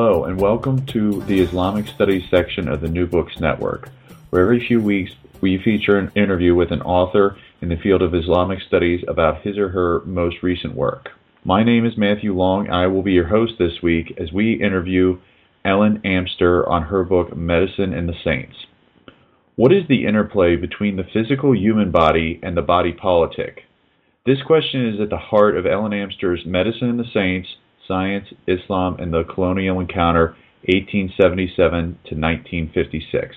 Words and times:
Hello, 0.00 0.22
and 0.22 0.40
welcome 0.40 0.86
to 0.86 1.24
the 1.24 1.40
Islamic 1.40 1.88
Studies 1.88 2.22
section 2.30 2.68
of 2.68 2.80
the 2.80 2.88
New 2.88 3.04
Books 3.04 3.40
Network, 3.40 3.90
where 4.30 4.42
every 4.42 4.64
few 4.64 4.80
weeks 4.80 5.10
we 5.40 5.60
feature 5.60 5.98
an 5.98 6.12
interview 6.14 6.54
with 6.54 6.70
an 6.70 6.82
author 6.82 7.36
in 7.60 7.68
the 7.68 7.76
field 7.76 8.00
of 8.00 8.14
Islamic 8.14 8.60
studies 8.60 9.04
about 9.08 9.42
his 9.42 9.58
or 9.58 9.70
her 9.70 10.02
most 10.04 10.40
recent 10.40 10.76
work. 10.76 11.08
My 11.42 11.64
name 11.64 11.84
is 11.84 11.98
Matthew 11.98 12.32
Long, 12.32 12.66
and 12.66 12.76
I 12.76 12.86
will 12.86 13.02
be 13.02 13.10
your 13.10 13.26
host 13.26 13.54
this 13.58 13.82
week 13.82 14.14
as 14.18 14.30
we 14.30 14.62
interview 14.62 15.18
Ellen 15.64 16.00
Amster 16.04 16.64
on 16.68 16.84
her 16.84 17.02
book 17.02 17.36
Medicine 17.36 17.92
and 17.92 18.08
the 18.08 18.20
Saints. 18.22 18.54
What 19.56 19.72
is 19.72 19.88
the 19.88 20.06
interplay 20.06 20.54
between 20.54 20.94
the 20.94 21.08
physical 21.12 21.56
human 21.56 21.90
body 21.90 22.38
and 22.40 22.56
the 22.56 22.62
body 22.62 22.92
politic? 22.92 23.64
This 24.24 24.42
question 24.46 24.94
is 24.94 25.00
at 25.00 25.10
the 25.10 25.18
heart 25.18 25.56
of 25.56 25.66
Ellen 25.66 25.92
Amster's 25.92 26.46
Medicine 26.46 26.88
and 26.88 27.00
the 27.00 27.10
Saints 27.12 27.48
Science, 27.88 28.28
Islam, 28.46 28.96
and 29.00 29.12
the 29.12 29.24
Colonial 29.24 29.80
Encounter, 29.80 30.36
1877 30.66 31.98
to 32.04 32.14
1956. 32.14 33.34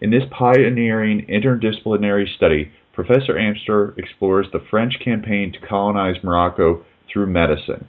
In 0.00 0.10
this 0.10 0.22
pioneering 0.30 1.26
interdisciplinary 1.28 2.24
study, 2.36 2.70
Professor 2.92 3.36
Amster 3.36 3.92
explores 3.98 4.46
the 4.52 4.64
French 4.70 4.94
campaign 5.04 5.52
to 5.52 5.66
colonize 5.66 6.22
Morocco 6.22 6.84
through 7.12 7.26
medicine. 7.26 7.88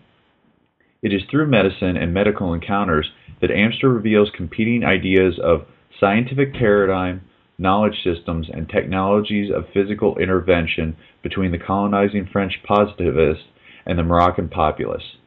It 1.04 1.14
is 1.14 1.22
through 1.30 1.48
medicine 1.48 1.96
and 1.96 2.12
medical 2.12 2.54
encounters 2.54 3.12
that 3.40 3.52
Amster 3.52 3.90
reveals 3.90 4.32
competing 4.36 4.84
ideas 4.84 5.38
of 5.44 5.68
scientific 6.00 6.54
paradigm, 6.54 7.22
knowledge 7.60 8.04
systems, 8.04 8.48
and 8.52 8.68
technologies 8.68 9.52
of 9.56 9.70
physical 9.72 10.18
intervention 10.18 10.98
between 11.22 11.52
the 11.52 11.60
colonizing 11.60 12.28
French 12.32 12.54
positivists 12.68 13.44
and 13.86 14.00
the 14.00 14.04
Moroccan 14.04 14.50
populace. 14.50 15.18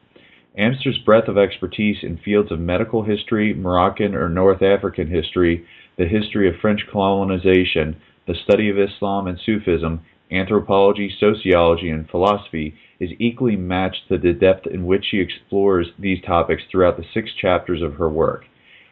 Amster's 0.59 0.97
breadth 0.97 1.29
of 1.29 1.37
expertise 1.37 1.99
in 2.03 2.17
fields 2.17 2.51
of 2.51 2.59
medical 2.59 3.03
history, 3.03 3.53
Moroccan 3.53 4.13
or 4.13 4.27
North 4.27 4.61
African 4.61 5.07
history, 5.07 5.65
the 5.97 6.05
history 6.05 6.49
of 6.49 6.59
French 6.59 6.81
colonization, 6.91 7.95
the 8.27 8.35
study 8.35 8.69
of 8.69 8.77
Islam 8.77 9.27
and 9.27 9.39
Sufism, 9.39 10.01
anthropology, 10.29 11.15
sociology, 11.17 11.89
and 11.89 12.09
philosophy 12.09 12.75
is 12.99 13.09
equally 13.19 13.55
matched 13.55 14.09
to 14.09 14.17
the 14.17 14.33
depth 14.33 14.67
in 14.67 14.85
which 14.85 15.05
she 15.09 15.21
explores 15.21 15.87
these 15.97 16.21
topics 16.25 16.63
throughout 16.69 16.97
the 16.97 17.05
six 17.13 17.29
chapters 17.39 17.81
of 17.81 17.93
her 17.93 18.09
work. 18.09 18.43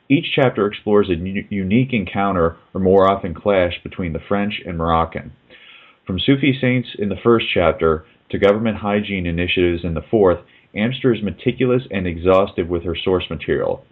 Each 0.08 0.32
chapter 0.34 0.66
explores 0.68 1.10
a 1.10 1.16
unique 1.16 1.92
encounter, 1.92 2.56
or 2.74 2.80
more 2.80 3.12
often 3.12 3.34
clash, 3.34 3.84
between 3.84 4.14
the 4.14 4.24
French 4.26 4.62
and 4.66 4.78
Moroccan. 4.78 5.34
From 6.06 6.18
Sufi 6.18 6.58
saints 6.62 6.96
in 6.98 7.10
the 7.10 7.20
first 7.22 7.48
chapter 7.54 8.06
to 8.30 8.40
government 8.40 8.78
hygiene 8.78 9.26
initiatives 9.26 9.84
in 9.84 9.96
the 9.96 10.06
fourth, 10.10 10.40
Amster 10.76 11.14
is 11.14 11.24
meticulous 11.24 11.84
and 11.92 12.06
exhaustive 12.06 12.68
with 12.68 12.84
her 12.84 12.96
source 12.96 13.30
material. 13.30 13.86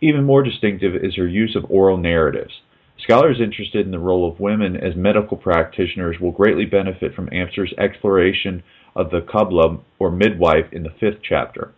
Even 0.00 0.24
more 0.24 0.42
distinctive 0.42 0.94
is 0.96 1.16
her 1.16 1.28
use 1.28 1.54
of 1.54 1.70
oral 1.70 1.96
narratives. 1.96 2.60
Scholars 2.98 3.40
interested 3.40 3.84
in 3.84 3.92
the 3.92 3.98
role 3.98 4.30
of 4.30 4.40
women 4.40 4.76
as 4.76 4.94
medical 4.94 5.36
practitioners 5.36 6.20
will 6.20 6.30
greatly 6.30 6.64
benefit 6.64 7.14
from 7.14 7.28
Amster's 7.32 7.74
exploration 7.78 8.62
of 8.94 9.10
the 9.10 9.20
Qabla, 9.20 9.80
or 9.98 10.10
midwife, 10.10 10.72
in 10.72 10.82
the 10.82 10.94
fifth 11.00 11.20
chapter. 11.22 11.72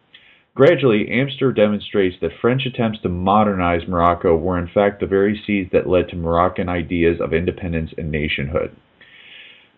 Gradually, 0.54 1.10
Amster 1.10 1.52
demonstrates 1.52 2.16
that 2.20 2.38
French 2.40 2.64
attempts 2.64 3.00
to 3.00 3.08
modernize 3.08 3.88
Morocco 3.88 4.36
were 4.36 4.58
in 4.58 4.68
fact 4.68 5.00
the 5.00 5.06
very 5.06 5.40
seeds 5.46 5.70
that 5.72 5.88
led 5.88 6.08
to 6.08 6.16
Moroccan 6.16 6.68
ideas 6.68 7.20
of 7.20 7.32
independence 7.32 7.92
and 7.98 8.10
nationhood. 8.10 8.74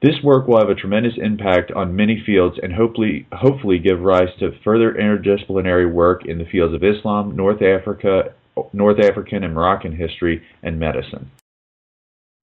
This 0.03 0.23
work 0.23 0.47
will 0.47 0.59
have 0.59 0.69
a 0.69 0.75
tremendous 0.75 1.15
impact 1.17 1.73
on 1.73 1.97
many 1.97 2.23
fields 2.25 2.59
and 2.63 2.73
hopefully, 2.73 3.27
hopefully 3.33 3.79
give 3.79 4.01
rise 4.01 4.29
to 4.41 4.53
further 4.63 4.93
interdisciplinary 4.93 5.91
work 5.91 6.27
in 6.27 6.39
the 6.39 6.45
fields 6.45 6.75
of 6.75 6.85
Islam, 6.85 7.35
North 7.35 7.63
Africa, 7.63 8.35
North 8.75 8.99
African 9.01 9.43
and 9.43 9.55
Moroccan 9.55 9.97
history, 9.97 10.43
and 10.63 10.79
medicine. 10.79 11.31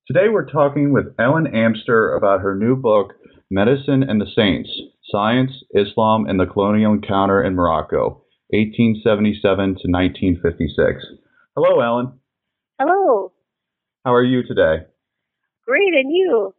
Today 0.07 0.29
we're 0.29 0.49
talking 0.49 0.93
with 0.93 1.13
Ellen 1.19 1.47
Amster 1.47 2.15
about 2.15 2.41
her 2.41 2.55
new 2.55 2.75
book, 2.75 3.13
Medicine 3.51 4.01
and 4.01 4.19
the 4.19 4.31
Saints 4.35 4.69
Science, 5.11 5.51
Islam, 5.75 6.25
and 6.27 6.39
the 6.39 6.47
Colonial 6.47 6.93
Encounter 6.93 7.43
in 7.43 7.53
Morocco, 7.53 8.23
1877 8.49 9.43
to 9.45 9.87
1956. 9.87 11.05
Hello, 11.55 11.79
Ellen. 11.81 12.19
Hello. 12.79 13.31
How 14.03 14.13
are 14.15 14.23
you 14.23 14.41
today? 14.41 14.87
Great, 15.67 15.93
and 15.93 16.11
you? 16.11 16.55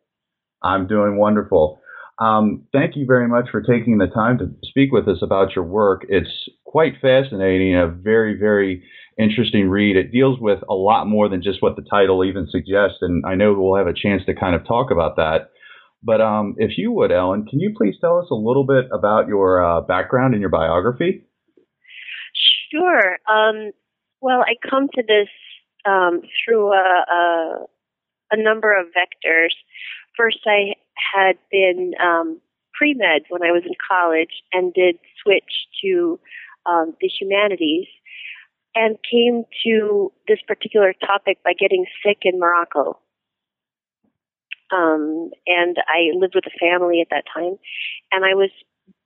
I'm 0.65 0.87
doing 0.87 1.17
wonderful. 1.19 1.81
Um, 2.19 2.67
thank 2.73 2.97
you 2.97 3.07
very 3.07 3.29
much 3.29 3.47
for 3.51 3.61
taking 3.61 3.99
the 3.99 4.07
time 4.07 4.39
to 4.39 4.51
speak 4.63 4.93
with 4.93 5.07
us 5.09 5.19
about 5.21 5.55
your 5.55 5.65
work. 5.65 6.07
It's 6.09 6.31
quite 6.65 6.95
fascinating, 7.03 7.77
a 7.77 7.89
very, 7.89 8.39
very 8.39 8.85
interesting 9.19 9.69
read. 9.69 9.97
It 9.97 10.13
deals 10.13 10.39
with 10.41 10.61
a 10.69 10.75
lot 10.75 11.07
more 11.07 11.29
than 11.29 11.43
just 11.43 11.61
what 11.61 11.77
the 11.77 11.83
title 11.83 12.25
even 12.25 12.49
suggests, 12.51 12.99
and 13.01 13.25
I 13.27 13.35
know 13.35 13.55
we'll 13.55 13.77
have 13.77 13.89
a 13.89 13.95
chance 13.95 14.23
to 14.27 14.35
kind 14.35 14.55
of 14.55 14.67
talk 14.67 14.91
about 14.91 15.17
that. 15.17 15.51
But 16.03 16.21
um, 16.21 16.55
if 16.59 16.77
you 16.77 16.93
would, 16.93 17.11
Ellen, 17.11 17.47
can 17.47 17.61
you 17.61 17.75
please 17.77 17.97
tell 18.01 18.19
us 18.19 18.27
a 18.31 18.35
little 18.35 18.65
bit 18.65 18.87
about 18.93 19.27
your 19.27 19.65
uh, 19.65 19.81
background 19.81 20.35
and 20.35 20.41
your 20.41 20.51
biography? 20.51 21.25
Sure. 22.71 23.19
Um, 23.29 23.73
well, 24.21 24.43
I 24.43 24.55
come 24.69 24.89
to 24.95 25.03
this 25.03 25.29
um, 25.87 26.21
through 26.45 26.73
a, 26.73 27.05
a, 27.11 27.57
a 28.33 28.43
number 28.43 28.79
of 28.79 28.87
vectors 28.89 29.55
first 30.17 30.39
I 30.47 30.75
had 31.15 31.37
been 31.51 31.93
um, 32.03 32.41
pre 32.73 32.95
med 32.95 33.23
when 33.29 33.43
I 33.43 33.53
was 33.53 33.63
in 33.65 33.75
college 33.89 34.43
and 34.53 34.73
did 34.75 34.99
switch 35.23 35.69
to 35.83 36.19
um, 36.67 36.95
the 37.01 37.09
humanities 37.09 37.87
and 38.75 38.97
came 39.09 39.45
to 39.65 40.13
this 40.27 40.41
particular 40.47 40.93
topic 40.93 41.39
by 41.45 41.53
getting 41.53 41.87
sick 42.05 42.19
in 42.23 42.41
Morocco. 42.41 42.99
Um, 44.73 45.31
and 45.47 45.77
I 45.87 46.17
lived 46.17 46.35
with 46.35 46.47
a 46.47 46.59
family 46.59 47.01
at 47.01 47.09
that 47.11 47.25
time, 47.33 47.57
and 48.11 48.25
I 48.25 48.35
was 48.35 48.51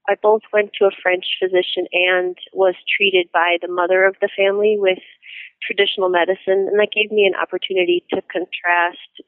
I 0.09 0.15
both 0.23 0.41
went 0.55 0.71
to 0.79 0.87
a 0.87 0.97
French 1.03 1.27
physician 1.39 1.85
and 1.93 2.35
was 2.55 2.75
treated 2.97 3.29
by 3.31 3.59
the 3.61 3.69
mother 3.69 4.07
of 4.07 4.17
the 4.23 4.31
family 4.35 4.77
with 4.79 4.99
traditional 5.61 6.09
medicine, 6.09 6.65
and 6.71 6.81
that 6.81 6.97
gave 6.97 7.13
me 7.13 7.27
an 7.27 7.39
opportunity 7.39 8.05
to 8.11 8.23
contrast 8.33 9.21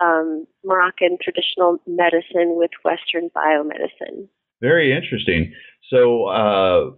um, 0.00 0.46
Moroccan 0.64 1.18
traditional 1.22 1.78
medicine 1.86 2.56
with 2.56 2.70
Western 2.84 3.30
biomedicine. 3.36 4.28
Very 4.60 4.94
interesting. 4.94 5.52
So, 5.90 6.26
uh, 6.26 6.90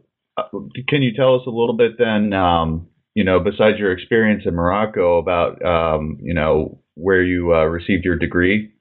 can 0.89 1.03
you 1.03 1.13
tell 1.15 1.35
us 1.35 1.43
a 1.47 1.51
little 1.51 1.77
bit 1.77 1.99
then, 1.99 2.33
um, 2.33 2.87
you 3.15 3.25
know, 3.25 3.41
besides 3.41 3.79
your 3.79 3.93
experience 3.93 4.45
in 4.47 4.55
Morocco, 4.55 5.19
about, 5.19 5.61
um, 5.65 6.19
you 6.23 6.33
know, 6.33 6.81
where 6.95 7.23
you 7.23 7.55
uh, 7.55 7.65
received 7.65 8.05
your 8.05 8.17
degree? 8.17 8.73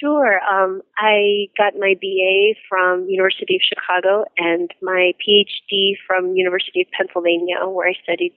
Sure. 0.00 0.40
Um, 0.44 0.82
I 0.98 1.48
got 1.56 1.74
my 1.78 1.94
BA 2.00 2.58
from 2.68 3.08
University 3.08 3.56
of 3.56 3.62
Chicago 3.62 4.24
and 4.36 4.70
my 4.82 5.12
PhD 5.20 5.94
from 6.06 6.36
University 6.36 6.82
of 6.82 6.88
Pennsylvania, 6.92 7.66
where 7.66 7.88
I 7.88 7.94
studied 8.02 8.34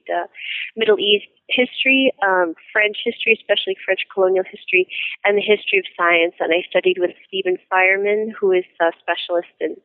Middle 0.76 1.00
East 1.00 1.28
history, 1.50 2.14
um, 2.26 2.54
French 2.72 2.98
history, 3.04 3.38
especially 3.40 3.76
French 3.84 4.02
colonial 4.14 4.44
history, 4.46 4.88
and 5.26 5.38
the 5.38 5.42
history 5.42 5.80
of 5.80 5.86
science. 5.98 6.36
And 6.40 6.54
I 6.54 6.64
studied 6.70 6.98
with 7.00 7.12
Steven 7.28 7.58
Feierman, 7.72 8.32
who 8.40 8.52
is 8.52 8.66
a 8.80 8.92
specialist 9.00 9.52
in 9.60 9.76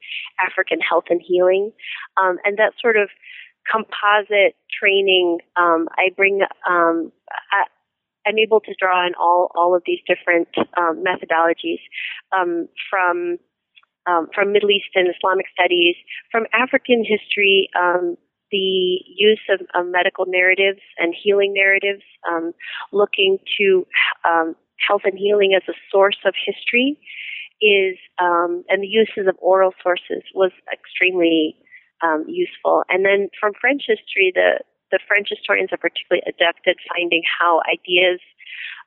African 0.45 0.81
health 0.81 1.05
and 1.11 1.21
healing. 1.25 1.73
Um, 2.23 2.39
and 2.45 2.57
that 2.59 2.75
sort 2.81 2.97
of 2.97 3.09
composite 3.71 4.55
training, 4.71 5.39
um, 5.57 5.89
I 5.97 6.11
bring. 6.17 6.43
Um, 6.69 7.13
I, 7.51 7.65
I'm 8.27 8.39
able 8.39 8.61
to 8.61 8.75
draw 8.79 9.05
on 9.05 9.13
all 9.21 9.51
all 9.55 9.75
of 9.75 9.83
these 9.87 10.01
different 10.07 10.49
um, 10.77 11.05
methodologies 11.05 11.81
um, 12.37 12.69
from 12.91 13.39
um, 14.07 14.29
from 14.35 14.53
Middle 14.53 14.71
Eastern 14.71 15.07
Islamic 15.07 15.47
studies, 15.53 15.97
from 16.31 16.47
African 16.53 17.05
history, 17.05 17.71
um, 17.79 18.17
the 18.51 19.01
use 19.17 19.41
of, 19.49 19.61
of, 19.75 19.91
medical 19.91 20.27
narratives 20.29 20.81
and 20.99 21.15
healing 21.21 21.55
narratives, 21.55 22.03
um, 22.31 22.53
looking 22.93 23.39
to 23.59 23.87
um, 24.29 24.55
health 24.87 25.03
and 25.05 25.19
healing 25.19 25.55
as 25.57 25.63
a 25.69 25.77
source 25.91 26.19
of 26.27 26.35
history, 26.45 26.99
is 27.63 27.97
and 28.19 28.83
the 28.83 28.87
uses 28.87 29.27
of 29.27 29.37
oral 29.41 29.73
sources 29.83 30.23
was 30.35 30.53
extremely 30.73 31.57
useful. 32.27 32.85
And 32.91 33.05
then 33.05 33.29
from 33.41 33.53
French 33.59 33.85
history, 33.89 34.33
the 34.35 34.61
the 34.91 34.99
French 35.07 35.29
historians 35.31 35.71
are 35.73 35.79
particularly 35.79 36.23
adept 36.27 36.67
at 36.67 36.77
finding 36.89 37.23
how 37.39 37.61
ideas 37.71 38.21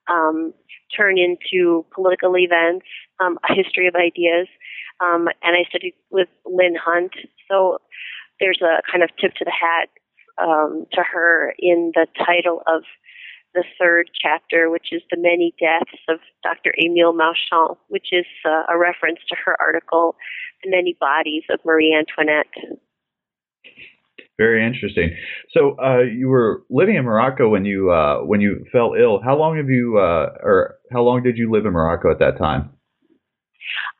um, 0.07 0.53
turn 0.95 1.17
into 1.17 1.85
political 1.93 2.37
events, 2.37 2.85
um, 3.19 3.37
a 3.49 3.53
history 3.53 3.87
of 3.87 3.95
ideas. 3.95 4.47
Um, 4.99 5.27
and 5.43 5.55
I 5.55 5.67
studied 5.69 5.93
with 6.09 6.29
Lynn 6.45 6.75
Hunt. 6.75 7.13
So 7.49 7.79
there's 8.39 8.61
a 8.61 8.81
kind 8.89 9.03
of 9.03 9.09
tip 9.19 9.33
to 9.35 9.45
the 9.45 9.51
hat 9.51 9.89
um, 10.41 10.85
to 10.93 11.03
her 11.03 11.53
in 11.59 11.91
the 11.93 12.07
title 12.17 12.61
of 12.67 12.83
the 13.53 13.63
third 13.79 14.09
chapter, 14.19 14.69
which 14.69 14.89
is 14.91 15.01
The 15.09 15.17
Many 15.17 15.53
Deaths 15.59 15.97
of 16.07 16.19
Dr. 16.43 16.73
Emile 16.79 17.13
Mauchamp, 17.13 17.77
which 17.87 18.09
is 18.11 18.25
uh, 18.45 18.63
a 18.69 18.77
reference 18.77 19.19
to 19.29 19.35
her 19.45 19.55
article, 19.59 20.15
The 20.63 20.69
Many 20.69 20.95
Bodies 20.99 21.43
of 21.49 21.59
Marie 21.65 21.95
Antoinette. 21.95 22.47
Very 24.37 24.65
interesting. 24.65 25.15
So 25.51 25.75
uh, 25.83 26.01
you 26.01 26.27
were 26.27 26.63
living 26.69 26.95
in 26.95 27.05
Morocco 27.05 27.49
when 27.49 27.65
you 27.65 27.91
uh, 27.91 28.19
when 28.19 28.39
you 28.39 28.65
fell 28.71 28.93
ill. 28.93 29.19
How 29.23 29.35
long 29.35 29.57
have 29.57 29.69
you 29.69 29.97
uh, 29.97 30.37
or 30.43 30.77
how 30.91 31.01
long 31.01 31.23
did 31.23 31.37
you 31.37 31.51
live 31.51 31.65
in 31.65 31.73
Morocco 31.73 32.11
at 32.11 32.19
that 32.19 32.37
time? 32.37 32.69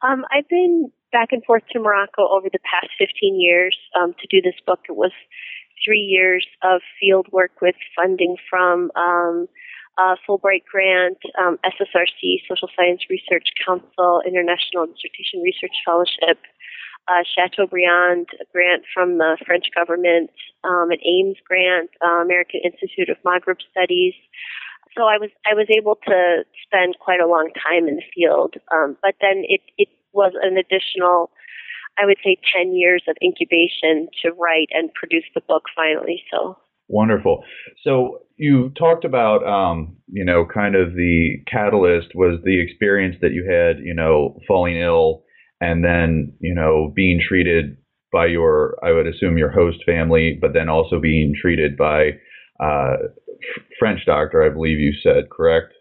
Um, 0.03 0.25
I've 0.31 0.47
been 0.47 0.91
back 1.11 1.29
and 1.31 1.43
forth 1.43 1.63
to 1.71 1.79
Morocco 1.79 2.27
over 2.29 2.49
the 2.51 2.59
past 2.69 2.93
15 2.99 3.41
years 3.41 3.75
um, 3.99 4.13
to 4.13 4.27
do 4.29 4.41
this 4.41 4.59
book. 4.67 4.79
It 4.87 4.95
was 4.95 5.11
three 5.83 6.05
years 6.05 6.45
of 6.63 6.81
field 6.99 7.27
work 7.31 7.61
with 7.61 7.75
funding 7.95 8.35
from 8.49 8.91
um, 8.95 9.47
Fulbright 10.27 10.65
grant, 10.69 11.17
um, 11.41 11.57
SSRC, 11.65 12.45
Social 12.47 12.69
Science 12.75 13.01
Research 13.09 13.49
Council, 13.65 14.21
International 14.27 14.85
Dissertation 14.85 15.41
Research 15.41 15.73
Fellowship, 15.83 16.37
uh, 17.07 17.23
Chateaubriand 17.23 18.27
grant 18.51 18.83
from 18.93 19.17
the 19.17 19.37
French 19.45 19.65
government, 19.73 20.29
um, 20.63 20.91
an 20.91 20.99
AIMS 21.05 21.37
grant, 21.47 21.89
uh, 22.03 22.21
American 22.21 22.61
Institute 22.63 23.09
of 23.09 23.17
Maghreb 23.23 23.57
Studies. 23.71 24.13
So 24.95 25.03
I 25.03 25.17
was 25.17 25.29
I 25.49 25.53
was 25.53 25.67
able 25.69 25.95
to 26.07 26.43
spend 26.65 26.95
quite 26.99 27.19
a 27.19 27.27
long 27.27 27.51
time 27.53 27.87
in 27.87 27.97
the 27.97 28.07
field, 28.13 28.55
um, 28.73 28.97
but 29.01 29.15
then 29.21 29.43
it 29.47 29.61
it 29.77 29.89
was 30.11 30.33
an 30.41 30.57
additional, 30.57 31.29
I 31.99 32.05
would 32.05 32.17
say, 32.23 32.37
ten 32.55 32.75
years 32.75 33.03
of 33.07 33.15
incubation 33.21 34.09
to 34.23 34.31
write 34.31 34.69
and 34.71 34.93
produce 34.93 35.25
the 35.35 35.41
book 35.41 35.63
finally. 35.75 36.23
So 36.31 36.57
Wonderful. 36.89 37.43
So 37.83 38.19
you 38.37 38.71
talked 38.79 39.03
about, 39.03 39.45
um, 39.45 39.97
you 40.07 40.23
know, 40.23 40.45
kind 40.45 40.75
of 40.75 40.93
the 40.93 41.43
catalyst 41.45 42.15
was 42.15 42.39
the 42.45 42.61
experience 42.61 43.17
that 43.21 43.33
you 43.33 43.43
had, 43.43 43.83
you 43.83 43.93
know, 43.93 44.39
falling 44.47 44.77
ill 44.77 45.23
and 45.61 45.83
then 45.83 46.33
you 46.39 46.53
know 46.53 46.91
being 46.95 47.19
treated 47.25 47.77
by 48.11 48.25
your 48.25 48.77
I 48.83 48.91
would 48.91 49.07
assume 49.07 49.37
your 49.37 49.51
host 49.51 49.79
family, 49.85 50.37
but 50.39 50.53
then 50.53 50.69
also 50.69 50.99
being 50.99 51.33
treated 51.39 51.77
by 51.77 52.11
uh, 52.59 52.97
French 53.79 54.01
doctor, 54.05 54.43
I 54.43 54.49
believe 54.49 54.79
you 54.79 54.93
said, 55.03 55.29
correct? 55.29 55.73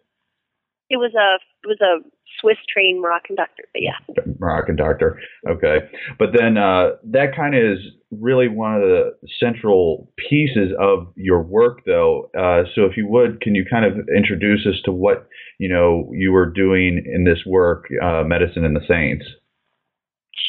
It 0.90 0.96
was 0.96 1.12
a 1.14 1.38
it 1.64 1.68
was 1.68 1.80
a 1.80 2.08
Swiss 2.40 2.58
trained 2.72 3.00
Moroccan 3.00 3.36
doctor, 3.36 3.64
but 3.72 3.82
yeah. 3.82 4.24
Moroccan 4.38 4.76
doctor. 4.76 5.18
Okay. 5.48 5.78
But 6.18 6.28
then 6.36 6.58
uh, 6.58 6.90
that 7.04 7.34
kind 7.34 7.54
of 7.54 7.62
is 7.62 7.78
really 8.10 8.48
one 8.48 8.74
of 8.74 8.82
the 8.82 9.16
central 9.40 10.12
pieces 10.28 10.72
of 10.78 11.12
your 11.16 11.42
work, 11.42 11.80
though. 11.86 12.30
Uh, 12.38 12.64
so 12.74 12.84
if 12.84 12.96
you 12.96 13.06
would, 13.08 13.40
can 13.40 13.54
you 13.54 13.64
kind 13.68 13.84
of 13.84 14.06
introduce 14.14 14.66
us 14.66 14.80
to 14.84 14.92
what 14.92 15.28
you 15.58 15.68
know 15.68 16.10
you 16.12 16.32
were 16.32 16.50
doing 16.50 17.02
in 17.06 17.24
this 17.24 17.40
work, 17.46 17.86
uh, 18.02 18.22
Medicine 18.24 18.64
and 18.64 18.76
the 18.76 18.86
Saints? 18.86 19.24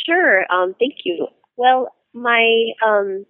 Sure. 0.07 0.45
Um, 0.51 0.75
thank 0.79 0.95
you. 1.03 1.27
Well, 1.57 1.89
my 2.13 2.71
um, 2.85 3.25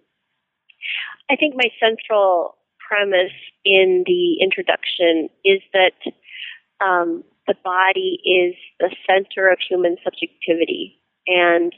I 1.30 1.36
think 1.36 1.54
my 1.56 1.70
central 1.80 2.56
premise 2.88 3.32
in 3.64 4.04
the 4.06 4.42
introduction 4.42 5.28
is 5.44 5.60
that 5.72 5.92
um, 6.84 7.24
the 7.46 7.54
body 7.64 8.18
is 8.24 8.54
the 8.80 8.94
center 9.06 9.50
of 9.50 9.58
human 9.68 9.96
subjectivity, 10.04 11.00
and 11.26 11.72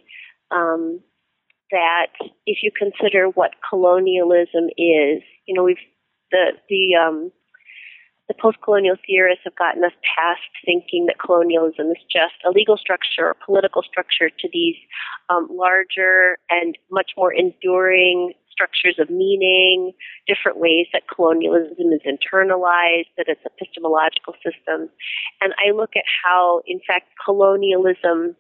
um, 0.51 1.01
that 1.71 2.09
if 2.47 2.59
you 2.63 2.71
consider 2.77 3.27
what 3.27 3.53
colonialism 3.69 4.67
is, 4.77 5.23
you 5.47 5.55
know, 5.55 5.65
we've 5.65 5.77
the 6.31 6.53
the 6.69 6.95
um, 6.95 7.33
the 8.31 8.35
post-colonial 8.41 8.95
theorists 9.05 9.43
have 9.43 9.57
gotten 9.57 9.83
us 9.83 9.91
past 10.07 10.47
thinking 10.65 11.07
that 11.07 11.19
colonialism 11.19 11.91
is 11.91 12.03
just 12.07 12.39
a 12.47 12.51
legal 12.51 12.77
structure 12.77 13.27
or 13.27 13.37
political 13.45 13.83
structure 13.83 14.31
to 14.31 14.49
these 14.53 14.77
um, 15.29 15.49
larger 15.51 16.39
and 16.49 16.79
much 16.93 17.11
more 17.17 17.35
enduring 17.35 18.33
structures 18.49 19.01
of 19.01 19.11
meaning, 19.11 19.91
different 20.29 20.59
ways 20.59 20.87
that 20.93 21.03
colonialism 21.13 21.91
is 21.91 22.03
internalized, 22.07 23.11
that 23.17 23.27
it's 23.27 23.43
epistemological 23.45 24.35
systems. 24.47 24.91
And 25.41 25.53
I 25.59 25.73
look 25.73 25.91
at 25.97 26.05
how, 26.23 26.63
in 26.69 26.79
fact, 26.87 27.09
colonialism 27.25 28.37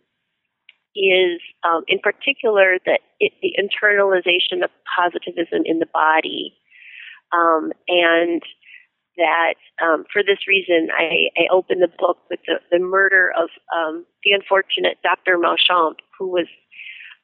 is, 0.94 1.40
um, 1.66 1.82
in 1.88 1.98
particular, 1.98 2.78
that 2.86 3.00
it, 3.18 3.32
the 3.42 3.58
internalization 3.58 4.62
of 4.62 4.70
positivism 4.94 5.62
in 5.64 5.80
the 5.80 5.90
body. 5.92 6.54
Um, 7.32 7.72
and 7.88 8.42
that 9.20 9.60
um, 9.84 10.04
for 10.12 10.24
this 10.24 10.48
reason, 10.48 10.88
I, 10.96 11.28
I 11.36 11.52
opened 11.52 11.84
the 11.84 11.92
book 11.92 12.18
with 12.32 12.40
the, 12.48 12.56
the 12.72 12.80
murder 12.80 13.30
of 13.36 13.52
um, 13.68 14.04
the 14.24 14.32
unfortunate 14.32 14.96
Dr. 15.04 15.36
Mauchamp, 15.36 16.00
who 16.18 16.28
was 16.28 16.48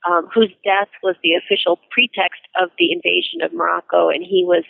um, 0.05 0.29
whose 0.33 0.53
death 0.63 0.93
was 1.03 1.17
the 1.25 1.35
official 1.35 1.81
pretext 1.91 2.45
of 2.61 2.71
the 2.79 2.93
invasion 2.93 3.43
of 3.43 3.53
Morocco, 3.53 4.09
and 4.09 4.23
he 4.23 4.45
was 4.47 4.63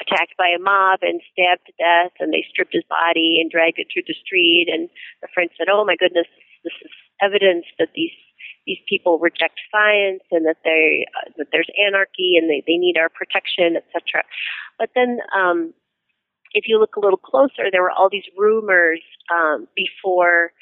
attacked 0.00 0.32
by 0.38 0.48
a 0.48 0.62
mob 0.62 1.00
and 1.02 1.20
stabbed 1.32 1.66
to 1.66 1.74
death, 1.76 2.16
and 2.18 2.32
they 2.32 2.46
stripped 2.48 2.72
his 2.72 2.86
body 2.88 3.42
and 3.42 3.50
dragged 3.50 3.78
it 3.78 3.88
through 3.92 4.08
the 4.08 4.16
street. 4.24 4.70
And 4.72 4.88
the 5.20 5.28
French 5.34 5.52
said, 5.58 5.68
"Oh 5.68 5.84
my 5.84 5.96
goodness, 5.96 6.30
this 6.64 6.72
is 6.80 6.92
evidence 7.20 7.66
that 7.78 7.92
these 7.94 8.14
these 8.64 8.80
people 8.88 9.18
reject 9.18 9.58
science 9.72 10.22
and 10.30 10.46
that 10.46 10.62
they 10.64 11.04
uh, 11.18 11.28
that 11.36 11.48
there's 11.52 11.68
anarchy 11.76 12.38
and 12.38 12.48
they, 12.48 12.62
they 12.66 12.78
need 12.78 12.96
our 12.96 13.10
protection, 13.10 13.76
etc." 13.76 14.24
But 14.78 14.90
then 14.94 15.20
um, 15.36 15.74
if 16.52 16.64
you 16.66 16.78
look 16.78 16.96
a 16.96 17.00
little 17.00 17.18
closer, 17.18 17.70
there 17.70 17.82
were 17.82 17.90
all 17.90 18.08
these 18.10 18.24
rumors 18.36 19.00
um, 19.34 19.68
before 19.76 20.52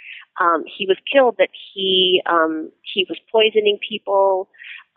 um, 0.40 0.64
he 0.67 0.87
was 0.87 0.96
killed 1.11 1.37
that 1.38 1.50
he 1.75 2.23
um, 2.26 2.70
he 2.82 3.06
was 3.08 3.19
poisoning 3.32 3.79
people, 3.87 4.49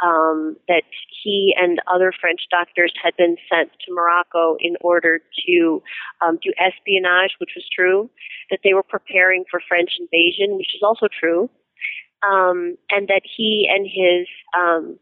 um, 0.04 0.56
that 0.68 0.84
he 1.24 1.56
and 1.58 1.80
other 1.92 2.14
French 2.20 2.42
doctors 2.52 2.94
had 3.02 3.16
been 3.18 3.38
sent 3.50 3.72
to 3.72 3.94
Morocco 3.94 4.56
in 4.60 4.76
order 4.82 5.20
to 5.48 5.82
um, 6.22 6.38
do 6.44 6.54
espionage, 6.60 7.36
which 7.40 7.52
was 7.56 7.66
true, 7.76 8.10
that 8.50 8.60
they 8.64 8.74
were 8.74 8.84
preparing 8.84 9.44
for 9.50 9.62
French 9.68 9.92
invasion, 10.00 10.58
which 10.58 10.76
is 10.76 10.82
also 10.84 11.08
true, 11.08 11.50
um, 12.28 12.78
and 12.90 13.08
that 13.08 13.22
he 13.26 13.68
and 13.70 13.86
his 13.86 14.28
um, 14.58 15.00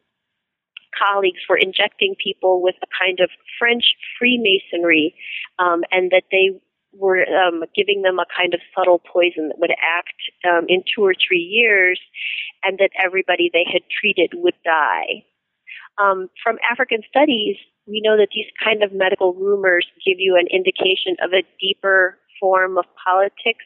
colleagues 0.98 1.42
were 1.48 1.58
injecting 1.58 2.16
people 2.22 2.62
with 2.62 2.76
a 2.82 2.88
kind 2.98 3.20
of 3.20 3.30
French 3.58 3.96
Freemasonry, 4.18 5.16
um, 5.60 5.84
and 5.92 6.12
that 6.12 6.24
they 6.32 6.60
were 6.94 7.22
um, 7.30 7.64
giving 7.76 8.02
them 8.02 8.18
a 8.20 8.26
kind 8.36 8.54
of 8.54 8.62
subtle 8.76 9.00
poison 9.00 9.50
that 9.50 9.60
would 9.60 9.74
act 9.78 10.18
um, 10.50 10.66
in 10.68 10.84
two 10.84 11.04
or 11.04 11.14
three 11.14 11.42
years, 11.42 12.00
and 12.64 12.78
that 12.80 12.92
everybody 13.02 13.50
they 13.54 13.66
had 13.72 13.82
treated 13.90 14.32
would 14.36 14.56
die. 14.64 15.24
Um, 16.02 16.30
from 16.42 16.58
African 16.70 17.02
studies, 17.10 17.58
we 17.86 18.02
know 18.02 18.18
that 18.18 18.30
these 18.34 18.48
kind 18.64 18.84
of 18.84 18.94
medical 18.94 19.34
rumors 19.34 19.86
give 20.06 20.18
you 20.18 20.38
an 20.38 20.48
indication 20.48 21.18
of 21.22 21.34
a 21.34 21.44
deeper 21.60 22.18
form 22.40 22.78
of 22.78 22.86
politics 23.04 23.66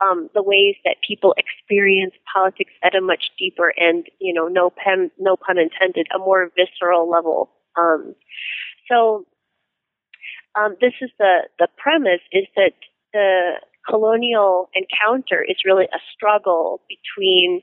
um, 0.00 0.28
the 0.34 0.42
ways 0.42 0.76
that 0.84 0.96
people 1.06 1.34
experience 1.36 2.14
politics 2.32 2.72
at 2.82 2.94
a 2.94 3.00
much 3.00 3.30
deeper 3.38 3.72
and, 3.76 4.06
you 4.18 4.32
know, 4.32 4.48
no 4.48 4.70
pen, 4.70 5.10
no 5.18 5.36
pun 5.36 5.58
intended, 5.58 6.06
a 6.14 6.18
more 6.18 6.50
visceral 6.56 7.08
level. 7.10 7.50
Um, 7.78 8.14
so 8.88 9.26
um, 10.58 10.76
this 10.80 10.94
is 11.00 11.10
the 11.18 11.48
the 11.58 11.68
premise 11.76 12.22
is 12.32 12.46
that 12.56 12.72
the 13.12 13.52
colonial 13.88 14.68
encounter 14.74 15.42
is 15.42 15.56
really 15.64 15.84
a 15.84 15.98
struggle 16.14 16.80
between 16.88 17.62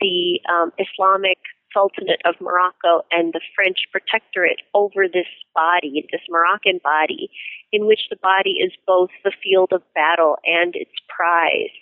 the 0.00 0.40
um, 0.52 0.72
Islamic 0.78 1.38
Sultanate 1.76 2.22
of 2.24 2.40
Morocco 2.40 3.04
and 3.10 3.34
the 3.34 3.40
French 3.54 3.76
protectorate 3.92 4.62
over 4.72 5.04
this 5.12 5.28
body, 5.54 6.08
this 6.10 6.22
Moroccan 6.30 6.80
body, 6.82 7.28
in 7.70 7.86
which 7.86 8.08
the 8.08 8.16
body 8.16 8.56
is 8.64 8.72
both 8.86 9.10
the 9.24 9.32
field 9.44 9.72
of 9.72 9.82
battle 9.94 10.36
and 10.44 10.74
its 10.74 10.96
prize. 11.14 11.74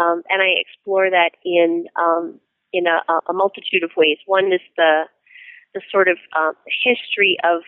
Um, 0.00 0.22
and 0.28 0.42
I 0.42 0.58
explore 0.58 1.08
that 1.10 1.30
in 1.44 1.86
um, 1.94 2.40
in 2.72 2.86
a, 2.86 2.98
a, 3.30 3.32
multitude 3.32 3.84
of 3.84 3.90
ways. 3.96 4.18
One 4.26 4.52
is 4.52 4.60
the 4.76 5.04
the 5.72 5.80
sort 5.90 6.08
of 6.08 6.18
um, 6.36 6.52
history 6.84 7.38
of 7.44 7.62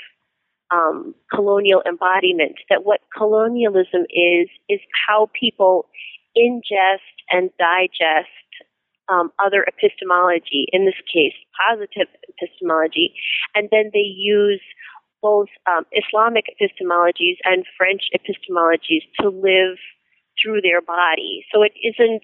um, 0.71 1.14
colonial 1.33 1.83
embodiment. 1.87 2.57
That 2.68 2.85
what 2.85 3.00
colonialism 3.16 4.02
is 4.11 4.49
is 4.68 4.80
how 5.07 5.30
people 5.38 5.87
ingest 6.37 7.14
and 7.30 7.50
digest 7.59 8.48
um, 9.09 9.33
other 9.38 9.65
epistemology, 9.65 10.67
in 10.73 10.85
this 10.85 10.99
case, 11.12 11.35
positive 11.69 12.09
epistemology, 12.29 13.15
and 13.55 13.69
then 13.71 13.91
they 13.93 14.07
use 14.07 14.61
both 15.23 15.49
um, 15.67 15.85
Islamic 15.93 16.47
epistemologies 16.55 17.37
and 17.45 17.65
French 17.77 18.03
epistemologies 18.15 19.03
to 19.21 19.29
live 19.29 19.79
through 20.41 20.61
their 20.61 20.81
body. 20.81 21.45
So 21.53 21.62
it 21.62 21.73
isn't, 21.83 22.23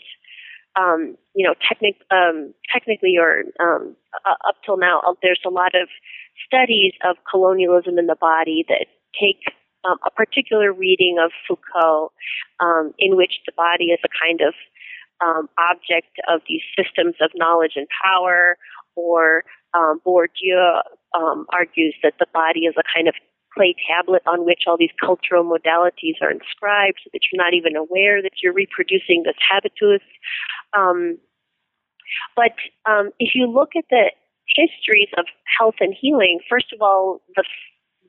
um, 0.76 1.16
you 1.34 1.46
know, 1.46 1.54
technic, 1.66 1.96
um, 2.10 2.54
technically 2.72 3.16
or 3.18 3.44
um, 3.60 3.96
uh, 4.24 4.48
up 4.48 4.56
till 4.64 4.76
now, 4.76 5.00
uh, 5.06 5.14
there's 5.22 5.42
a 5.44 5.50
lot 5.50 5.74
of 5.74 5.88
studies 6.46 6.92
of 7.04 7.16
colonialism 7.28 7.98
in 7.98 8.06
the 8.06 8.16
body 8.20 8.64
that 8.68 8.86
take 9.18 9.42
um, 9.84 9.98
a 10.06 10.10
particular 10.10 10.72
reading 10.72 11.16
of 11.22 11.30
Foucault, 11.46 12.12
um, 12.60 12.92
in 12.98 13.16
which 13.16 13.40
the 13.46 13.52
body 13.56 13.86
is 13.86 14.00
a 14.04 14.08
kind 14.08 14.40
of 14.40 14.54
um, 15.20 15.48
object 15.58 16.18
of 16.28 16.40
these 16.48 16.62
systems 16.78 17.16
of 17.20 17.30
knowledge 17.34 17.72
and 17.76 17.86
power, 18.02 18.56
or 18.96 19.44
Um, 19.74 19.98
Bourdieu 20.06 20.82
um, 21.18 21.46
argues 21.50 21.96
that 22.04 22.14
the 22.20 22.30
body 22.32 22.62
is 22.70 22.76
a 22.78 22.86
kind 22.94 23.08
of 23.08 23.14
clay 23.52 23.74
tablet 23.90 24.22
on 24.32 24.44
which 24.44 24.62
all 24.66 24.78
these 24.78 24.94
cultural 25.00 25.42
modalities 25.42 26.18
are 26.22 26.30
inscribed 26.30 26.98
so 27.02 27.10
that 27.12 27.22
you're 27.26 27.42
not 27.44 27.54
even 27.54 27.74
aware 27.74 28.22
that 28.22 28.38
you're 28.40 28.52
reproducing 28.52 29.24
this 29.24 29.34
habitus. 29.48 30.06
Um, 30.78 31.18
but 32.36 32.54
um, 32.86 33.10
if 33.18 33.34
you 33.34 33.50
look 33.50 33.72
at 33.74 33.86
the 33.90 34.12
histories 34.54 35.10
of 35.18 35.24
health 35.58 35.78
and 35.80 35.92
healing, 36.02 36.38
first 36.48 36.70
of 36.72 36.78
all, 36.80 37.20
the, 37.34 37.44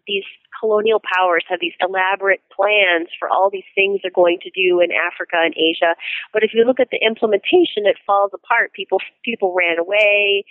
these 0.07 0.23
colonial 0.59 1.01
powers 1.01 1.43
have 1.49 1.59
these 1.59 1.75
elaborate 1.81 2.41
plans 2.55 3.09
for 3.19 3.29
all 3.29 3.49
these 3.51 3.67
things 3.75 3.99
they're 4.01 4.11
going 4.11 4.39
to 4.41 4.49
do 4.51 4.79
in 4.79 4.89
Africa 4.91 5.35
and 5.43 5.53
Asia. 5.57 5.95
But 6.33 6.43
if 6.43 6.51
you 6.53 6.63
look 6.65 6.79
at 6.79 6.89
the 6.91 6.99
implementation, 7.05 7.85
it 7.85 7.97
falls 8.05 8.31
apart. 8.33 8.73
People 8.73 8.99
people 9.23 9.53
ran 9.53 9.77
away. 9.79 10.45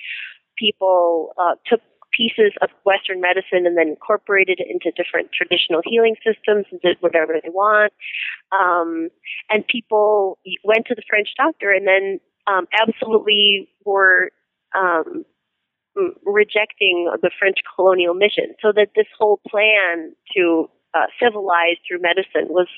People 0.56 1.32
uh, 1.38 1.54
took 1.66 1.80
pieces 2.12 2.52
of 2.62 2.70
Western 2.84 3.20
medicine 3.20 3.66
and 3.66 3.76
then 3.76 3.88
incorporated 3.88 4.60
it 4.60 4.68
into 4.70 4.92
different 4.94 5.30
traditional 5.32 5.82
healing 5.84 6.14
systems 6.24 6.66
and 6.70 6.80
did 6.80 6.96
whatever 7.00 7.34
they 7.42 7.50
want. 7.50 7.92
Um, 8.52 9.08
and 9.50 9.66
people 9.66 10.38
went 10.64 10.86
to 10.86 10.94
the 10.94 11.02
French 11.08 11.28
doctor 11.36 11.72
and 11.72 11.86
then 11.86 12.20
um, 12.46 12.66
absolutely 12.80 13.68
were 13.84 14.30
um, 14.76 15.24
rejecting 16.24 17.10
the 17.22 17.30
French 17.38 17.58
colonial 17.74 18.14
mission. 18.14 18.54
So 18.60 18.72
that 18.72 18.88
this 18.96 19.06
whole 19.18 19.40
plan 19.48 20.14
to 20.36 20.68
uh, 20.94 21.06
civilize 21.20 21.76
through 21.86 22.00
medicine 22.00 22.48
was 22.48 22.68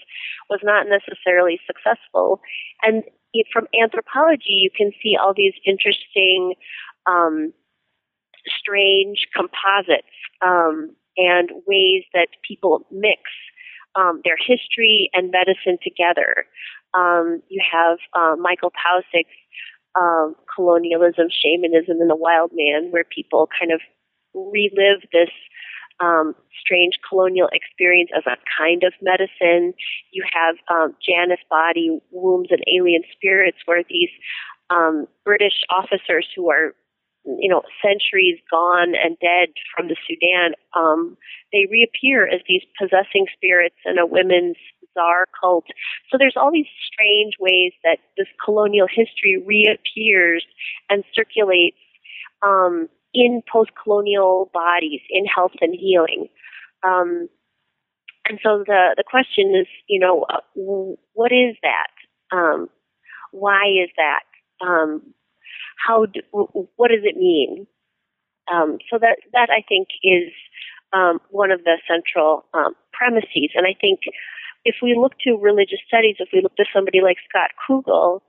was 0.49 0.61
not 0.63 0.87
necessarily 0.89 1.61
successful. 1.67 2.41
And 2.83 3.05
from 3.53 3.67
anthropology, 3.79 4.57
you 4.65 4.71
can 4.75 4.93
see 5.03 5.17
all 5.21 5.35
these 5.37 5.53
interesting 5.67 6.55
um, 7.07 7.53
strange 8.47 9.27
composites 9.35 10.17
um, 10.41 10.95
and 11.17 11.51
ways 11.67 12.05
that 12.15 12.29
people 12.47 12.87
mix 12.91 13.21
um, 13.97 14.21
their 14.25 14.37
history 14.37 15.11
and 15.13 15.31
medicine 15.31 15.79
together. 15.83 16.47
Um, 16.95 17.43
you 17.49 17.61
have 17.61 17.99
uh, 18.15 18.37
Michael 18.37 18.73
Taussig's 18.73 19.37
um, 19.99 20.37
colonialism, 20.55 21.29
shamanism, 21.31 22.01
and 22.01 22.11
the 22.11 22.17
wild 22.17 22.51
man, 22.55 22.91
where 22.91 23.05
people 23.05 23.49
kind 23.59 23.73
of 23.73 23.81
relive 24.35 25.03
this 25.13 25.31
um, 26.01 26.35
strange 26.61 26.95
colonial 27.09 27.49
experience 27.53 28.11
as 28.17 28.25
a 28.27 28.37
kind 28.59 28.83
of 28.85 28.93
medicine. 29.01 29.73
You 30.13 30.25
have 30.33 30.57
um, 30.69 30.95
Janice 31.01 31.41
Boddy, 31.49 31.99
wombs, 32.11 32.49
and 32.51 32.63
alien 32.69 33.03
spirits, 33.13 33.59
where 33.65 33.83
these 33.89 34.11
um, 34.71 35.07
British 35.25 35.65
officers 35.71 36.27
who 36.35 36.51
are 36.51 36.75
you 37.27 37.51
know, 37.51 37.63
centuries 37.83 38.39
gone 38.51 38.95
and 38.95 39.19
dead 39.19 39.51
from 39.75 39.89
the 39.89 39.97
Sudan, 40.07 40.55
um, 40.77 41.17
they 41.53 41.67
reappear 41.71 42.27
as 42.27 42.41
these 42.47 42.63
possessing 42.79 43.27
spirits 43.35 43.77
in 43.85 43.99
a 43.99 44.07
women's 44.07 44.57
zar 44.97 45.27
cult. 45.39 45.67
So 46.11 46.19
there's 46.19 46.39
all 46.41 46.53
these 46.53 46.73
strange 46.91 47.35
ways 47.39 47.73
that 47.85 47.99
this 48.17 48.31
colonial 48.45 48.89
history 48.89 49.37
reappears 49.55 50.45
and 50.91 51.05
circulates 51.15 51.83
um, 52.43 52.89
in 53.13 53.43
post-colonial 53.51 54.51
bodies 54.53 55.03
in 55.11 55.25
health 55.27 55.57
and 55.61 55.75
healing. 55.75 56.29
Um, 56.83 57.29
and 58.29 58.39
so 58.43 58.65
the 58.67 58.95
the 58.97 59.05
question 59.15 59.55
is, 59.61 59.69
you 59.89 60.01
know, 60.01 60.27
uh, 60.29 60.45
what 61.13 61.33
is 61.33 61.55
that? 61.63 61.93
Um, 62.37 62.69
why 63.33 63.65
is 63.85 63.91
that? 63.97 64.25
Um, 64.67 65.15
how 65.87 66.07
do, 66.07 66.21
what 66.77 66.89
does 66.89 67.05
it 67.05 67.17
mean? 67.17 67.67
Um, 68.53 68.79
so 68.91 68.99
that 68.99 69.19
that 69.33 69.49
I 69.51 69.63
think 69.69 69.89
is 70.03 70.33
um, 70.93 71.21
one 71.31 71.51
of 71.51 71.65
the 71.65 71.77
central 71.89 72.47
um, 72.55 72.75
premises, 72.93 73.51
and 73.55 73.67
I 73.67 73.75
think 73.81 74.01
if 74.67 74.77
we 74.83 74.99
look 74.99 75.15
to 75.23 75.39
religious 75.39 75.79
studies, 75.87 76.17
if 76.19 76.29
we 76.33 76.43
look 76.43 76.57
to 76.57 76.67
somebody 76.75 77.01
like 77.01 77.17
Scott 77.29 77.51
Kugle, 77.63 78.23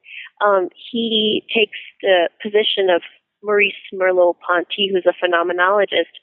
um, 0.46 0.70
he 0.78 1.44
takes 1.50 1.78
the 2.02 2.30
position 2.42 2.94
of 2.94 3.02
Maurice 3.42 3.74
Merleau-Ponty, 3.94 4.90
who's 4.94 5.10
a 5.10 5.18
phenomenologist, 5.18 6.14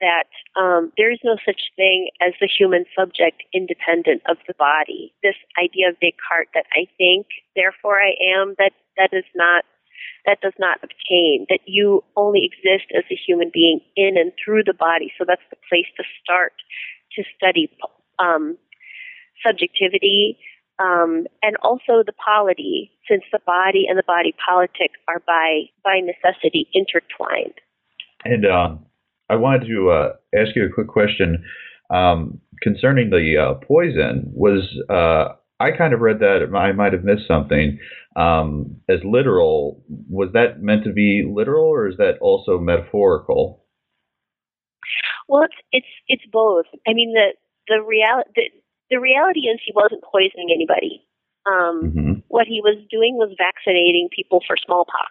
that 0.00 0.28
um, 0.60 0.92
there 0.98 1.12
is 1.12 1.20
no 1.24 1.36
such 1.46 1.72
thing 1.76 2.10
as 2.20 2.34
the 2.40 2.48
human 2.48 2.84
subject 2.96 3.42
independent 3.54 4.20
of 4.28 4.36
the 4.46 4.54
body. 4.58 5.14
This 5.22 5.38
idea 5.62 5.88
of 5.88 5.96
Descartes 6.00 6.52
that 6.54 6.66
I 6.76 6.84
think, 6.98 7.26
therefore 7.56 8.00
I 8.00 8.12
am, 8.36 8.54
that 8.58 8.72
that 8.96 9.10
is 9.12 9.24
not 9.34 9.64
that 10.26 10.40
does 10.40 10.54
not 10.58 10.78
obtain, 10.82 11.46
that 11.48 11.60
you 11.66 12.02
only 12.16 12.46
exist 12.46 12.90
as 12.94 13.04
a 13.10 13.18
human 13.26 13.50
being 13.52 13.80
in 13.96 14.16
and 14.16 14.32
through 14.38 14.62
the 14.64 14.74
body. 14.74 15.12
So 15.18 15.24
that's 15.26 15.42
the 15.50 15.56
place 15.68 15.86
to 15.96 16.04
start 16.22 16.52
to 17.16 17.22
study 17.36 17.70
um, 18.18 18.56
subjectivity 19.46 20.38
um, 20.78 21.26
and 21.42 21.56
also 21.62 22.02
the 22.04 22.12
polity, 22.12 22.90
since 23.08 23.22
the 23.32 23.38
body 23.46 23.86
and 23.88 23.98
the 23.98 24.02
body 24.06 24.34
politic 24.48 24.92
are 25.08 25.22
by 25.26 25.62
by 25.84 26.00
necessity 26.00 26.68
intertwined. 26.72 27.54
And 28.24 28.46
um, 28.46 28.86
I 29.28 29.36
wanted 29.36 29.66
to 29.66 29.90
uh, 29.90 30.12
ask 30.34 30.56
you 30.56 30.64
a 30.64 30.72
quick 30.72 30.88
question 30.88 31.44
um, 31.90 32.40
concerning 32.62 33.10
the 33.10 33.36
uh, 33.36 33.54
poison. 33.66 34.30
Was 34.34 34.68
uh, 34.88 35.36
I 35.60 35.76
kind 35.76 35.92
of 35.92 36.00
read 36.00 36.20
that 36.20 36.48
I 36.56 36.72
might 36.72 36.92
have 36.92 37.04
missed 37.04 37.28
something 37.28 37.78
um, 38.16 38.76
as 38.88 38.98
literal. 39.04 39.84
Was 40.08 40.30
that 40.32 40.62
meant 40.62 40.84
to 40.84 40.92
be 40.92 41.24
literal, 41.28 41.66
or 41.66 41.88
is 41.88 41.96
that 41.98 42.18
also 42.20 42.58
metaphorical? 42.58 43.64
Well, 45.28 45.44
it's 45.44 45.54
it's 45.70 45.86
it's 46.08 46.24
both. 46.32 46.66
I 46.86 46.94
mean, 46.94 47.12
the 47.12 47.34
the 47.68 47.82
reality 47.82 48.50
the, 48.92 49.00
reality 49.00 49.40
is 49.40 49.60
he 49.64 49.72
wasn't 49.74 50.04
poisoning 50.04 50.50
anybody. 50.52 51.02
Um, 51.46 51.80
mm-hmm. 51.82 52.12
What 52.28 52.46
he 52.46 52.60
was 52.60 52.76
doing 52.90 53.16
was 53.16 53.34
vaccinating 53.36 54.08
people 54.14 54.40
for 54.46 54.56
smallpox, 54.56 55.10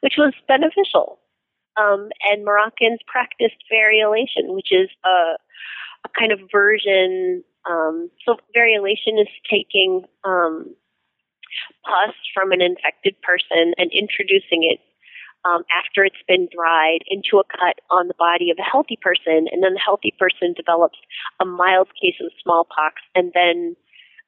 which 0.00 0.14
was 0.18 0.32
beneficial. 0.48 1.20
Um, 1.76 2.10
and 2.30 2.44
Moroccans 2.44 3.00
practiced 3.06 3.62
variolation, 3.72 4.54
which 4.54 4.72
is 4.72 4.88
a, 5.04 5.36
a 6.04 6.08
kind 6.18 6.32
of 6.32 6.40
version 6.50 7.44
um, 7.68 8.10
so 8.24 8.36
variolation 8.56 9.20
is 9.20 9.28
taking 9.48 10.04
um, 10.24 10.74
pus 11.84 12.14
from 12.34 12.52
an 12.52 12.60
infected 12.60 13.14
person 13.22 13.72
and 13.78 13.90
introducing 13.92 14.64
it 14.64 14.80
um, 15.44 15.64
after 15.70 16.04
it's 16.04 16.24
been 16.26 16.48
dried 16.48 17.00
into 17.08 17.38
a 17.38 17.44
cut 17.44 17.80
on 17.90 18.08
the 18.08 18.18
body 18.18 18.50
of 18.50 18.58
a 18.58 18.64
healthy 18.64 18.98
person, 19.00 19.46
and 19.52 19.62
then 19.62 19.74
the 19.74 19.84
healthy 19.84 20.12
person 20.18 20.54
develops 20.56 20.98
a 21.40 21.44
mild 21.44 21.88
case 22.00 22.16
of 22.20 22.32
smallpox, 22.42 23.02
and 23.14 23.32
then 23.34 23.76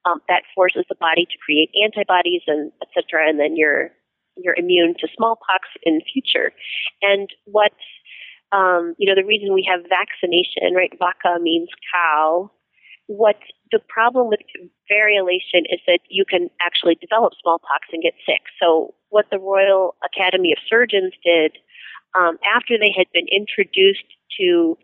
um, 0.04 0.20
that 0.28 0.42
forces 0.54 0.84
the 0.88 0.96
body 1.00 1.26
to 1.26 1.36
create 1.44 1.70
antibodies 1.82 2.42
and 2.46 2.72
et 2.82 2.88
cetera, 2.94 3.28
and 3.28 3.40
then 3.40 3.56
you're 3.56 3.90
you're 4.36 4.56
immune 4.56 4.94
to 5.00 5.08
smallpox 5.16 5.64
in 5.82 6.00
future. 6.12 6.52
And 7.00 7.28
what 7.46 7.72
um, 8.52 8.94
you 8.98 9.08
know, 9.08 9.20
the 9.20 9.26
reason 9.26 9.54
we 9.54 9.66
have 9.70 9.80
vaccination, 9.88 10.74
right? 10.74 10.92
Vaca 10.98 11.40
means 11.40 11.68
cow, 11.92 12.50
what 13.06 13.36
the 13.72 13.80
problem 13.88 14.28
with 14.28 14.40
variolation 14.90 15.62
is 15.70 15.80
that 15.86 16.00
you 16.08 16.24
can 16.28 16.48
actually 16.60 16.96
develop 16.96 17.32
smallpox 17.42 17.86
and 17.92 18.02
get 18.02 18.14
sick. 18.26 18.42
So 18.60 18.94
what 19.10 19.26
the 19.30 19.38
Royal 19.38 19.94
Academy 20.04 20.52
of 20.52 20.58
Surgeons 20.68 21.12
did 21.24 21.52
um, 22.18 22.38
after 22.54 22.78
they 22.78 22.92
had 22.96 23.06
been 23.12 23.26
introduced 23.30 24.06
to 24.40 24.78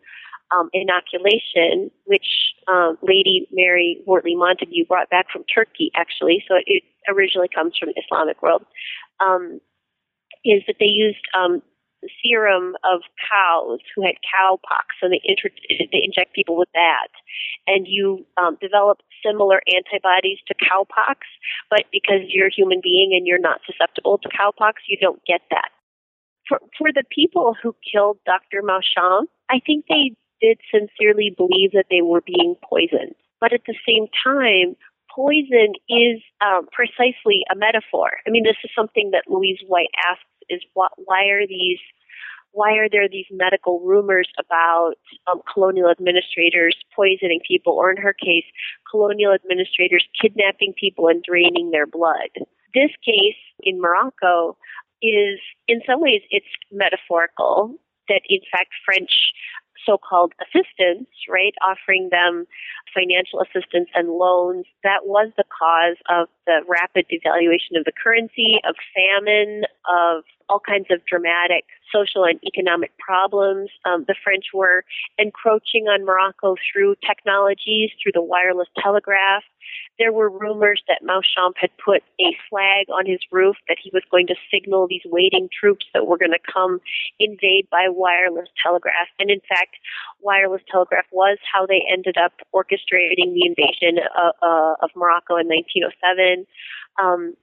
um, 0.55 0.69
inoculation, 0.73 1.89
which 2.05 2.53
um, 2.67 2.97
Lady 3.01 3.47
Mary 3.51 4.01
Wortley 4.05 4.35
Montagu 4.35 4.87
brought 4.87 5.09
back 5.09 5.27
from 5.31 5.43
Turkey, 5.53 5.91
actually, 5.95 6.43
so 6.47 6.55
it 6.65 6.83
originally 7.09 7.49
comes 7.53 7.73
from 7.77 7.89
the 7.89 8.01
Islamic 8.05 8.41
world, 8.41 8.63
um, 9.19 9.59
is 10.45 10.61
that 10.67 10.75
they 10.79 10.85
used 10.85 11.23
um, 11.37 11.61
serum 12.23 12.75
of 12.83 13.01
cows 13.29 13.79
who 13.95 14.03
had 14.03 14.15
cowpox, 14.23 14.97
so 14.99 15.09
they 15.09 15.21
inter- 15.23 15.53
they 15.69 16.01
inject 16.03 16.33
people 16.33 16.57
with 16.57 16.69
that, 16.73 17.09
and 17.67 17.87
you 17.87 18.25
um, 18.37 18.57
develop 18.61 18.99
similar 19.25 19.61
antibodies 19.67 20.39
to 20.47 20.55
cowpox, 20.55 21.23
but 21.69 21.85
because 21.91 22.21
you're 22.27 22.47
a 22.47 22.53
human 22.53 22.81
being 22.83 23.13
and 23.15 23.25
you're 23.27 23.39
not 23.39 23.61
susceptible 23.65 24.17
to 24.19 24.29
cowpox, 24.29 24.83
you 24.87 24.97
don't 24.99 25.21
get 25.25 25.41
that. 25.49 25.69
For 26.47 26.59
for 26.77 26.91
the 26.93 27.03
people 27.09 27.55
who 27.61 27.75
killed 27.91 28.17
Dr. 28.25 28.61
Mauchamp, 28.61 29.27
I 29.49 29.59
think 29.65 29.85
they 29.87 30.15
did 30.41 30.59
sincerely 30.71 31.33
believe 31.35 31.71
that 31.71 31.87
they 31.89 32.01
were 32.01 32.21
being 32.21 32.55
poisoned, 32.67 33.15
but 33.39 33.53
at 33.53 33.61
the 33.65 33.75
same 33.87 34.07
time, 34.23 34.75
poison 35.13 35.73
is 35.89 36.21
um, 36.41 36.67
precisely 36.71 37.45
a 37.51 37.55
metaphor. 37.55 38.09
I 38.25 38.29
mean, 38.29 38.43
this 38.43 38.57
is 38.63 38.71
something 38.75 39.11
that 39.11 39.29
Luise 39.29 39.61
White 39.67 39.93
asks 40.09 40.25
is 40.49 40.61
what, 40.73 40.91
why 40.97 41.25
are 41.25 41.47
these 41.47 41.79
why 42.53 42.73
are 42.77 42.87
there 42.87 43.09
these 43.09 43.25
medical 43.31 43.79
rumors 43.79 44.29
about 44.39 44.93
um, 45.31 45.41
colonial 45.51 45.89
administrators 45.89 46.77
poisoning 46.95 47.39
people, 47.47 47.73
or 47.73 47.89
in 47.89 47.97
her 47.97 48.13
case, 48.13 48.45
colonial 48.89 49.33
administrators 49.33 50.07
kidnapping 50.21 50.73
people 50.79 51.07
and 51.07 51.23
draining 51.23 51.71
their 51.71 51.87
blood? 51.87 52.29
This 52.75 52.91
case 53.03 53.41
in 53.61 53.81
Morocco 53.81 54.55
is, 55.01 55.39
in 55.67 55.81
some 55.87 55.99
ways, 55.99 56.21
it's 56.29 56.45
metaphorical 56.71 57.75
that 58.09 58.21
in 58.29 58.39
fact 58.51 58.69
French 58.85 59.33
so-called 59.85 60.33
assistance, 60.41 61.09
right, 61.29 61.53
offering 61.65 62.09
them 62.11 62.45
financial 62.93 63.41
assistance 63.41 63.89
and 63.93 64.09
loans. 64.09 64.65
That 64.83 65.05
was 65.05 65.31
the 65.37 65.43
cause 65.49 65.97
of 66.09 66.27
the 66.45 66.61
rapid 66.67 67.05
devaluation 67.09 67.77
of 67.77 67.85
the 67.85 67.91
currency, 67.91 68.59
of 68.67 68.75
famine, 68.93 69.63
of 69.89 70.23
all 70.49 70.59
kinds 70.59 70.87
of 70.91 71.05
dramatic 71.05 71.65
social 71.91 72.25
and 72.25 72.39
economic 72.45 72.91
problems. 72.97 73.69
Um, 73.85 74.05
the 74.07 74.15
French 74.23 74.45
were 74.53 74.83
encroaching 75.17 75.87
on 75.87 76.05
Morocco 76.05 76.55
through 76.71 76.95
technologies, 77.05 77.91
through 78.01 78.13
the 78.13 78.21
wireless 78.21 78.67
telegraph. 78.81 79.43
There 79.99 80.11
were 80.11 80.29
rumors 80.29 80.81
that 80.87 81.03
Mauchamp 81.03 81.53
had 81.57 81.69
put 81.83 82.03
a 82.19 82.35
flag 82.49 82.87
on 82.89 83.05
his 83.05 83.19
roof 83.31 83.55
that 83.67 83.77
he 83.81 83.91
was 83.93 84.03
going 84.11 84.27
to 84.27 84.35
signal 84.51 84.87
these 84.87 85.05
waiting 85.05 85.49
troops 85.49 85.85
that 85.93 86.07
were 86.07 86.17
going 86.17 86.31
to 86.31 86.51
come 86.51 86.79
invade 87.19 87.67
by 87.69 87.87
wireless 87.89 88.49
telegraph. 88.61 89.07
And 89.19 89.29
in 89.29 89.41
fact, 89.47 89.75
wireless 90.21 90.61
telegraph 90.69 91.05
was 91.11 91.37
how 91.51 91.65
they 91.65 91.83
ended 91.91 92.17
up 92.17 92.33
orchestrating 92.53 93.33
the 93.33 93.45
invasion 93.45 93.99
of, 94.17 94.33
uh, 94.41 94.45
uh, 94.45 94.75
of 94.81 94.89
Morocco 94.95 95.37
in 95.37 95.47
1907. 95.47 96.45
Um, 97.01 97.35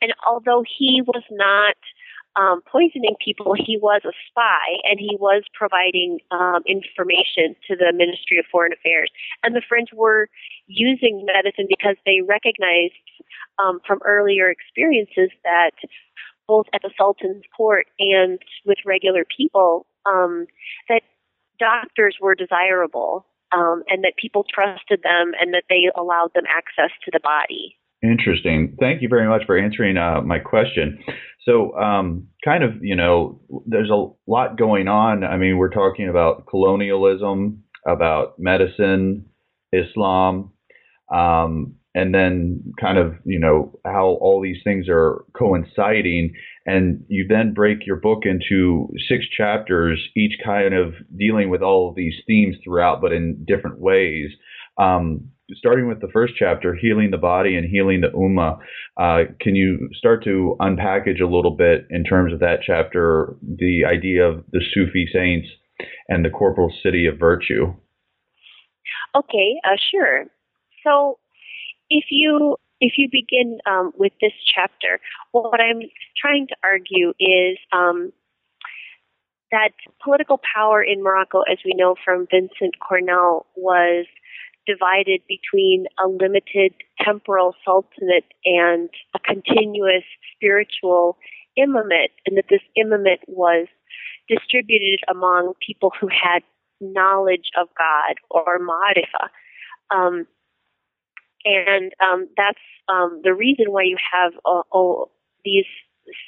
and 0.00 0.14
although 0.26 0.62
he 0.66 1.02
was 1.04 1.24
not 1.30 1.76
um, 2.38 2.62
poisoning 2.70 3.16
people, 3.22 3.54
he 3.54 3.76
was 3.76 4.02
a 4.04 4.14
spy 4.28 4.78
and 4.84 5.00
he 5.00 5.16
was 5.18 5.42
providing 5.52 6.20
um, 6.30 6.62
information 6.66 7.56
to 7.66 7.74
the 7.74 7.92
Ministry 7.92 8.38
of 8.38 8.44
Foreign 8.50 8.72
Affairs. 8.72 9.10
And 9.42 9.56
the 9.56 9.62
French 9.68 9.90
were 9.92 10.28
using 10.68 11.26
medicine 11.26 11.66
because 11.68 11.96
they 12.06 12.20
recognized 12.24 12.94
um, 13.58 13.80
from 13.84 13.98
earlier 14.06 14.50
experiences 14.50 15.30
that 15.42 15.72
both 16.46 16.66
at 16.72 16.82
the 16.82 16.90
Sultan's 16.96 17.44
court 17.56 17.86
and 17.98 18.38
with 18.64 18.78
regular 18.86 19.24
people, 19.36 19.86
um, 20.06 20.46
that 20.88 21.02
doctors 21.58 22.16
were 22.20 22.36
desirable 22.36 23.26
um, 23.52 23.82
and 23.88 24.04
that 24.04 24.14
people 24.16 24.44
trusted 24.48 25.02
them 25.02 25.32
and 25.40 25.52
that 25.54 25.64
they 25.68 25.90
allowed 25.96 26.30
them 26.34 26.44
access 26.46 26.94
to 27.04 27.10
the 27.12 27.20
body. 27.20 27.76
Interesting. 28.02 28.76
Thank 28.78 29.02
you 29.02 29.08
very 29.08 29.28
much 29.28 29.42
for 29.46 29.58
answering 29.58 29.96
uh, 29.96 30.20
my 30.20 30.38
question. 30.38 31.02
So, 31.44 31.74
um, 31.76 32.28
kind 32.44 32.62
of, 32.62 32.72
you 32.82 32.94
know, 32.94 33.40
there's 33.66 33.90
a 33.90 34.06
lot 34.26 34.58
going 34.58 34.86
on. 34.86 35.24
I 35.24 35.36
mean, 35.36 35.56
we're 35.56 35.70
talking 35.70 36.08
about 36.08 36.46
colonialism, 36.46 37.64
about 37.86 38.38
medicine, 38.38 39.26
Islam, 39.72 40.52
um, 41.12 41.74
and 41.94 42.14
then 42.14 42.62
kind 42.80 42.98
of, 42.98 43.14
you 43.24 43.40
know, 43.40 43.80
how 43.84 44.18
all 44.20 44.40
these 44.40 44.58
things 44.62 44.86
are 44.88 45.24
coinciding. 45.36 46.34
And 46.66 47.04
you 47.08 47.26
then 47.28 47.54
break 47.54 47.86
your 47.86 47.96
book 47.96 48.24
into 48.24 48.88
six 49.08 49.24
chapters, 49.34 49.98
each 50.16 50.34
kind 50.44 50.74
of 50.74 50.92
dealing 51.16 51.50
with 51.50 51.62
all 51.62 51.88
of 51.88 51.96
these 51.96 52.14
themes 52.26 52.56
throughout, 52.62 53.00
but 53.00 53.12
in 53.12 53.44
different 53.46 53.80
ways. 53.80 54.30
Um, 54.78 55.30
starting 55.52 55.88
with 55.88 56.00
the 56.00 56.08
first 56.12 56.34
chapter, 56.38 56.74
healing 56.74 57.10
the 57.10 57.18
body 57.18 57.56
and 57.56 57.68
healing 57.68 58.00
the 58.00 58.08
ummah, 58.08 58.58
uh, 58.96 59.30
can 59.40 59.56
you 59.56 59.88
start 59.94 60.22
to 60.24 60.56
unpackage 60.60 61.20
a 61.20 61.26
little 61.26 61.56
bit 61.56 61.86
in 61.90 62.04
terms 62.04 62.32
of 62.32 62.40
that 62.40 62.58
chapter, 62.64 63.36
the 63.42 63.84
idea 63.86 64.24
of 64.24 64.44
the 64.52 64.60
Sufi 64.74 65.08
saints 65.12 65.48
and 66.08 66.24
the 66.24 66.30
corporal 66.30 66.72
city 66.82 67.06
of 67.06 67.18
virtue? 67.18 67.74
Okay, 69.16 69.56
uh, 69.64 69.76
sure. 69.90 70.26
So, 70.84 71.18
if 71.90 72.04
you 72.10 72.56
if 72.80 72.92
you 72.96 73.08
begin 73.10 73.58
um, 73.66 73.92
with 73.96 74.12
this 74.20 74.32
chapter, 74.54 75.00
what 75.32 75.60
I'm 75.60 75.80
trying 76.20 76.46
to 76.48 76.56
argue 76.62 77.10
is 77.18 77.58
um, 77.72 78.12
that 79.50 79.70
political 80.02 80.38
power 80.54 80.82
in 80.82 81.02
Morocco, 81.02 81.42
as 81.50 81.58
we 81.64 81.72
know 81.74 81.96
from 82.04 82.26
Vincent 82.30 82.78
Cornell, 82.86 83.46
was 83.56 84.06
divided 84.68 85.22
between 85.26 85.86
a 86.04 86.06
limited 86.06 86.74
temporal 87.02 87.54
sultanate 87.64 88.30
and 88.44 88.90
a 89.14 89.18
continuous 89.18 90.04
spiritual 90.34 91.16
imamate, 91.58 92.12
and 92.26 92.36
that 92.36 92.44
this 92.50 92.60
imamate 92.76 93.24
was 93.26 93.66
distributed 94.28 95.00
among 95.08 95.54
people 95.66 95.90
who 95.98 96.08
had 96.08 96.42
knowledge 96.80 97.50
of 97.60 97.68
God 97.76 98.16
or 98.30 98.58
marifa. 98.58 99.28
Um, 99.90 100.26
and 101.44 101.92
um, 102.04 102.28
that's 102.36 102.58
um, 102.88 103.20
the 103.24 103.34
reason 103.34 103.66
why 103.68 103.84
you 103.84 103.96
have 104.12 104.32
uh, 104.44 104.62
oh, 104.72 105.10
these 105.44 105.64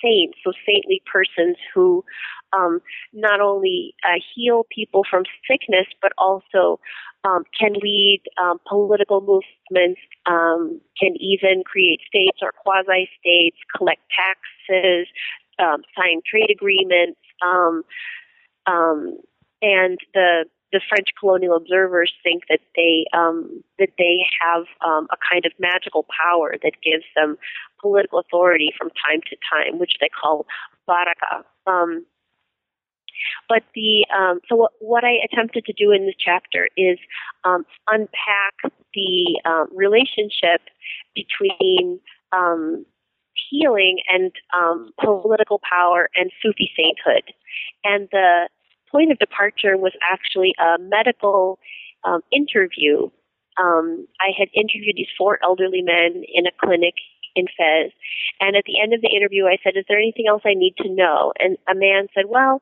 saints, 0.02 0.38
so 0.44 0.52
saintly 0.66 1.02
persons 1.10 1.56
who 1.74 2.04
um, 2.52 2.80
not 3.12 3.40
only 3.40 3.94
uh, 4.04 4.20
heal 4.34 4.66
people 4.74 5.02
from 5.08 5.24
sickness, 5.48 5.86
but 6.02 6.12
also 6.18 6.80
um, 7.24 7.44
can 7.58 7.74
lead 7.82 8.22
um, 8.42 8.58
political 8.66 9.20
movements, 9.20 10.00
um, 10.26 10.80
can 10.98 11.14
even 11.20 11.62
create 11.64 12.00
states 12.06 12.38
or 12.42 12.52
quasi 12.52 13.08
states, 13.20 13.56
collect 13.76 14.00
taxes, 14.10 15.06
um, 15.58 15.82
sign 15.96 16.20
trade 16.28 16.50
agreements, 16.50 17.20
um, 17.44 17.82
um, 18.66 19.18
and 19.62 19.98
the 20.14 20.44
the 20.72 20.80
French 20.88 21.08
colonial 21.18 21.56
observers 21.56 22.12
think 22.22 22.44
that 22.48 22.60
they 22.76 23.04
um, 23.12 23.62
that 23.78 23.90
they 23.98 24.24
have 24.40 24.64
um, 24.86 25.08
a 25.10 25.16
kind 25.30 25.44
of 25.44 25.52
magical 25.58 26.06
power 26.08 26.54
that 26.62 26.72
gives 26.82 27.04
them 27.16 27.36
political 27.80 28.18
authority 28.18 28.72
from 28.78 28.88
time 28.90 29.20
to 29.28 29.36
time, 29.50 29.78
which 29.78 29.94
they 30.00 30.08
call 30.08 30.46
baraka. 30.86 31.44
Um, 31.66 32.06
but 33.48 33.62
the 33.74 34.06
um, 34.16 34.40
so 34.48 34.56
what, 34.56 34.72
what 34.80 35.04
I 35.04 35.14
attempted 35.24 35.64
to 35.66 35.72
do 35.72 35.92
in 35.92 36.06
this 36.06 36.14
chapter 36.18 36.68
is 36.76 36.98
um, 37.44 37.64
unpack 37.88 38.72
the 38.94 39.40
uh, 39.44 39.64
relationship 39.74 40.62
between 41.14 42.00
um, 42.32 42.84
healing 43.50 43.98
and 44.12 44.32
um, 44.56 44.90
political 45.02 45.60
power 45.68 46.08
and 46.14 46.30
Sufi 46.42 46.70
sainthood, 46.76 47.32
and 47.84 48.08
the 48.12 48.48
point 48.90 49.12
of 49.12 49.18
departure 49.18 49.76
was 49.76 49.92
actually 50.10 50.54
a 50.58 50.78
medical 50.78 51.58
um, 52.04 52.20
interview. 52.32 53.08
Um, 53.58 54.06
I 54.20 54.30
had 54.36 54.48
interviewed 54.54 54.96
these 54.96 55.12
four 55.18 55.38
elderly 55.42 55.82
men 55.82 56.24
in 56.32 56.46
a 56.46 56.50
clinic 56.64 56.94
in 57.34 57.46
Fez. 57.46 57.92
And 58.40 58.56
at 58.56 58.64
the 58.64 58.80
end 58.80 58.94
of 58.94 59.00
the 59.00 59.14
interview, 59.14 59.46
I 59.46 59.58
said, 59.62 59.76
Is 59.76 59.84
there 59.88 59.98
anything 59.98 60.26
else 60.28 60.42
I 60.44 60.54
need 60.54 60.74
to 60.78 60.88
know? 60.88 61.32
And 61.38 61.56
a 61.68 61.74
man 61.74 62.08
said, 62.14 62.26
Well, 62.28 62.60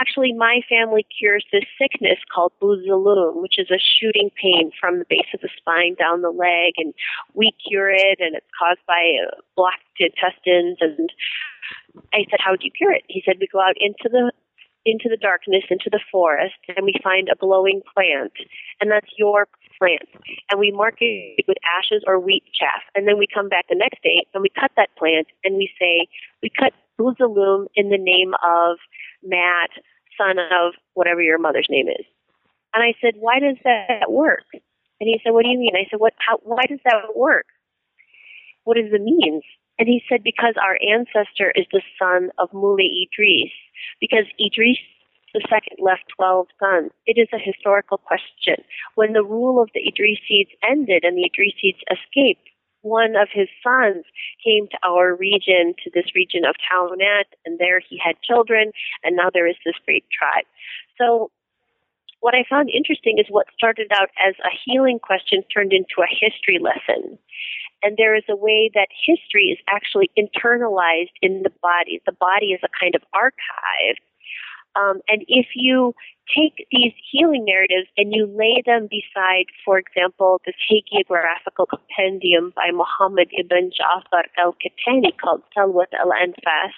actually, 0.00 0.32
my 0.32 0.60
family 0.68 1.06
cures 1.18 1.44
this 1.52 1.64
sickness 1.80 2.18
called 2.32 2.52
bouzouloum, 2.62 3.40
which 3.40 3.58
is 3.58 3.70
a 3.70 3.78
shooting 3.80 4.30
pain 4.40 4.70
from 4.78 4.98
the 4.98 5.08
base 5.08 5.30
of 5.34 5.40
the 5.40 5.50
spine 5.56 5.94
down 5.94 6.22
the 6.22 6.30
leg. 6.30 6.74
And 6.76 6.94
we 7.34 7.52
cure 7.68 7.90
it, 7.90 8.18
and 8.20 8.34
it's 8.36 8.52
caused 8.58 8.84
by 8.86 9.00
uh, 9.26 9.40
blocked 9.56 9.98
intestines. 9.98 10.78
And 10.80 11.10
I 12.12 12.24
said, 12.30 12.40
How 12.40 12.56
do 12.56 12.64
you 12.64 12.70
cure 12.70 12.92
it? 12.92 13.04
He 13.08 13.22
said, 13.24 13.36
We 13.40 13.48
go 13.50 13.60
out 13.60 13.76
into 13.78 14.08
the 14.10 14.32
into 14.86 15.08
the 15.08 15.16
darkness, 15.16 15.64
into 15.70 15.90
the 15.90 16.00
forest, 16.10 16.56
and 16.68 16.84
we 16.84 16.94
find 17.02 17.28
a 17.28 17.36
glowing 17.36 17.82
plant, 17.94 18.32
and 18.80 18.90
that's 18.90 19.10
your 19.18 19.46
plant. 19.78 20.08
And 20.50 20.58
we 20.58 20.70
mark 20.70 20.96
it 21.00 21.44
with 21.46 21.58
ashes 21.78 22.02
or 22.06 22.18
wheat 22.18 22.44
chaff, 22.54 22.82
and 22.94 23.06
then 23.06 23.18
we 23.18 23.26
come 23.32 23.48
back 23.48 23.66
the 23.68 23.76
next 23.76 24.02
day 24.02 24.24
and 24.32 24.42
we 24.42 24.48
cut 24.48 24.70
that 24.76 24.88
plant, 24.96 25.26
and 25.44 25.56
we 25.56 25.70
say 25.78 26.08
we 26.42 26.50
cut 26.50 26.72
bouzouloum 26.98 27.66
in 27.74 27.90
the 27.90 27.98
name 27.98 28.32
of 28.44 28.78
Matt, 29.22 29.70
son 30.16 30.38
of 30.38 30.74
whatever 30.94 31.22
your 31.22 31.38
mother's 31.38 31.68
name 31.70 31.88
is. 31.88 32.04
And 32.74 32.82
I 32.82 32.94
said, 33.00 33.14
why 33.18 33.40
does 33.40 33.56
that 33.64 34.10
work? 34.10 34.44
And 34.52 35.08
he 35.08 35.18
said, 35.24 35.32
what 35.32 35.44
do 35.44 35.50
you 35.50 35.58
mean? 35.58 35.74
I 35.74 35.88
said, 35.90 35.98
what? 35.98 36.12
How, 36.18 36.38
why 36.42 36.64
does 36.68 36.78
that 36.84 37.16
work? 37.16 37.46
What 38.64 38.76
is 38.76 38.92
the 38.92 38.98
means? 38.98 39.42
And 39.80 39.88
he 39.88 40.02
said, 40.08 40.22
because 40.22 40.54
our 40.60 40.76
ancestor 40.76 41.52
is 41.56 41.64
the 41.72 41.80
son 41.98 42.28
of 42.36 42.52
Moulay 42.52 43.08
Idris, 43.08 43.50
because 43.98 44.26
Idris 44.38 44.76
the 45.32 45.46
second 45.48 45.78
left 45.78 46.04
12 46.16 46.48
sons. 46.58 46.90
It 47.06 47.14
is 47.20 47.28
a 47.32 47.38
historical 47.38 47.98
question. 47.98 48.64
When 48.94 49.12
the 49.12 49.22
rule 49.22 49.62
of 49.62 49.70
the 49.74 49.80
Idrisids 49.80 50.50
ended 50.68 51.04
and 51.04 51.16
the 51.16 51.30
Idrisids 51.30 51.78
escaped, 51.86 52.50
one 52.82 53.14
of 53.14 53.28
his 53.32 53.48
sons 53.62 54.04
came 54.42 54.66
to 54.68 54.78
our 54.82 55.14
region, 55.14 55.74
to 55.84 55.90
this 55.92 56.14
region 56.14 56.44
of 56.44 56.56
Taounate, 56.58 57.30
and 57.44 57.58
there 57.58 57.78
he 57.78 58.00
had 58.02 58.16
children, 58.22 58.72
and 59.04 59.16
now 59.16 59.30
there 59.32 59.46
is 59.46 59.56
this 59.64 59.76
great 59.84 60.04
tribe. 60.10 60.46
So 60.96 61.30
what 62.20 62.34
I 62.34 62.44
found 62.48 62.70
interesting 62.70 63.18
is 63.18 63.26
what 63.28 63.46
started 63.54 63.92
out 63.92 64.08
as 64.26 64.34
a 64.40 64.52
healing 64.64 64.98
question 64.98 65.42
turned 65.52 65.72
into 65.72 66.00
a 66.00 66.08
history 66.08 66.58
lesson. 66.58 67.18
And 67.82 67.96
there 67.96 68.14
is 68.14 68.24
a 68.28 68.36
way 68.36 68.70
that 68.74 68.88
history 69.06 69.46
is 69.46 69.58
actually 69.68 70.10
internalized 70.18 71.16
in 71.22 71.42
the 71.42 71.52
body. 71.62 72.00
The 72.06 72.12
body 72.12 72.52
is 72.52 72.60
a 72.62 72.68
kind 72.80 72.94
of 72.94 73.02
archive. 73.12 73.96
Um, 74.76 75.00
and 75.08 75.24
if 75.26 75.48
you 75.54 75.94
take 76.34 76.66
these 76.70 76.92
healing 77.10 77.44
narratives 77.44 77.88
and 77.96 78.14
you 78.14 78.26
lay 78.26 78.62
them 78.64 78.88
beside, 78.88 79.46
for 79.64 79.78
example, 79.78 80.40
this 80.46 80.54
hagiographical 80.70 81.66
compendium 81.68 82.52
by 82.54 82.70
Muhammad 82.72 83.28
ibn 83.36 83.70
Ja'far 83.70 84.24
al-Kattani 84.38 85.16
called 85.18 85.42
Salwat 85.56 85.92
al-Anfas, 85.98 86.74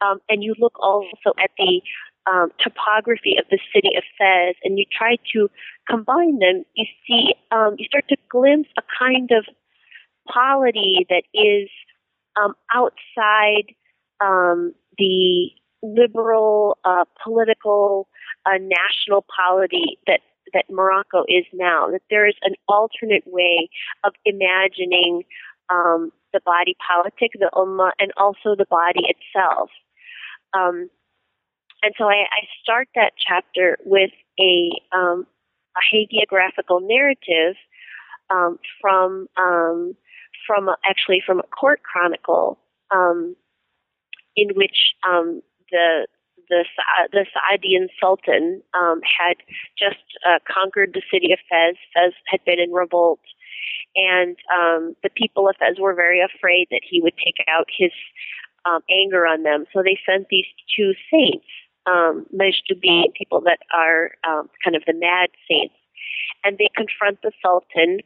um, 0.00 0.18
and 0.28 0.42
you 0.42 0.54
look 0.58 0.76
also 0.80 1.30
at 1.40 1.50
the 1.56 1.80
um, 2.26 2.50
topography 2.58 3.36
of 3.38 3.44
the 3.50 3.58
city 3.72 3.90
of 3.96 4.02
Fez 4.18 4.56
and 4.64 4.78
you 4.78 4.86
try 4.90 5.16
to 5.34 5.48
combine 5.88 6.38
them, 6.38 6.64
you 6.74 6.86
see, 7.06 7.34
um, 7.52 7.74
you 7.78 7.84
start 7.84 8.08
to 8.08 8.16
glimpse 8.30 8.70
a 8.78 8.82
kind 8.98 9.30
of 9.30 9.44
polity 10.32 11.06
that 11.08 11.22
is 11.34 11.68
um, 12.40 12.54
outside 12.74 13.74
um, 14.20 14.74
the 14.98 15.50
liberal 15.82 16.78
uh, 16.84 17.04
political 17.22 18.08
uh, 18.46 18.58
national 18.58 19.24
polity 19.36 19.98
that 20.06 20.20
that 20.52 20.64
Morocco 20.70 21.24
is 21.28 21.44
now. 21.52 21.88
That 21.90 22.02
there 22.10 22.28
is 22.28 22.34
an 22.42 22.54
alternate 22.68 23.24
way 23.26 23.68
of 24.04 24.14
imagining 24.24 25.24
um, 25.70 26.12
the 26.32 26.40
body 26.44 26.76
politic, 26.86 27.32
the 27.34 27.50
ummah, 27.54 27.92
and 27.98 28.12
also 28.16 28.54
the 28.56 28.66
body 28.68 29.06
itself. 29.08 29.70
Um, 30.52 30.90
and 31.82 31.92
so 31.98 32.04
I, 32.04 32.24
I, 32.30 32.46
start 32.62 32.88
that 32.94 33.12
chapter 33.18 33.76
with 33.84 34.10
a, 34.40 34.70
um, 34.96 35.26
a 35.76 35.94
hagiographical 35.94 36.80
narrative 36.82 37.56
um, 38.30 38.58
from 40.46 40.64
from 40.64 40.74
actually 40.88 41.22
from 41.24 41.40
a 41.40 41.42
court 41.44 41.80
chronicle 41.82 42.58
um, 42.94 43.36
in 44.36 44.48
which 44.54 44.94
um, 45.08 45.42
the 45.70 46.06
the 46.48 46.64
the 47.12 47.26
Saadian 47.34 47.88
Sultan 48.00 48.62
um, 48.74 49.00
had 49.02 49.36
just 49.78 50.04
uh, 50.28 50.38
conquered 50.46 50.92
the 50.92 51.02
city 51.12 51.32
of 51.32 51.38
Fez. 51.48 51.76
Fez 51.94 52.12
had 52.26 52.44
been 52.44 52.60
in 52.60 52.72
revolt, 52.72 53.20
and 53.96 54.36
um, 54.52 54.94
the 55.02 55.10
people 55.10 55.48
of 55.48 55.56
Fez 55.58 55.78
were 55.78 55.94
very 55.94 56.20
afraid 56.20 56.68
that 56.70 56.82
he 56.88 57.00
would 57.00 57.16
take 57.16 57.44
out 57.48 57.66
his 57.76 57.92
um, 58.66 58.80
anger 58.90 59.26
on 59.26 59.42
them. 59.42 59.64
So 59.72 59.82
they 59.82 59.98
sent 60.06 60.28
these 60.28 60.46
two 60.76 60.92
saints, 61.10 61.46
um, 61.86 62.26
Majdubi, 62.34 63.12
people 63.16 63.40
that 63.42 63.60
are 63.72 64.12
um, 64.28 64.50
kind 64.62 64.76
of 64.76 64.82
the 64.86 64.94
mad 64.94 65.30
saints, 65.48 65.74
and 66.44 66.58
they 66.58 66.68
confront 66.76 67.22
the 67.22 67.32
Sultan 67.42 68.00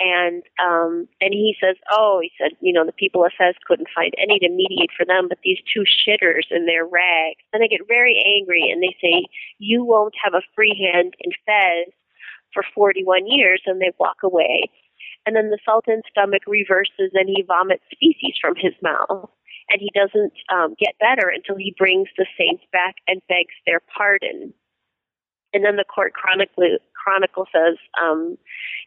and 0.00 0.42
um 0.58 1.06
and 1.20 1.32
he 1.32 1.54
says 1.62 1.76
oh 1.90 2.18
he 2.20 2.30
said 2.36 2.50
you 2.60 2.72
know 2.72 2.84
the 2.84 2.92
people 2.92 3.24
of 3.24 3.32
fez 3.38 3.54
couldn't 3.64 3.88
find 3.94 4.12
any 4.18 4.38
to 4.40 4.48
mediate 4.48 4.90
for 4.96 5.06
them 5.06 5.28
but 5.28 5.38
these 5.44 5.58
two 5.72 5.84
shitters 5.84 6.50
in 6.50 6.66
their 6.66 6.84
rags. 6.84 7.42
And 7.52 7.62
they 7.62 7.68
get 7.68 7.86
very 7.86 8.22
angry 8.38 8.70
and 8.70 8.82
they 8.82 8.96
say 9.00 9.26
you 9.58 9.84
won't 9.84 10.14
have 10.22 10.34
a 10.34 10.46
free 10.54 10.74
hand 10.74 11.14
in 11.20 11.30
fez 11.46 11.92
for 12.52 12.64
41 12.74 13.26
years. 13.26 13.62
And 13.66 13.80
they 13.80 13.92
walk 13.98 14.18
away. 14.22 14.70
And 15.26 15.34
then 15.34 15.50
the 15.50 15.58
sultan's 15.64 16.04
stomach 16.10 16.42
reverses 16.46 17.12
and 17.14 17.28
he 17.28 17.44
vomits 17.46 17.84
feces 17.98 18.38
from 18.40 18.54
his 18.56 18.74
mouth. 18.82 19.30
And 19.70 19.80
he 19.80 19.90
doesn't 19.94 20.34
um, 20.52 20.74
get 20.78 20.98
better 21.00 21.28
until 21.28 21.56
he 21.56 21.74
brings 21.78 22.08
the 22.18 22.26
saints 22.38 22.64
back 22.70 22.96
and 23.08 23.22
begs 23.28 23.54
their 23.66 23.80
pardon. 23.96 24.52
And 25.54 25.64
then 25.64 25.76
the 25.76 25.84
court 25.84 26.12
chronicle, 26.12 26.76
chronicle 27.04 27.46
says, 27.52 27.76
um, 28.02 28.38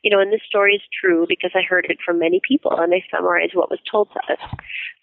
you 0.01 0.09
know, 0.09 0.19
and 0.19 0.33
this 0.33 0.41
story 0.47 0.73
is 0.75 0.81
true 0.99 1.25
because 1.29 1.51
I 1.53 1.61
heard 1.61 1.85
it 1.89 1.99
from 2.03 2.17
many 2.17 2.41
people, 2.47 2.73
and 2.77 2.91
they 2.91 3.03
summarize 3.13 3.51
what 3.53 3.69
was 3.69 3.79
told 3.89 4.09
to 4.13 4.33
us. 4.33 4.39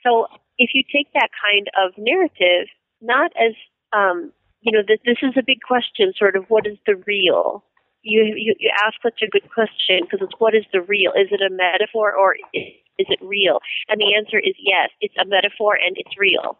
So 0.02 0.26
if 0.58 0.70
you 0.74 0.82
take 0.82 1.12
that 1.14 1.30
kind 1.38 1.70
of 1.78 1.94
narrative, 1.96 2.66
not 3.00 3.30
as, 3.38 3.54
um, 3.92 4.32
you 4.60 4.72
know, 4.72 4.82
this, 4.86 4.98
this 5.04 5.18
is 5.22 5.34
a 5.36 5.46
big 5.46 5.60
question, 5.62 6.12
sort 6.18 6.34
of, 6.36 6.44
what 6.48 6.66
is 6.66 6.78
the 6.86 6.96
real? 7.06 7.64
You, 8.02 8.34
you, 8.36 8.54
you 8.58 8.70
ask 8.84 8.94
such 9.02 9.22
a 9.22 9.30
good 9.30 9.48
question 9.52 10.00
because 10.02 10.20
it's 10.20 10.38
what 10.38 10.54
is 10.54 10.64
the 10.72 10.82
real? 10.82 11.12
Is 11.12 11.28
it 11.30 11.40
a 11.40 11.54
metaphor 11.54 12.12
or 12.12 12.36
is, 12.52 12.68
is 12.98 13.06
it 13.08 13.18
real? 13.22 13.60
And 13.88 14.00
the 14.00 14.14
answer 14.14 14.38
is 14.38 14.54
yes, 14.58 14.90
it's 15.00 15.14
a 15.16 15.24
metaphor 15.24 15.74
and 15.74 15.96
it's 15.96 16.18
real. 16.18 16.58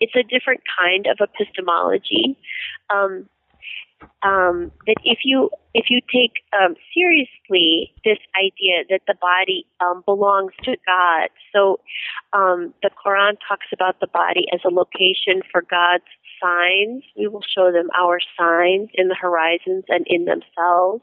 It's 0.00 0.16
a 0.16 0.22
different 0.22 0.62
kind 0.80 1.06
of 1.06 1.18
epistemology. 1.20 2.38
Um, 2.88 3.28
um, 4.22 4.70
that 4.86 4.96
if 5.04 5.20
you 5.24 5.50
if 5.74 5.86
you 5.88 6.00
take 6.12 6.44
um, 6.52 6.74
seriously 6.94 7.92
this 8.04 8.18
idea 8.36 8.84
that 8.90 9.00
the 9.06 9.14
body 9.20 9.66
um, 9.80 10.02
belongs 10.04 10.52
to 10.64 10.76
God, 10.86 11.30
so 11.52 11.80
um, 12.32 12.74
the 12.82 12.90
Quran 12.90 13.36
talks 13.48 13.66
about 13.72 14.00
the 14.00 14.06
body 14.06 14.46
as 14.52 14.60
a 14.64 14.68
location 14.68 15.42
for 15.50 15.62
God's 15.62 16.04
signs. 16.42 17.04
We 17.16 17.28
will 17.28 17.42
show 17.42 17.72
them 17.72 17.88
our 17.98 18.18
signs 18.38 18.90
in 18.94 19.08
the 19.08 19.14
horizons 19.14 19.84
and 19.88 20.06
in 20.08 20.24
themselves. 20.24 21.02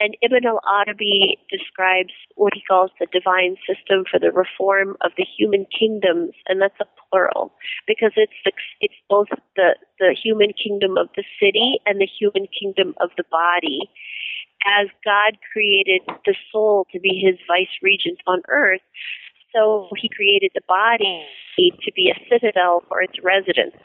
And 0.00 0.16
Ibn 0.22 0.44
al 0.44 0.60
Arabi 0.66 1.38
describes 1.50 2.12
what 2.34 2.52
he 2.54 2.62
calls 2.66 2.90
the 2.98 3.06
divine 3.12 3.56
system 3.66 4.04
for 4.10 4.18
the 4.18 4.32
reform 4.32 4.96
of 5.02 5.12
the 5.16 5.24
human 5.24 5.66
kingdoms, 5.66 6.32
and 6.48 6.60
that's 6.60 6.80
a 6.80 6.86
plural 7.08 7.52
because 7.86 8.12
it's 8.16 8.34
the, 8.44 8.52
it's 8.80 8.94
both 9.08 9.28
the 9.56 9.76
the 10.00 10.16
human 10.20 10.52
kingdom 10.52 10.98
of 10.98 11.08
the 11.16 11.24
city 11.40 11.78
and 11.86 12.00
the 12.00 12.08
human 12.10 12.48
kingdom 12.50 12.94
of 13.00 13.10
the 13.16 13.24
body. 13.30 13.80
As 14.66 14.88
God 15.04 15.38
created 15.52 16.00
the 16.24 16.34
soul 16.50 16.86
to 16.92 16.98
be 16.98 17.22
His 17.22 17.38
vice 17.46 17.74
regent 17.80 18.18
on 18.26 18.42
earth, 18.48 18.82
so 19.54 19.88
He 19.96 20.08
created 20.08 20.50
the 20.54 20.66
body 20.66 21.24
to 21.56 21.92
be 21.94 22.10
a 22.10 22.18
citadel 22.28 22.82
for 22.88 23.00
its 23.00 23.14
residence. 23.22 23.76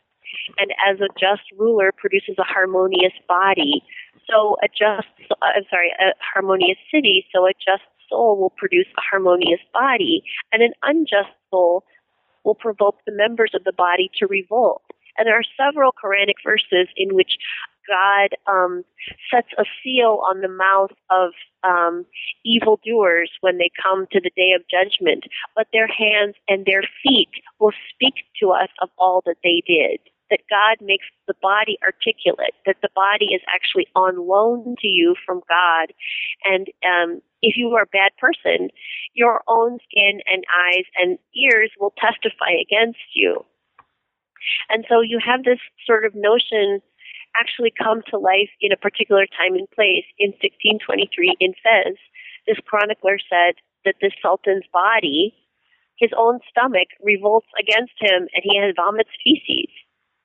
And 0.58 0.72
as 0.88 1.00
a 1.00 1.08
just 1.20 1.44
ruler 1.58 1.92
produces 1.96 2.36
a 2.38 2.44
harmonious 2.44 3.14
body, 3.28 3.84
so 4.30 4.58
a 4.64 4.68
just, 4.68 5.10
uh, 5.32 5.54
I'm 5.56 5.64
sorry, 5.70 5.92
a 6.00 6.14
harmonious 6.34 6.78
city, 6.94 7.26
so 7.34 7.46
a 7.46 7.54
just 7.54 7.84
soul 8.10 8.38
will 8.40 8.54
produce 8.58 8.88
a 8.98 9.02
harmonious 9.02 9.62
body, 9.74 10.24
and 10.52 10.62
an 10.62 10.74
unjust 10.84 11.34
soul 11.50 11.84
will 12.44 12.56
provoke 12.56 12.98
the 13.06 13.14
members 13.14 13.52
of 13.54 13.64
the 13.64 13.74
body 13.74 14.10
to 14.20 14.28
revolt. 14.28 14.84
And 15.18 15.28
there 15.28 15.38
are 15.38 15.44
several 15.58 15.92
Quranic 15.92 16.40
verses 16.44 16.88
in 16.96 17.14
which 17.14 17.38
God 17.88 18.30
um, 18.48 18.84
sets 19.34 19.50
a 19.58 19.66
seal 19.84 20.22
on 20.30 20.42
the 20.42 20.48
mouth 20.48 20.92
of 21.10 21.32
um, 21.64 22.06
evildoers 22.46 23.32
when 23.42 23.58
they 23.58 23.70
come 23.82 24.06
to 24.12 24.22
the 24.22 24.32
day 24.36 24.54
of 24.56 24.62
judgment, 24.70 25.26
but 25.56 25.68
their 25.74 25.88
hands 25.88 26.36
and 26.48 26.66
their 26.66 26.84
feet 27.04 27.30
will 27.60 27.74
speak 27.94 28.14
to 28.42 28.52
us 28.52 28.70
of 28.82 28.90
all 28.98 29.22
that 29.26 29.38
they 29.44 29.62
did 29.66 30.00
that 30.30 30.46
God 30.50 30.86
makes 30.86 31.06
the 31.28 31.34
body 31.42 31.78
articulate, 31.84 32.54
that 32.66 32.78
the 32.82 32.94
body 32.96 33.34
is 33.34 33.42
actually 33.54 33.88
on 33.96 34.28
loan 34.28 34.76
to 34.80 34.88
you 34.88 35.16
from 35.26 35.42
God. 35.50 35.94
And 36.46 36.68
um, 36.86 37.22
if 37.42 37.58
you 37.58 37.70
are 37.76 37.84
a 37.84 37.94
bad 37.94 38.12
person, 38.18 38.70
your 39.14 39.42
own 39.48 39.80
skin 39.90 40.22
and 40.32 40.44
eyes 40.50 40.86
and 40.96 41.18
ears 41.36 41.72
will 41.80 41.94
testify 41.98 42.54
against 42.62 43.02
you. 43.14 43.46
And 44.70 44.86
so 44.88 45.02
you 45.02 45.20
have 45.24 45.44
this 45.44 45.60
sort 45.86 46.06
of 46.06 46.14
notion 46.16 46.82
actually 47.40 47.74
come 47.76 48.02
to 48.10 48.18
life 48.18 48.50
in 48.62 48.72
a 48.72 48.78
particular 48.78 49.26
time 49.26 49.56
and 49.56 49.70
place. 49.72 50.06
In 50.18 50.32
1623 50.42 51.36
in 51.40 51.54
Fez, 51.62 51.98
this 52.48 52.58
chronicler 52.66 53.20
said 53.30 53.56
that 53.86 53.96
the 54.02 54.12
Sultan's 54.22 54.66
body, 54.74 55.36
his 55.98 56.10
own 56.18 56.40
stomach, 56.50 56.90
revolts 57.04 57.48
against 57.60 57.94
him 58.00 58.28
and 58.34 58.44
he 58.44 58.58
has 58.58 58.74
vomits 58.76 59.12
feces 59.24 59.70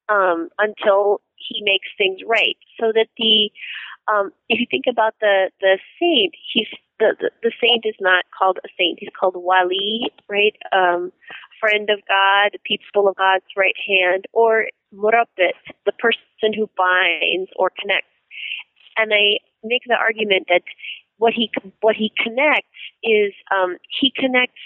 um, 0.08 0.48
until 0.58 1.20
he 1.36 1.62
makes 1.62 1.88
things 1.98 2.20
right. 2.26 2.56
So 2.80 2.92
that 2.94 3.08
the 3.16 3.50
um, 4.12 4.32
if 4.48 4.60
you 4.60 4.66
think 4.70 4.84
about 4.88 5.14
the 5.20 5.50
the 5.60 5.78
saint, 6.00 6.34
he's 6.52 6.68
the, 6.98 7.16
the, 7.18 7.30
the 7.42 7.52
saint 7.60 7.84
is 7.84 7.96
not 8.00 8.24
called 8.36 8.58
a 8.64 8.68
saint. 8.78 8.98
He's 9.00 9.10
called 9.18 9.34
wali, 9.36 10.12
right? 10.28 10.54
Um, 10.72 11.12
friend 11.60 11.88
of 11.90 12.00
God, 12.06 12.58
people 12.64 13.08
of 13.08 13.16
God's 13.16 13.44
right 13.56 13.76
hand, 13.86 14.26
or 14.32 14.66
murabbit, 14.94 15.58
the 15.86 15.92
person 15.98 16.52
who 16.54 16.70
binds 16.76 17.50
or 17.56 17.70
connects. 17.80 18.08
And 18.96 19.12
I 19.12 19.38
make 19.64 19.82
the 19.86 19.96
argument 19.96 20.46
that 20.48 20.62
what 21.16 21.32
he 21.32 21.50
what 21.80 21.96
he 21.96 22.12
connects 22.22 22.68
is 23.02 23.32
um, 23.54 23.76
he 24.00 24.12
connects 24.14 24.60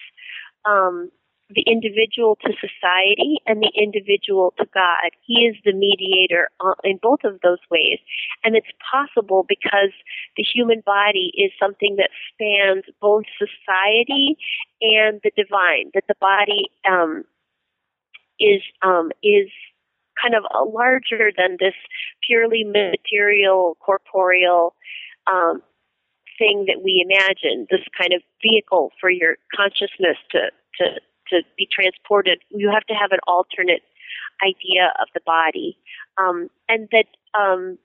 um, 0.64 1.11
the 1.51 1.63
individual 1.63 2.37
to 2.45 2.53
society 2.61 3.39
and 3.47 3.63
the 3.63 3.73
individual 3.75 4.53
to 4.59 4.67
God. 4.75 5.11
He 5.25 5.47
is 5.47 5.57
the 5.65 5.73
mediator 5.73 6.49
in 6.85 6.99
both 7.03 7.21
of 7.25 7.41
those 7.43 7.59
ways. 7.71 7.99
And 8.45 8.55
it's 8.55 8.69
possible 8.91 9.47
because 9.49 9.93
the 10.37 10.43
human 10.43 10.83
body 10.85 11.33
is 11.35 11.51
something 11.59 11.97
that 11.97 12.11
spans 12.33 12.85
both 13.01 13.25
society 13.39 14.37
and 14.83 15.21
the 15.25 15.33
divine, 15.37 15.91
that 15.95 16.05
the 16.07 16.17
body 16.21 16.71
um, 16.89 17.25
is 18.39 18.63
um, 18.83 19.11
is 19.23 19.49
kind 20.21 20.35
of 20.35 20.45
larger 20.73 21.31
than 21.37 21.57
this 21.61 21.75
purely 22.27 22.65
material, 22.65 23.77
corporeal 23.81 24.75
um, 25.27 25.63
thing 26.39 26.67
that 26.67 26.83
we 26.83 27.05
imagine, 27.05 27.67
this 27.71 27.85
kind 27.97 28.13
of 28.13 28.23
vehicle 28.43 28.91
for 29.01 29.11
your 29.11 29.37
consciousness 29.55 30.17
to, 30.31 30.51
to 30.79 31.01
to 31.31 31.43
be 31.57 31.69
transported, 31.71 32.41
you 32.51 32.71
have 32.71 32.85
to 32.87 32.95
have 32.95 33.12
an 33.12 33.21
alternate 33.27 33.83
idea 34.43 34.93
of 35.01 35.09
the 35.14 35.21
body. 35.27 35.79
Um, 36.17 36.51
and 36.69 36.88
that 36.93 37.07
um, 37.38 37.79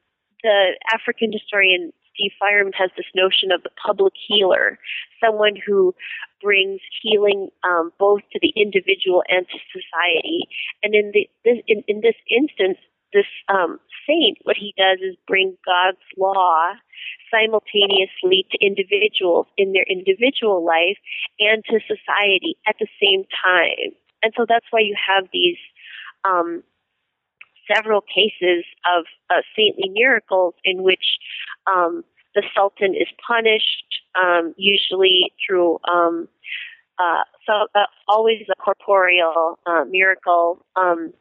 the 0.44 0.78
African 0.94 1.32
historian 1.32 1.92
Steve 2.14 2.32
Feierman 2.42 2.74
has 2.76 2.92
this 2.96 3.08
notion 3.16 3.52
of 3.52 3.64
the 3.64 3.72
public 3.84 4.14
healer, 4.28 4.78
someone 5.24 5.56
who 5.66 5.96
brings 6.42 6.80
healing 7.02 7.50
um, 7.64 7.92
both 7.98 8.22
to 8.32 8.40
the 8.42 8.54
individual 8.56 9.24
and 9.30 9.48
to 9.48 9.58
society. 9.74 10.48
And 10.84 10.94
in 10.94 11.12
the 11.14 11.30
this, 11.44 11.58
in, 11.68 11.84
in 11.88 12.02
this 12.02 12.16
instance, 12.30 12.78
this 13.14 13.26
um, 13.48 13.80
saint, 14.08 14.38
what 14.44 14.58
he 14.58 14.74
does 14.78 15.00
is 15.02 15.16
bring 15.28 15.58
God's 15.66 16.04
law 16.18 16.74
simultaneously 17.32 18.46
to 18.52 18.66
individuals 18.66 19.48
in 19.58 19.74
their 19.74 19.86
individual 19.90 20.66
life 20.66 20.98
and 21.40 21.64
to 21.66 21.80
society 21.82 22.58
at 22.68 22.76
the 22.80 22.88
same 23.02 23.24
time. 23.44 23.94
And 24.22 24.34
so 24.38 24.46
that's 24.48 24.66
why 24.72 24.82
you 24.82 24.96
have 25.08 25.28
these 25.34 25.58
um, 26.24 26.64
several 27.72 28.02
cases 28.02 28.66
of 28.86 29.06
uh, 29.30 29.42
saintly 29.56 29.90
miracles 29.90 30.54
in 30.64 30.84
which 30.84 31.18
um, 31.68 32.04
the 32.36 32.44
Sultan 32.56 32.96
is 32.96 33.08
punished, 33.26 34.02
um, 34.22 34.54
usually 34.58 35.32
through 35.46 35.80
um, 35.92 36.28
uh, 37.00 37.24
so 37.46 37.68
uh, 37.76 37.86
always 38.08 38.44
a 38.52 38.56
corporeal 38.56 39.58
uh, 39.66 39.84
miracle. 39.90 40.66
Um, 40.76 41.14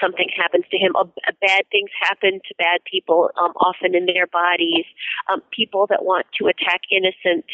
something 0.00 0.28
happens 0.36 0.64
to 0.70 0.78
him. 0.78 0.92
bad 1.40 1.62
things 1.70 1.90
happen 2.00 2.40
to 2.46 2.54
bad 2.58 2.80
people, 2.90 3.30
um, 3.40 3.52
often 3.56 3.94
in 3.94 4.06
their 4.06 4.26
bodies. 4.26 4.84
Um, 5.30 5.42
people 5.50 5.86
that 5.88 6.04
want 6.04 6.26
to 6.40 6.46
attack 6.46 6.82
innocent 6.90 7.46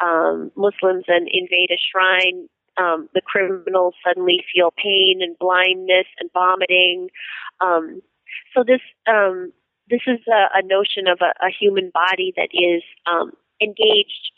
um, 0.00 0.50
Muslims 0.56 1.04
and 1.08 1.28
invade 1.30 1.70
a 1.70 1.78
shrine 1.90 2.48
um, 2.78 3.08
the 3.12 3.20
criminals 3.20 3.94
suddenly 4.06 4.44
feel 4.54 4.72
pain 4.76 5.18
and 5.20 5.36
blindness 5.38 6.06
and 6.20 6.30
vomiting. 6.32 7.08
Um, 7.60 8.00
so 8.54 8.62
this 8.64 8.80
um, 9.06 9.52
this 9.90 10.02
is 10.06 10.20
a, 10.28 10.58
a 10.58 10.62
notion 10.62 11.08
of 11.08 11.18
a, 11.20 11.32
a 11.44 11.50
human 11.50 11.90
body 11.92 12.32
that 12.36 12.50
is 12.52 12.82
um, 13.10 13.32
engaged, 13.60 14.32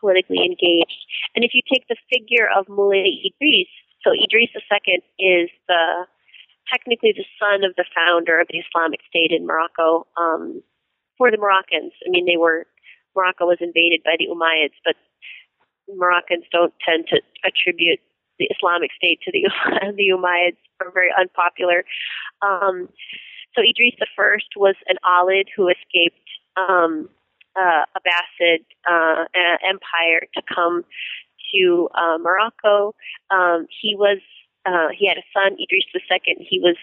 politically 0.00 0.44
engaged. 0.44 1.06
And 1.34 1.44
if 1.44 1.52
you 1.54 1.62
take 1.72 1.86
the 1.88 1.96
figure 2.12 2.48
of 2.54 2.68
Moulay 2.68 3.22
Idris, 3.24 3.70
so 4.02 4.10
Idris 4.12 4.50
II 4.54 5.02
is 5.18 5.50
the 5.68 6.06
technically 6.70 7.12
the 7.12 7.24
son 7.38 7.64
of 7.64 7.74
the 7.76 7.84
founder 7.94 8.40
of 8.40 8.48
the 8.48 8.58
Islamic 8.58 9.00
State 9.08 9.32
in 9.32 9.46
Morocco. 9.46 10.06
Um, 10.16 10.62
for 11.18 11.30
the 11.30 11.36
Moroccans, 11.36 11.92
I 12.06 12.10
mean, 12.10 12.26
they 12.26 12.36
were 12.36 12.66
Morocco 13.14 13.46
was 13.46 13.58
invaded 13.60 14.02
by 14.04 14.16
the 14.18 14.28
Umayyads, 14.30 14.78
but 14.84 14.94
Moroccans 15.94 16.44
don't 16.52 16.72
tend 16.86 17.06
to 17.08 17.20
attribute 17.44 17.98
the 18.38 18.48
Islamic 18.56 18.90
State 18.96 19.20
to 19.24 19.32
the 19.32 19.50
the 19.96 20.12
Umayyads. 20.14 20.56
Are 20.80 20.90
very 20.90 21.10
unpopular. 21.18 21.84
Um, 22.40 22.88
so 23.54 23.60
Idris 23.60 23.94
I 24.00 24.40
was 24.56 24.76
an 24.86 24.96
Alid 25.04 25.44
who 25.54 25.68
escaped 25.68 26.24
um, 26.56 27.10
uh, 27.54 27.84
Abbasid 27.96 28.64
uh, 28.88 29.24
Empire 29.62 30.26
to 30.34 30.42
come 30.54 30.84
to 31.52 31.88
uh, 31.94 32.18
Morocco. 32.18 32.94
Um, 33.30 33.66
he 33.82 33.94
was 33.94 34.18
uh, 34.66 34.88
he 34.92 35.08
had 35.08 35.16
a 35.16 35.26
son, 35.32 35.56
Idris 35.56 35.88
II. 35.94 36.44
He 36.44 36.60
was 36.60 36.76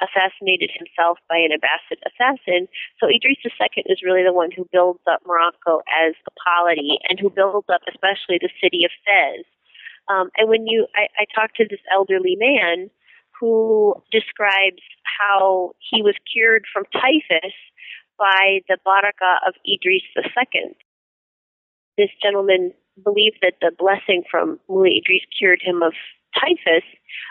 assassinated 0.00 0.70
himself 0.72 1.18
by 1.28 1.36
an 1.36 1.52
Abbasid 1.52 2.00
assassin. 2.06 2.68
So 3.00 3.10
Idris 3.10 3.38
II 3.44 3.84
is 3.86 4.02
really 4.04 4.22
the 4.22 4.32
one 4.32 4.50
who 4.54 4.68
builds 4.72 5.02
up 5.10 5.20
Morocco 5.26 5.82
as 5.90 6.14
a 6.26 6.32
polity 6.38 6.98
and 7.08 7.18
who 7.18 7.30
builds 7.30 7.68
up 7.68 7.82
especially 7.88 8.38
the 8.40 8.52
city 8.62 8.84
of 8.84 8.92
Fez. 9.04 9.44
Um, 10.08 10.30
and 10.36 10.48
when 10.48 10.66
you, 10.66 10.86
I, 10.94 11.08
I 11.20 11.24
talked 11.34 11.56
to 11.56 11.66
this 11.68 11.82
elderly 11.92 12.36
man 12.38 12.88
who 13.38 13.94
describes 14.10 14.82
how 15.04 15.72
he 15.78 16.02
was 16.02 16.14
cured 16.32 16.64
from 16.72 16.84
typhus 16.92 17.54
by 18.18 18.60
the 18.68 18.78
baraka 18.84 19.46
of 19.46 19.54
Idris 19.66 20.02
II. 20.16 20.74
This 21.96 22.10
gentleman 22.22 22.72
believed 23.04 23.38
that 23.42 23.60
the 23.60 23.70
blessing 23.76 24.24
from 24.30 24.58
Moulay 24.68 25.02
Idris 25.02 25.22
cured 25.38 25.60
him 25.62 25.82
of 25.82 25.92
typhus 26.34 26.84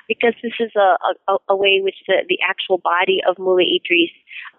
because 0.07 0.33
this 0.41 0.53
is 0.59 0.71
a, 0.75 0.97
a, 1.27 1.37
a 1.49 1.55
way 1.55 1.75
in 1.77 1.83
which 1.83 2.01
the, 2.07 2.23
the 2.27 2.39
actual 2.47 2.77
body 2.77 3.21
of 3.27 3.37
Moulay 3.37 3.79
Idris 3.79 4.11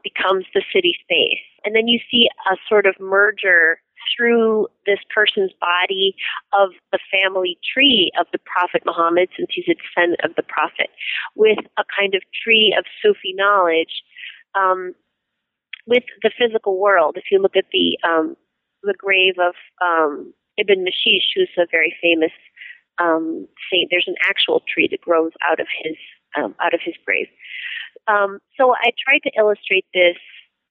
becomes 0.03 0.45
the 0.55 0.63
city 0.73 0.97
space. 1.03 1.43
And 1.65 1.75
then 1.75 1.89
you 1.89 2.01
see 2.11 2.29
a 2.51 2.57
sort 2.69 2.87
of 2.87 2.95
merger 3.01 3.81
through 4.17 4.69
this 4.87 5.01
person's 5.15 5.53
body 5.61 6.15
of 6.53 6.71
the 6.93 6.99
family 7.11 7.59
tree 7.75 8.11
of 8.19 8.27
the 8.33 8.39
Prophet 8.39 8.83
Muhammad, 8.87 9.29
since 9.37 9.49
he's 9.53 9.69
a 9.69 9.75
descendant 9.75 10.21
of 10.25 10.35
the 10.37 10.43
Prophet, 10.43 10.91
with 11.35 11.59
a 11.77 11.85
kind 11.99 12.15
of 12.15 12.23
tree 12.43 12.75
of 12.79 12.85
Sufi 13.03 13.35
knowledge 13.35 14.03
um, 14.55 14.95
with 15.87 16.05
the 16.23 16.31
physical 16.39 16.79
world. 16.79 17.17
If 17.17 17.25
you 17.31 17.41
look 17.41 17.57
at 17.57 17.67
the 17.73 17.99
um, 18.07 18.37
the 18.83 18.95
grave 18.97 19.35
of 19.41 19.55
um, 19.83 20.33
Ibn 20.57 20.85
Mashish, 20.85 21.35
who's 21.35 21.51
a 21.59 21.67
very 21.71 21.95
famous 22.01 22.33
um, 22.99 23.47
saint. 23.71 23.89
There's 23.91 24.09
an 24.09 24.17
actual 24.29 24.63
tree 24.73 24.89
that 24.91 25.01
grows 25.01 25.33
out 25.49 25.61
of 25.61 25.67
his 25.83 25.97
um, 26.37 26.55
out 26.63 26.75
of 26.75 26.81
his 26.85 26.95
grave. 27.05 27.29
Um, 28.07 28.39
so 28.57 28.75
I 28.75 28.91
tried 29.05 29.21
to 29.25 29.31
illustrate 29.37 29.87
this 29.95 30.17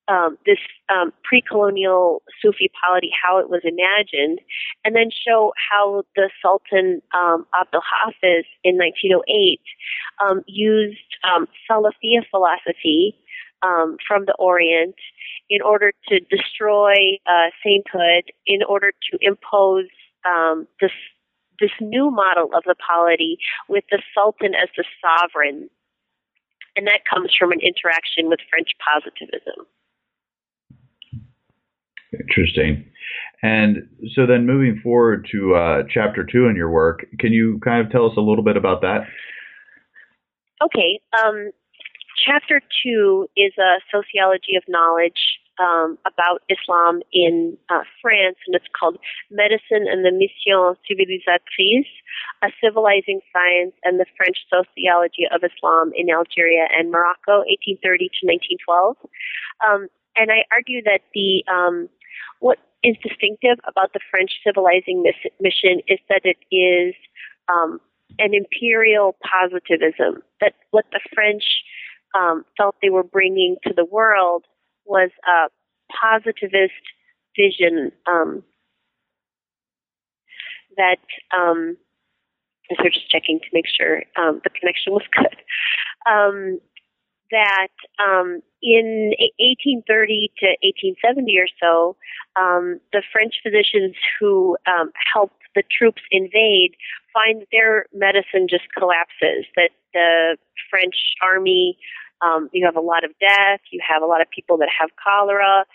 um, 0.08 0.38
this 0.46 0.60
um, 0.90 1.12
pre-colonial 1.24 2.22
Sufi 2.42 2.72
polity, 2.82 3.12
how 3.12 3.40
it 3.40 3.50
was 3.50 3.62
imagined, 3.64 4.40
and 4.86 4.96
then 4.96 5.10
show 5.12 5.54
how 5.70 6.04
the 6.16 6.30
Sultan 6.42 7.02
um, 7.14 7.46
Abdul 7.60 7.82
Hafiz 7.84 8.46
in 8.64 8.78
1908 8.78 9.60
um, 10.26 10.44
used 10.48 10.98
um, 11.24 11.48
Salafia 11.70 12.24
philosophy 12.32 13.18
um, 13.62 13.98
from 14.08 14.26
the 14.26 14.36
Orient 14.40 14.96
in 15.50 15.62
order 15.62 15.92
to 16.08 16.20
destroy 16.20 17.20
uh, 17.26 17.50
sainthood, 17.64 18.32
in 18.46 18.64
order 18.64 18.92
to 19.12 19.18
impose 19.22 19.88
um, 20.26 20.68
this 20.80 20.92
this 21.60 21.72
new 21.82 22.12
model 22.12 22.50
of 22.56 22.64
the 22.66 22.76
polity 22.76 23.38
with 23.68 23.84
the 23.92 24.02
Sultan 24.14 24.54
as 24.56 24.70
the 24.78 24.86
sovereign. 25.02 25.70
And 26.76 26.86
that 26.88 27.02
comes 27.10 27.36
from 27.38 27.52
an 27.52 27.60
interaction 27.62 28.30
with 28.30 28.40
French 28.50 28.70
positivism. 28.86 29.66
Interesting. 32.14 32.86
And 33.42 33.88
so 34.14 34.26
then 34.26 34.46
moving 34.46 34.80
forward 34.82 35.28
to 35.32 35.56
uh, 35.56 35.84
chapter 35.90 36.24
two 36.24 36.48
in 36.48 36.56
your 36.56 36.70
work, 36.70 37.06
can 37.20 37.34
you 37.34 37.60
kind 37.64 37.86
of 37.86 37.92
tell 37.92 38.06
us 38.06 38.18
a 38.18 38.22
little 38.22 38.44
bit 38.44 38.58
about 38.58 38.82
that? 38.82 39.02
Okay. 40.64 41.00
Um, 41.18 41.52
chapter 42.26 42.62
two 42.84 43.28
is 43.36 43.54
a 43.58 43.80
sociology 43.92 44.56
of 44.56 44.64
knowledge 44.68 45.40
um, 45.60 45.98
about 46.06 46.42
Islam 46.50 47.02
in 47.12 47.58
uh, 47.70 47.82
France, 48.02 48.38
and 48.46 48.56
it's 48.56 48.70
called 48.78 48.98
Medicine 49.32 49.86
and 49.90 50.06
the 50.06 50.12
Mission 50.12 50.78
Civilisatrice, 50.86 51.90
a 52.44 52.50
civilizing 52.62 53.22
science 53.34 53.74
and 53.84 54.00
the 54.00 54.06
French 54.16 54.38
sociology 54.50 55.26
of 55.34 55.42
Islam 55.44 55.92
in 55.96 56.10
Algeria 56.10 56.68
and 56.78 56.92
Morocco, 56.92 57.42
1830 57.50 58.10
to 58.10 58.22
1912. 58.62 58.98
Um, 59.66 59.88
and 60.16 60.32
I 60.32 60.46
argue 60.52 60.82
that 60.84 61.02
the 61.14 61.44
um, 61.52 61.90
what 62.40 62.58
is 62.84 62.96
distinctive 63.02 63.58
about 63.68 63.94
the 63.94 64.00
French 64.12 64.32
civilizing 64.46 65.04
miss- 65.04 65.34
mission 65.42 65.82
is 65.88 66.00
that 66.10 66.22
it 66.24 66.38
is 66.54 66.94
um, 67.50 67.80
an 68.20 68.34
imperial 68.34 69.16
positivism. 69.26 70.22
That 70.42 70.54
what 70.72 70.86
the 70.92 71.02
French 71.14 71.44
um, 72.18 72.46
felt 72.58 72.76
they 72.82 72.90
were 72.90 73.04
bringing 73.04 73.58
to 73.66 73.74
the 73.74 73.86
world 73.86 74.46
was 74.88 75.12
a 75.28 75.50
positivist 75.94 76.74
vision 77.36 77.92
um, 78.08 78.44
that 80.78 80.98
um, 81.36 81.78
so 82.70 82.76
we're 82.84 82.90
just 82.90 83.10
checking 83.10 83.40
to 83.40 83.48
make 83.54 83.66
sure 83.68 84.04
um, 84.18 84.42
the 84.44 84.50
connection 84.50 84.94
was 84.94 85.04
good. 85.16 85.36
Um, 86.10 86.60
that 87.32 87.76
um, 88.00 88.42
in 88.62 89.12
1830 89.40 90.32
to 90.40 90.48
1870 90.96 91.40
or 91.40 91.48
so, 91.60 91.98
um, 92.40 92.80
the 92.94 93.04
French 93.12 93.36
physicians 93.44 93.96
who 94.20 94.58
um, 94.66 94.92
helped 95.14 95.42
the 95.56 95.64
troops 95.70 96.02
invade 96.12 96.76
find 97.14 97.44
their 97.52 97.88
medicine 97.94 98.48
just 98.50 98.64
collapses, 98.78 99.46
that 99.56 99.72
the 99.94 100.38
French 100.70 100.96
army 101.22 101.78
um, 102.22 102.50
you 102.52 102.66
have 102.66 102.76
a 102.76 102.82
lot 102.82 103.04
of 103.04 103.12
death. 103.20 103.62
You 103.72 103.82
have 103.88 104.02
a 104.02 104.06
lot 104.06 104.22
of 104.22 104.30
people 104.30 104.58
that 104.58 104.70
have 104.80 104.90
cholera. 105.04 105.66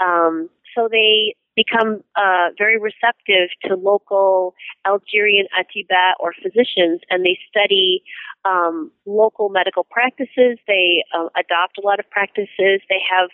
Um, 0.00 0.48
so 0.74 0.88
they 0.90 1.34
become 1.56 2.02
uh, 2.16 2.48
very 2.56 2.78
receptive 2.78 3.50
to 3.64 3.74
local 3.74 4.54
Algerian 4.86 5.46
atiba 5.58 6.14
or 6.18 6.32
physicians, 6.32 7.00
and 7.10 7.24
they 7.24 7.38
study 7.50 8.02
um, 8.44 8.90
local 9.04 9.48
medical 9.48 9.84
practices. 9.84 10.58
They 10.66 11.04
uh, 11.14 11.28
adopt 11.36 11.78
a 11.78 11.82
lot 11.84 11.98
of 11.98 12.08
practices. 12.10 12.80
They 12.88 13.02
have 13.10 13.28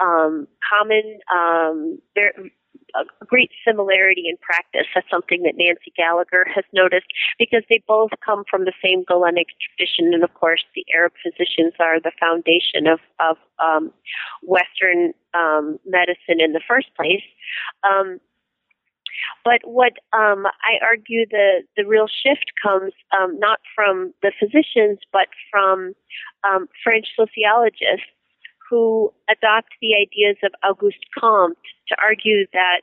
um, 0.00 0.48
common, 0.68 1.18
um, 1.32 1.98
a 2.94 3.24
great 3.26 3.50
similarity 3.66 4.24
in 4.28 4.36
practice. 4.38 4.86
That's 4.94 5.08
something 5.10 5.42
that 5.42 5.54
Nancy 5.56 5.92
Gallagher 5.96 6.46
has 6.54 6.64
noticed 6.72 7.06
because 7.38 7.62
they 7.68 7.82
both 7.86 8.10
come 8.24 8.44
from 8.50 8.64
the 8.64 8.72
same 8.82 9.04
Galenic 9.04 9.48
tradition, 9.60 10.14
and 10.14 10.24
of 10.24 10.32
course, 10.34 10.64
the 10.74 10.84
Arab 10.94 11.12
physicians 11.22 11.74
are 11.80 12.00
the 12.00 12.12
foundation 12.18 12.86
of 12.86 13.00
of 13.20 13.36
um, 13.58 13.92
Western 14.42 15.12
um, 15.34 15.78
medicine 15.84 16.40
in 16.40 16.52
the 16.52 16.62
first 16.66 16.88
place. 16.96 17.24
Um, 17.88 18.20
but 19.44 19.60
what 19.64 19.94
um, 20.12 20.46
I 20.46 20.78
argue 20.82 21.26
the 21.30 21.62
the 21.76 21.84
real 21.84 22.06
shift 22.08 22.52
comes 22.62 22.92
um, 23.18 23.38
not 23.38 23.60
from 23.74 24.14
the 24.22 24.32
physicians, 24.38 24.98
but 25.12 25.28
from 25.50 25.94
um, 26.44 26.68
French 26.82 27.06
sociologists 27.16 28.08
who 28.68 29.12
adopt 29.30 29.70
the 29.80 29.94
ideas 29.94 30.36
of 30.42 30.52
Auguste 30.64 31.04
Comte 31.18 31.56
to 31.88 31.96
argue 32.02 32.46
that 32.52 32.82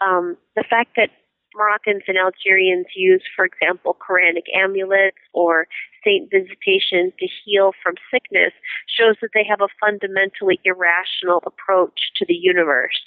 um, 0.00 0.36
the 0.54 0.64
fact 0.68 0.90
that 0.96 1.10
Moroccans 1.56 2.02
and 2.06 2.18
Algerians 2.18 2.86
use, 2.94 3.22
for 3.34 3.44
example, 3.44 3.96
Quranic 3.96 4.44
amulets 4.54 5.16
or 5.32 5.66
saint 6.04 6.30
visitation 6.30 7.12
to 7.18 7.26
heal 7.44 7.72
from 7.82 7.94
sickness 8.12 8.52
shows 8.86 9.16
that 9.22 9.30
they 9.34 9.44
have 9.48 9.60
a 9.60 9.72
fundamentally 9.80 10.60
irrational 10.64 11.42
approach 11.46 12.12
to 12.16 12.26
the 12.26 12.34
universe. 12.34 13.00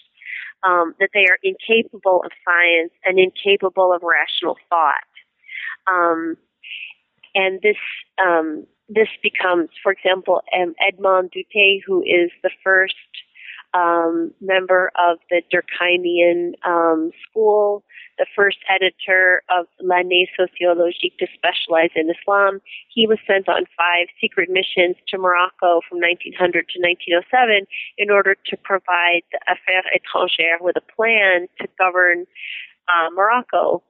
Um, 0.62 0.94
that 1.00 1.12
they 1.14 1.24
are 1.24 1.40
incapable 1.42 2.22
of 2.26 2.32
science 2.44 2.92
and 3.06 3.18
incapable 3.18 3.94
of 3.94 4.02
rational 4.04 4.58
thought. 4.68 5.08
Um, 5.88 6.36
and 7.34 7.62
this 7.62 7.78
um, 8.22 8.68
this 8.90 9.10
becomes, 9.22 9.70
for 9.82 9.92
example, 9.92 10.42
um, 10.58 10.74
Edmond 10.86 11.32
Doutté, 11.32 11.80
who 11.86 12.02
is 12.02 12.32
the 12.42 12.50
first 12.64 12.96
um, 13.74 14.34
member 14.42 14.92
of 14.98 15.20
the 15.30 15.44
Durkheimian 15.54 16.54
um, 16.68 17.12
school, 17.30 17.84
the 18.18 18.26
first 18.36 18.58
editor 18.68 19.44
of 19.50 19.68
L'Année 19.80 20.26
Sociologique 20.36 21.18
to 21.20 21.28
specialize 21.34 21.92
in 21.96 22.10
Islam. 22.10 22.62
He 22.90 23.06
was 23.06 23.20
sent 23.28 23.48
on 23.48 23.66
five 23.78 24.08
secret 24.20 24.50
missions 24.50 24.98
to 25.10 25.18
Morocco 25.20 25.82
from 25.88 26.00
1900 26.02 26.34
to 26.70 26.80
1907 26.82 27.68
in 27.98 28.10
order 28.10 28.36
to 28.36 28.58
provide 28.58 29.22
the 29.32 29.40
Affaires 29.46 29.86
étrangères 29.94 30.62
with 30.62 30.76
a 30.76 30.96
plan 30.96 31.48
to 31.62 31.68
govern 31.78 32.26
uh, 32.90 33.10
Morocco. 33.14 33.84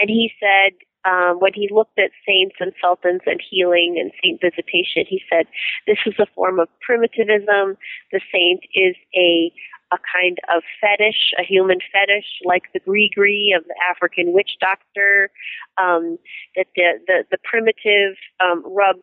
And 0.00 0.08
he 0.08 0.32
said 0.40 0.72
um, 1.04 1.38
when 1.38 1.52
he 1.54 1.68
looked 1.72 1.98
at 1.98 2.10
saints 2.26 2.56
and 2.60 2.72
sultans 2.80 3.22
and 3.26 3.40
healing 3.40 3.96
and 3.98 4.12
saint 4.22 4.40
visitation, 4.40 5.04
he 5.08 5.22
said, 5.30 5.46
this 5.86 5.98
is 6.06 6.14
a 6.18 6.26
form 6.34 6.58
of 6.60 6.68
primitivism. 6.80 7.76
The 8.12 8.20
saint 8.32 8.64
is 8.74 8.96
a 9.16 9.52
a 9.92 9.98
kind 10.14 10.38
of 10.54 10.62
fetish, 10.80 11.34
a 11.36 11.42
human 11.42 11.78
fetish, 11.92 12.26
like 12.44 12.62
the 12.72 12.78
gree 12.78 13.52
of 13.58 13.64
the 13.64 13.74
African 13.90 14.32
witch 14.32 14.52
doctor. 14.60 15.30
Um, 15.78 16.16
that 16.54 16.66
the 16.76 17.00
the, 17.06 17.24
the 17.32 17.38
primitive 17.42 18.16
um, 18.40 18.62
rubs 18.64 19.02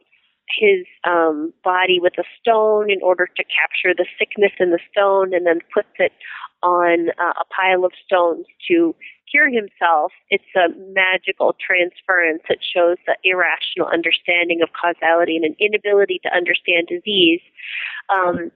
his 0.58 0.86
um, 1.04 1.54
body 1.64 2.00
with 2.02 2.14
a 2.18 2.24
stone 2.40 2.90
in 2.90 3.00
order 3.04 3.28
to 3.28 3.44
capture 3.44 3.94
the 3.94 4.06
sickness 4.18 4.54
in 4.60 4.72
the 4.72 4.80
stone, 4.92 5.34
and 5.34 5.46
then 5.46 5.60
puts 5.74 5.92
it 6.00 6.14
on 6.64 7.10
uh, 7.20 7.34
a 7.40 7.46
pile 7.54 7.84
of 7.84 7.92
stones 8.06 8.46
to 8.70 8.96
cure 9.30 9.50
himself, 9.50 10.12
it's 10.30 10.44
a 10.56 10.70
magical 10.94 11.56
transference 11.60 12.44
that 12.50 12.60
shows 12.62 12.98
the 13.06 13.16
irrational 13.24 13.88
understanding 13.88 14.62
of 14.62 14.70
causality 14.74 15.36
and 15.36 15.46
an 15.46 15.56
inability 15.60 16.20
to 16.24 16.34
understand 16.34 16.88
disease. 16.88 17.42
Um, 18.10 18.52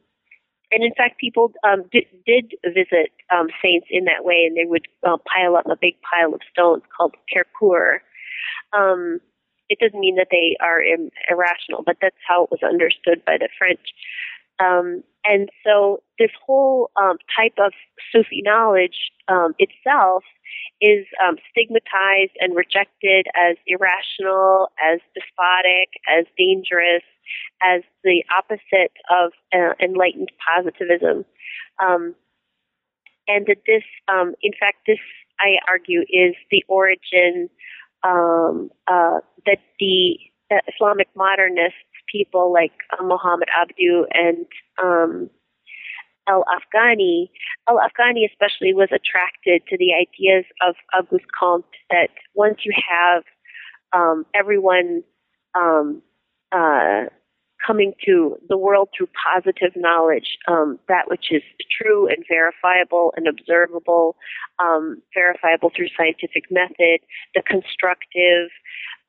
and 0.72 0.84
in 0.84 0.94
fact, 0.96 1.20
people 1.20 1.52
um, 1.68 1.84
did, 1.92 2.06
did 2.26 2.54
visit 2.64 3.12
um, 3.30 3.48
saints 3.62 3.88
in 3.90 4.06
that 4.06 4.24
way, 4.24 4.46
and 4.48 4.56
they 4.56 4.66
would 4.66 4.88
uh, 5.04 5.18
pile 5.28 5.56
up 5.56 5.66
a 5.66 5.76
big 5.76 5.96
pile 6.02 6.34
of 6.34 6.42
stones 6.50 6.84
called 6.96 7.16
kerkur. 7.28 8.00
Um, 8.72 9.20
it 9.68 9.80
doesn't 9.80 10.00
mean 10.00 10.16
that 10.16 10.28
they 10.32 10.56
are 10.62 10.82
Im- 10.82 11.12
irrational, 11.30 11.84
but 11.86 11.98
that's 12.02 12.16
how 12.28 12.44
it 12.44 12.52
was 12.52 12.64
understood 12.64 13.24
by 13.26 13.38
the 13.38 13.50
French. 13.58 13.80
Um, 14.60 15.04
and 15.26 15.50
so 15.64 16.02
this 16.18 16.32
whole 16.46 16.90
um, 17.02 17.18
type 17.36 17.54
of 17.60 17.74
Sufi 18.12 18.42
knowledge 18.44 19.12
um, 19.28 19.54
itself 19.60 20.24
is 20.82 21.06
um, 21.24 21.36
stigmatized 21.52 22.36
and 22.40 22.56
rejected 22.56 23.28
as 23.36 23.56
irrational, 23.68 24.70
as 24.82 25.00
despotic, 25.14 25.90
as 26.10 26.26
dangerous, 26.38 27.04
as 27.62 27.84
the 28.04 28.24
opposite 28.36 28.94
of 29.10 29.32
uh, 29.54 29.74
enlightened 29.80 30.32
positivism. 30.42 31.24
Um, 31.80 32.16
and 33.28 33.46
that 33.46 33.62
this, 33.68 33.84
um, 34.08 34.34
in 34.42 34.52
fact, 34.60 34.78
this, 34.88 35.00
I 35.40 35.58
argue, 35.70 36.02
is 36.02 36.36
the 36.50 36.64
origin 36.68 37.50
um, 38.04 38.72
uh, 38.88 39.20
that 39.46 39.60
the 39.80 40.18
uh, 40.52 40.60
Islamic 40.76 41.08
modernists, 41.16 41.78
people 42.12 42.52
like 42.54 42.74
uh, 42.98 43.04
Muhammad 43.04 43.50
Abduh 43.58 44.06
and 44.14 44.46
um, 44.82 45.30
Al 46.28 46.44
Afghani, 46.46 47.30
Al 47.68 47.78
Afghani 47.78 48.30
especially 48.30 48.74
was 48.74 48.90
attracted 48.92 49.64
to 49.70 49.78
the 49.78 49.94
ideas 49.94 50.46
of 50.66 50.76
Auguste 50.94 51.26
Comte 51.38 51.66
that 51.90 52.10
once 52.36 52.60
you 52.64 52.74
have 52.76 53.24
um, 53.94 54.26
everyone 54.34 55.04
um, 55.60 56.02
uh, 56.52 57.06
coming 57.66 57.94
to 58.06 58.38
the 58.50 58.58
world 58.58 58.90
through 58.96 59.08
positive 59.34 59.72
knowledge, 59.76 60.38
um, 60.48 60.80
that 60.88 61.10
which 61.10 61.32
is 61.32 61.42
true 61.70 62.08
and 62.08 62.26
verifiable 62.28 63.14
and 63.16 63.28
observable, 63.28 64.16
um, 64.60 65.02
verifiable 65.14 65.72
through 65.76 65.88
scientific 65.98 66.50
method, 66.50 67.00
the 67.36 67.42
constructive, 67.46 68.50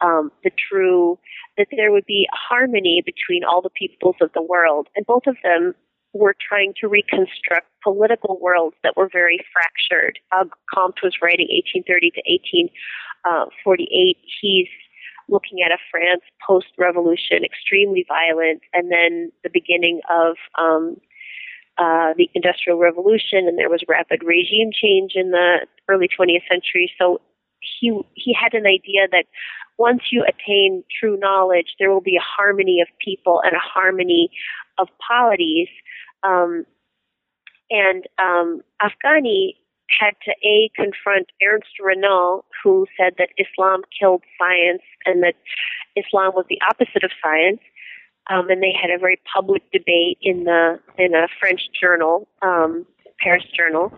um, 0.00 0.30
the 0.44 0.50
true, 0.68 1.18
that 1.56 1.68
there 1.70 1.92
would 1.92 2.06
be 2.06 2.28
harmony 2.32 3.02
between 3.04 3.44
all 3.44 3.62
the 3.62 3.70
peoples 3.70 4.16
of 4.20 4.30
the 4.34 4.42
world. 4.42 4.88
And 4.96 5.06
both 5.06 5.26
of 5.26 5.36
them 5.42 5.74
were 6.12 6.34
trying 6.46 6.74
to 6.80 6.88
reconstruct 6.88 7.66
political 7.82 8.38
worlds 8.40 8.76
that 8.82 8.96
were 8.96 9.08
very 9.10 9.38
fractured. 9.52 10.18
Uh, 10.30 10.44
Comte 10.72 11.00
was 11.02 11.16
writing 11.22 11.48
1830 11.48 12.10
to 12.10 12.22
1848. 13.24 14.16
He's 14.40 14.68
looking 15.28 15.58
at 15.64 15.72
a 15.72 15.78
France 15.90 16.22
post-revolution, 16.46 17.44
extremely 17.44 18.04
violent, 18.06 18.62
and 18.72 18.90
then 18.90 19.32
the 19.42 19.50
beginning 19.52 20.00
of 20.10 20.36
um, 20.58 20.96
uh, 21.78 22.12
the 22.16 22.28
Industrial 22.34 22.78
Revolution, 22.78 23.48
and 23.48 23.58
there 23.58 23.70
was 23.70 23.82
rapid 23.88 24.22
regime 24.24 24.70
change 24.72 25.12
in 25.14 25.30
the 25.30 25.66
early 25.88 26.08
20th 26.08 26.46
century. 26.50 26.92
So 26.98 27.20
he 27.80 27.92
he 28.14 28.34
had 28.34 28.54
an 28.54 28.66
idea 28.66 29.08
that 29.10 29.24
once 29.78 30.02
you 30.10 30.24
attain 30.24 30.84
true 31.00 31.16
knowledge, 31.16 31.74
there 31.78 31.90
will 31.90 32.02
be 32.02 32.16
a 32.16 32.20
harmony 32.22 32.80
of 32.80 32.88
people 33.04 33.40
and 33.44 33.54
a 33.54 33.60
harmony 33.60 34.30
of 34.78 34.88
polities 35.06 35.68
um, 36.22 36.66
and 37.70 38.06
um, 38.18 38.60
Afghani 38.80 39.54
had 39.98 40.14
to 40.24 40.32
a 40.46 40.70
confront 40.74 41.30
Ernst 41.42 41.80
Renan, 41.80 42.40
who 42.62 42.86
said 42.96 43.14
that 43.18 43.30
Islam 43.38 43.82
killed 43.98 44.22
science 44.38 44.82
and 45.04 45.22
that 45.22 45.34
Islam 45.96 46.32
was 46.34 46.46
the 46.48 46.60
opposite 46.68 47.04
of 47.04 47.10
science. 47.22 47.60
Um, 48.30 48.48
and 48.50 48.62
they 48.62 48.72
had 48.72 48.90
a 48.90 48.98
very 48.98 49.20
public 49.34 49.62
debate 49.72 50.18
in 50.22 50.44
the 50.44 50.78
in 50.96 51.14
a 51.14 51.26
French 51.40 51.62
journal, 51.78 52.28
um, 52.40 52.86
Paris 53.18 53.42
journal. 53.56 53.92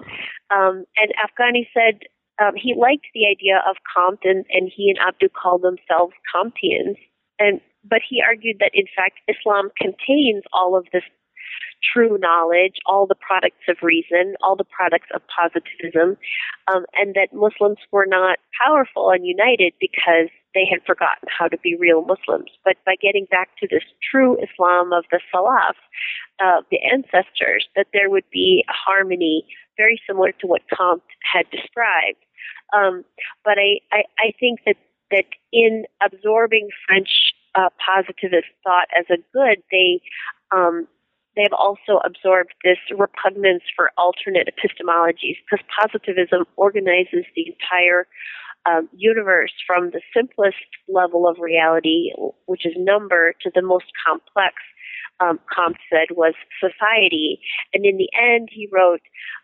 Um, 0.50 0.84
and 0.96 1.12
Afghani 1.20 1.66
said 1.74 2.00
um, 2.40 2.54
he 2.56 2.74
liked 2.74 3.06
the 3.14 3.26
idea 3.26 3.62
of 3.68 3.76
Comte, 3.84 4.24
and, 4.24 4.44
and 4.50 4.70
he 4.74 4.90
and 4.90 4.98
Abduh 4.98 5.32
called 5.32 5.62
themselves 5.62 6.14
Comteans. 6.34 6.96
And 7.38 7.60
but 7.84 8.00
he 8.08 8.22
argued 8.26 8.56
that 8.60 8.70
in 8.72 8.86
fact 8.96 9.20
Islam 9.28 9.70
contains 9.76 10.42
all 10.52 10.76
of 10.76 10.86
this 10.92 11.04
true 11.92 12.18
knowledge, 12.18 12.76
all 12.86 13.06
the 13.06 13.14
products 13.14 13.64
of 13.68 13.76
reason, 13.82 14.34
all 14.42 14.56
the 14.56 14.64
products 14.64 15.08
of 15.14 15.22
positivism, 15.28 16.16
um, 16.72 16.84
and 16.94 17.14
that 17.14 17.32
Muslims 17.32 17.78
were 17.92 18.06
not 18.06 18.38
powerful 18.60 19.10
and 19.10 19.26
united 19.26 19.72
because 19.80 20.30
they 20.54 20.64
had 20.70 20.80
forgotten 20.86 21.28
how 21.28 21.48
to 21.48 21.58
be 21.58 21.76
real 21.76 22.02
Muslims. 22.02 22.50
But 22.64 22.76
by 22.86 22.94
getting 23.00 23.26
back 23.30 23.50
to 23.60 23.68
this 23.68 23.82
true 24.10 24.36
Islam 24.36 24.92
of 24.92 25.04
the 25.10 25.20
Salaf, 25.34 25.74
uh, 26.42 26.62
the 26.70 26.78
ancestors, 26.80 27.66
that 27.76 27.88
there 27.92 28.08
would 28.08 28.28
be 28.32 28.64
a 28.68 28.72
harmony 28.72 29.44
very 29.76 30.00
similar 30.06 30.32
to 30.40 30.46
what 30.46 30.62
Comte 30.72 31.02
had 31.20 31.50
described. 31.50 32.22
Um, 32.76 33.04
but 33.44 33.58
I, 33.58 33.80
I, 33.92 34.04
I 34.18 34.32
think 34.38 34.60
that 34.66 34.76
that 35.10 35.24
in 35.52 35.84
absorbing 36.04 36.68
French 36.86 37.08
uh, 37.54 37.68
positivist 37.78 38.48
thought 38.64 38.88
as 38.98 39.06
a 39.10 39.18
good, 39.32 39.62
they 39.70 40.00
um, 40.54 40.88
they've 41.36 41.56
also 41.56 42.00
absorbed 42.04 42.54
this 42.62 42.78
repugnance 42.96 43.62
for 43.76 43.90
alternate 43.98 44.48
epistemologies 44.48 45.36
because 45.44 45.64
positivism 45.80 46.44
organizes 46.56 47.24
the 47.34 47.46
entire 47.46 48.06
um, 48.66 48.88
universe 48.96 49.52
from 49.66 49.90
the 49.90 50.00
simplest 50.14 50.56
level 50.88 51.28
of 51.28 51.36
reality, 51.38 52.12
which 52.46 52.64
is 52.64 52.72
number, 52.76 53.34
to 53.42 53.50
the 53.54 53.62
most 53.62 53.86
complex, 54.06 54.54
um, 55.20 55.38
Comte 55.54 55.76
said, 55.90 56.16
was 56.16 56.34
society. 56.60 57.40
And 57.72 57.84
in 57.84 57.98
the 57.98 58.08
end, 58.18 58.48
he 58.50 58.68
wrote, 58.72 59.02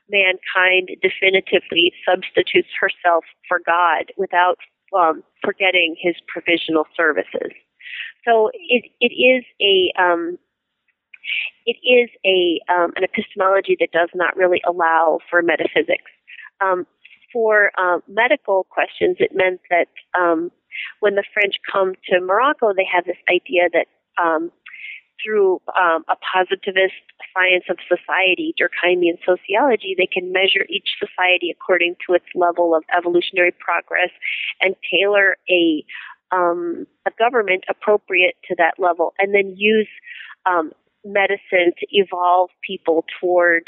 mankind 0.09 0.91
definitively 1.03 1.93
substitutes 2.09 2.70
herself 2.80 3.24
for 3.47 3.61
God 3.64 4.12
without 4.16 4.59
um, 4.99 5.22
forgetting 5.45 5.97
his 6.01 6.16
provisional 6.26 6.84
services. 6.97 7.53
So 8.24 8.51
it, 8.55 8.91
it 9.01 9.14
is 9.14 9.45
a 9.62 9.93
um, 10.01 10.38
it 11.66 11.77
is 11.85 12.11
a 12.25 12.61
um, 12.73 12.93
an 12.97 13.05
epistemology 13.05 13.77
that 13.81 13.93
does 13.93 14.11
not 14.14 14.37
really 14.37 14.61
allow 14.66 15.18
for 15.31 15.43
metaphysics. 15.43 16.11
Um, 16.61 16.87
for 17.33 17.71
uh, 17.79 17.99
medical 18.09 18.66
questions, 18.71 19.16
it 19.21 19.31
meant 19.35 19.61
that 19.71 19.89
um, 20.18 20.51
when 21.01 21.14
the 21.14 21.25
French 21.33 21.57
come 21.71 21.95
to 22.09 22.21
Morocco, 22.21 22.73
they 22.75 22.87
have 22.93 23.05
this 23.05 23.16
idea 23.31 23.68
that 23.73 23.87
um, 24.21 24.51
through 25.23 25.61
um, 25.79 26.05
a 26.09 26.16
positivist 26.16 27.01
science 27.35 27.64
of 27.68 27.77
society, 27.87 28.55
Durkheimian 28.59 29.18
sociology, 29.25 29.95
they 29.97 30.07
can 30.07 30.33
measure 30.33 30.64
each 30.68 30.97
society 30.99 31.51
according 31.51 31.97
to 32.07 32.14
its 32.14 32.27
level 32.35 32.75
of 32.75 32.85
evolutionary 32.97 33.53
progress 33.53 34.11
and 34.61 34.75
tailor 34.91 35.37
a 35.51 35.85
um, 36.33 36.87
a 37.07 37.11
government 37.18 37.64
appropriate 37.68 38.37
to 38.49 38.55
that 38.57 38.75
level, 38.79 39.14
and 39.18 39.35
then 39.35 39.55
use 39.57 39.89
um, 40.47 40.71
medicine 41.05 41.72
to 41.78 41.86
evolve 41.90 42.51
people 42.66 43.05
toward 43.20 43.64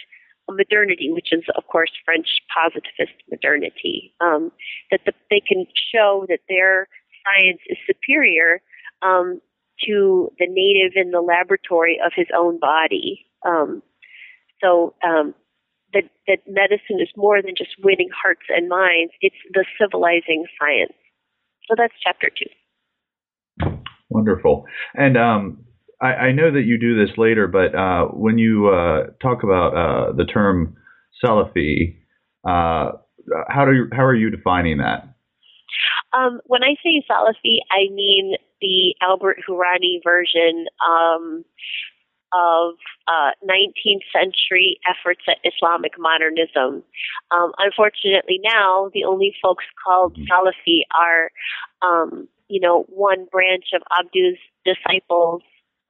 modernity, 0.51 1.11
which 1.11 1.29
is, 1.33 1.45
of 1.57 1.67
course, 1.67 1.91
French 2.05 2.27
positivist 2.53 3.17
modernity. 3.31 4.15
Um, 4.21 4.53
that 4.91 5.01
the, 5.07 5.13
they 5.31 5.41
can 5.41 5.67
show 5.95 6.27
that 6.29 6.41
their 6.49 6.89
science 7.25 7.61
is 7.69 7.79
superior 7.87 8.61
um, 9.03 9.41
to 9.87 10.31
the 10.39 10.47
native 10.49 10.93
in 10.97 11.11
the 11.11 11.21
laboratory 11.21 11.99
of 12.05 12.13
his 12.15 12.27
own 12.37 12.59
body. 12.59 13.27
Um, 13.47 13.83
so 14.63 14.95
um, 15.05 15.35
that 15.93 16.05
that 16.27 16.39
medicine 16.47 17.01
is 17.01 17.09
more 17.17 17.43
than 17.43 17.55
just 17.57 17.71
winning 17.83 18.11
hearts 18.15 18.43
and 18.49 18.69
minds; 18.69 19.13
it's 19.21 19.37
the 19.53 19.65
civilizing 19.81 20.47
science. 20.61 20.93
So 21.69 21.75
that's 21.77 21.95
chapter 22.03 22.29
two. 22.31 22.51
Wonderful. 24.09 24.67
And 24.95 25.17
um, 25.17 25.65
I, 26.03 26.07
I, 26.07 26.33
know 26.33 26.51
that 26.51 26.63
you 26.63 26.79
do 26.79 26.99
this 26.99 27.17
later, 27.17 27.47
but 27.47 27.75
uh, 27.75 28.07
when 28.07 28.39
you 28.39 28.69
uh, 28.69 29.07
talk 29.23 29.43
about 29.45 29.77
uh, 29.77 30.13
the 30.13 30.25
term 30.25 30.77
Salafi, 31.25 31.97
uh, 32.45 32.93
how 33.49 33.65
do 33.65 33.73
you, 33.73 33.89
how 33.93 34.05
are 34.05 34.15
you 34.15 34.31
defining 34.31 34.79
that? 34.79 35.09
Um, 36.13 36.41
when 36.45 36.63
I 36.63 36.75
say 36.83 37.03
Salafi, 37.09 37.59
I 37.71 37.93
mean 37.93 38.35
the 38.61 38.95
Albert 39.01 39.39
Hourani 39.49 40.03
version 40.05 40.67
um, 40.87 41.45
of 42.33 42.75
uh, 43.07 43.31
19th 43.45 44.03
century 44.13 44.79
efforts 44.89 45.23
at 45.29 45.39
Islamic 45.45 45.93
modernism. 45.99 46.83
Um, 47.31 47.53
unfortunately, 47.59 48.41
now 48.43 48.91
the 48.95 49.05
only 49.05 49.35
folks 49.43 49.65
called 49.85 50.15
mm-hmm. 50.15 50.25
Salafi 50.25 50.83
are, 50.95 51.31
um, 51.83 52.29
you 52.49 52.61
know, 52.61 52.85
one 52.89 53.27
branch 53.31 53.67
of 53.75 53.83
Abduh's 53.99 54.39
disciples, 54.65 55.43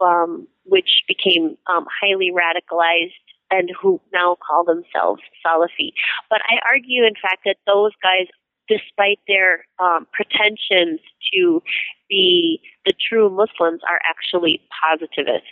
um, 0.03 0.47
which 0.65 1.03
became 1.09 1.57
um, 1.67 1.87
highly 2.01 2.31
radicalized 2.31 3.13
and 3.51 3.71
who 3.81 4.01
now 4.13 4.37
call 4.47 4.65
themselves 4.65 5.21
Salafi. 5.45 5.93
But 6.31 6.41
I 6.49 6.59
argue, 6.73 7.05
in 7.05 7.15
fact, 7.21 7.43
that 7.45 7.57
those 7.67 7.93
guys 8.03 8.27
despite 8.69 9.19
their 9.27 9.67
um, 9.83 10.07
pretensions 10.13 11.01
to 11.33 11.63
be 12.09 12.61
the 12.85 12.93
true 13.09 13.29
Muslims, 13.31 13.81
are 13.89 14.01
actually 14.09 14.61
positivists. 14.83 15.49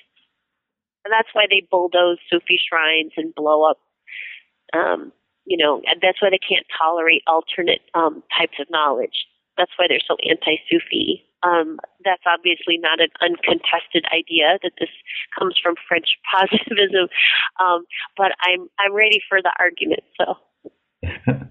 And 1.05 1.13
that's 1.13 1.29
why 1.33 1.47
they 1.49 1.67
bulldoze 1.71 2.19
Sufi 2.31 2.59
shrines 2.69 3.13
and 3.17 3.35
blow 3.35 3.69
up, 3.69 3.79
um, 4.75 5.13
you 5.47 5.57
know, 5.57 5.81
and 5.87 6.01
that's 6.01 6.21
why 6.21 6.31
they 6.31 6.39
can't 6.39 6.67
tolerate 6.79 7.23
alternate 7.27 7.81
um, 7.95 8.23
types 8.37 8.59
of 8.61 8.71
knowledge. 8.71 9.27
That's 9.61 9.73
why 9.77 9.85
they're 9.93 10.01
so 10.09 10.17
anti-Sufi. 10.25 11.29
Um, 11.43 11.77
that's 12.03 12.25
obviously 12.25 12.81
not 12.81 13.01
an 13.01 13.13
uncontested 13.21 14.09
idea 14.09 14.57
that 14.63 14.73
this 14.81 14.89
comes 15.39 15.61
from 15.63 15.75
French 15.87 16.17
positivism, 16.33 17.09
um, 17.61 17.85
but 18.17 18.33
I'm 18.41 18.69
I'm 18.81 18.95
ready 18.95 19.21
for 19.29 19.43
the 19.43 19.53
argument. 19.59 20.01
So. 20.17 20.37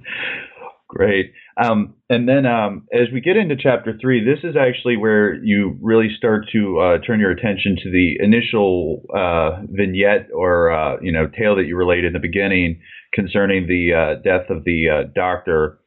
Great. 0.89 1.33
Um, 1.63 1.93
and 2.09 2.27
then 2.27 2.47
um, 2.47 2.87
as 2.91 3.09
we 3.13 3.21
get 3.21 3.37
into 3.37 3.55
chapter 3.55 3.95
three, 4.01 4.25
this 4.25 4.39
is 4.43 4.55
actually 4.59 4.97
where 4.97 5.35
you 5.43 5.77
really 5.83 6.09
start 6.17 6.45
to 6.51 6.79
uh, 6.79 6.97
turn 7.05 7.19
your 7.19 7.29
attention 7.29 7.77
to 7.83 7.91
the 7.91 8.17
initial 8.19 9.03
uh, 9.15 9.61
vignette 9.69 10.29
or 10.33 10.71
uh, 10.71 10.97
you 10.99 11.11
know 11.11 11.27
tale 11.27 11.55
that 11.57 11.67
you 11.67 11.77
related 11.77 12.05
in 12.05 12.13
the 12.13 12.19
beginning 12.19 12.81
concerning 13.13 13.67
the 13.67 13.93
uh, 13.93 14.21
death 14.23 14.49
of 14.49 14.63
the 14.63 14.89
uh, 14.89 15.03
doctor. 15.13 15.77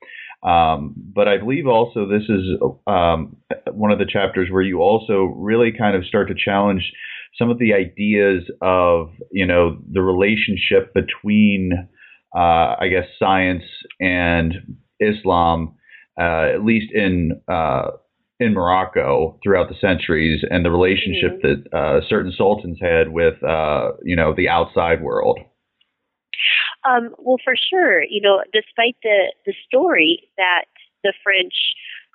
Um, 0.43 0.95
but 0.97 1.29
I 1.29 1.39
believe 1.39 1.67
also 1.67 2.07
this 2.09 2.25
is 2.29 2.59
um, 2.87 3.37
one 3.71 3.93
of 3.93 3.99
the 3.99 4.07
chapters 4.07 4.49
where 4.51 4.63
you 4.63 4.81
also 4.81 5.33
really 5.37 5.73
kind 5.77 5.97
of 5.97 6.05
start 6.05 6.29
to 6.29 6.35
challenge 6.35 6.93
some 7.39 7.49
of 7.49 7.59
the 7.59 7.73
ideas 7.73 8.43
of 8.61 9.11
you 9.31 9.47
know 9.47 9.79
the 9.91 10.03
relationship 10.03 10.93
between 10.95 11.89
uh, 12.35 12.77
I 12.81 12.89
guess 12.91 13.05
science 13.19 13.65
and 14.01 14.55
Islam, 15.01 15.75
uh, 16.21 16.55
at 16.55 16.65
least 16.65 16.93
in 16.93 17.41
uh, 17.49 17.91
in 18.41 18.55
Morocco 18.55 19.39
throughout 19.43 19.69
the 19.69 19.77
centuries, 19.81 20.43
and 20.51 20.65
the 20.65 20.71
relationship 20.71 21.43
mm-hmm. 21.43 21.69
that 21.71 21.79
uh, 21.79 22.01
certain 22.09 22.33
sultans 22.37 22.79
had 22.81 23.13
with 23.13 23.43
uh, 23.45 23.93
you 24.03 24.17
know 24.17 24.35
the 24.37 24.49
outside 24.49 25.03
world. 25.03 25.39
Um, 26.85 27.15
well, 27.19 27.39
for 27.45 27.55
sure, 27.57 28.03
you 28.03 28.21
know, 28.21 28.43
despite 28.53 28.97
the 29.03 29.33
the 29.47 29.55
story 29.67 30.29
that 30.37 30.65
the 31.05 31.13
French 31.23 31.55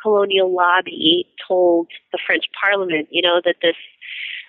colonial 0.01 0.53
lobby 0.53 1.25
told 1.47 1.87
the 2.11 2.19
French 2.25 2.45
Parliament, 2.61 3.07
you 3.11 3.21
know, 3.21 3.41
that 3.43 3.57
this 3.61 3.75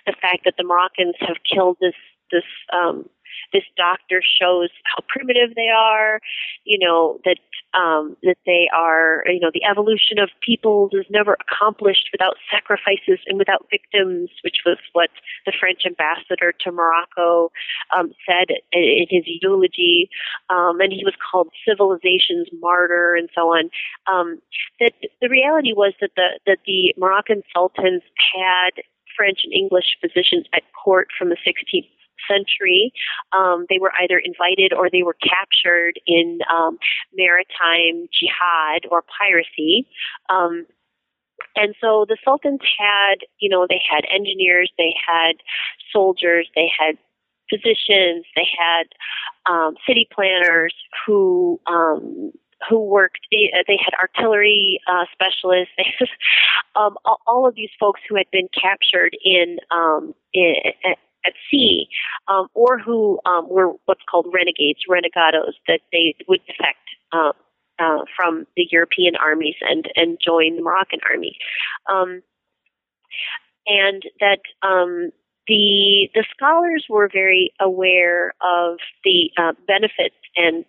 the 0.07 0.15
fact 0.21 0.45
that 0.45 0.55
the 0.57 0.65
Moroccans 0.65 1.15
have 1.21 1.37
killed 1.51 1.77
this 1.81 1.95
this 2.31 2.45
um, 2.73 3.09
this 3.53 3.65
doctor 3.77 4.21
shows 4.23 4.71
how 4.85 5.05
primitive 5.09 5.55
they 5.55 5.69
are, 5.69 6.21
you 6.65 6.79
know, 6.79 7.21
that 7.25 7.39
um, 7.75 8.17
that 8.23 8.39
they 8.47 8.69
are, 8.75 9.25
you 9.27 9.41
know, 9.41 9.51
the 9.53 9.65
evolution 9.65 10.19
of 10.19 10.31
peoples 10.41 10.93
is 10.95 11.05
never 11.11 11.37
accomplished 11.41 12.09
without 12.13 12.37
sacrifices 12.51 13.21
and 13.27 13.39
without 13.39 13.67
victims, 13.71 14.31
which 14.43 14.65
was 14.65 14.79
what 14.93 15.11
the 15.45 15.53
French 15.59 15.83
ambassador 15.85 16.53
to 16.61 16.73
Morocco 16.73 17.51
um, 17.97 18.13
said 18.27 18.49
in 18.73 19.07
his 19.11 19.25
eulogy. 19.27 20.09
Um, 20.49 20.81
and 20.81 20.93
he 20.93 21.05
was 21.05 21.15
called 21.31 21.49
civilization's 21.67 22.49
martyr 22.61 23.15
and 23.15 23.29
so 23.35 23.53
on. 23.53 23.71
Um, 24.07 24.41
that 24.81 24.93
the 25.21 25.29
reality 25.29 25.73
was 25.75 25.93
that 26.01 26.11
the 26.17 26.41
that 26.47 26.59
the 26.67 26.95
Moroccan 26.97 27.43
sultans 27.53 28.03
had 28.35 28.83
French 29.17 29.41
and 29.45 29.53
English 29.53 29.97
physicians 30.01 30.47
at 30.55 30.63
court 30.73 31.09
from 31.19 31.29
the 31.29 31.37
16th 31.47 31.91
century. 32.31 32.93
Um, 33.37 33.67
they 33.69 33.79
were 33.79 33.93
either 34.01 34.19
invited 34.19 34.73
or 34.73 34.89
they 34.91 35.03
were 35.03 35.17
captured 35.23 36.01
in 36.07 36.41
um, 36.51 36.79
maritime 37.15 38.09
jihad 38.13 38.87
or 38.91 39.05
piracy. 39.19 39.87
Um, 40.29 40.67
and 41.57 41.75
so 41.81 42.05
the 42.09 42.17
sultans 42.25 42.61
had, 42.79 43.17
you 43.41 43.49
know, 43.49 43.67
they 43.69 43.81
had 43.89 44.05
engineers, 44.13 44.71
they 44.79 44.95
had 45.07 45.35
soldiers, 45.93 46.49
they 46.55 46.69
had 46.69 46.97
physicians, 47.51 48.27
they 48.37 48.47
had 48.59 48.85
um, 49.51 49.75
city 49.87 50.09
planners 50.13 50.75
who 51.07 51.61
um, 51.67 52.33
who 52.69 52.85
worked. 52.85 53.21
They, 53.31 53.53
they 53.67 53.79
had 53.79 53.95
artillery 53.99 54.81
uh, 54.91 55.05
specialists. 55.13 55.75
um, 56.77 56.97
all, 57.05 57.21
all 57.27 57.47
of 57.47 57.55
these 57.55 57.71
folks 57.79 58.01
who 58.09 58.17
had 58.17 58.27
been 58.33 58.49
captured 58.61 59.17
in, 59.25 59.59
um, 59.71 60.15
in 60.35 60.55
at 61.29 61.35
sea, 61.51 61.87
um, 62.27 62.49
or 62.55 62.79
who 62.79 63.21
um, 63.25 63.49
were 63.49 63.73
what's 63.85 64.03
called 64.11 64.27
renegades, 64.33 64.81
renegados, 64.89 65.53
that 65.67 65.81
they 65.93 66.15
would 66.29 66.41
defect 66.47 66.85
uh, 67.13 67.33
uh, 67.79 68.05
from 68.17 68.47
the 68.57 68.67
European 68.71 69.15
armies 69.17 69.57
and 69.61 69.87
and 69.95 70.19
join 70.25 70.57
the 70.57 70.63
Moroccan 70.63 71.01
army, 71.11 71.37
um, 71.91 72.23
and 73.67 74.03
that 74.21 74.41
um, 74.67 75.11
the 75.47 76.09
the 76.15 76.25
scholars 76.35 76.87
were 76.89 77.09
very 77.13 77.53
aware 77.61 78.35
of 78.41 78.79
the 79.05 79.31
uh, 79.37 79.53
benefits 79.67 80.17
and 80.37 80.65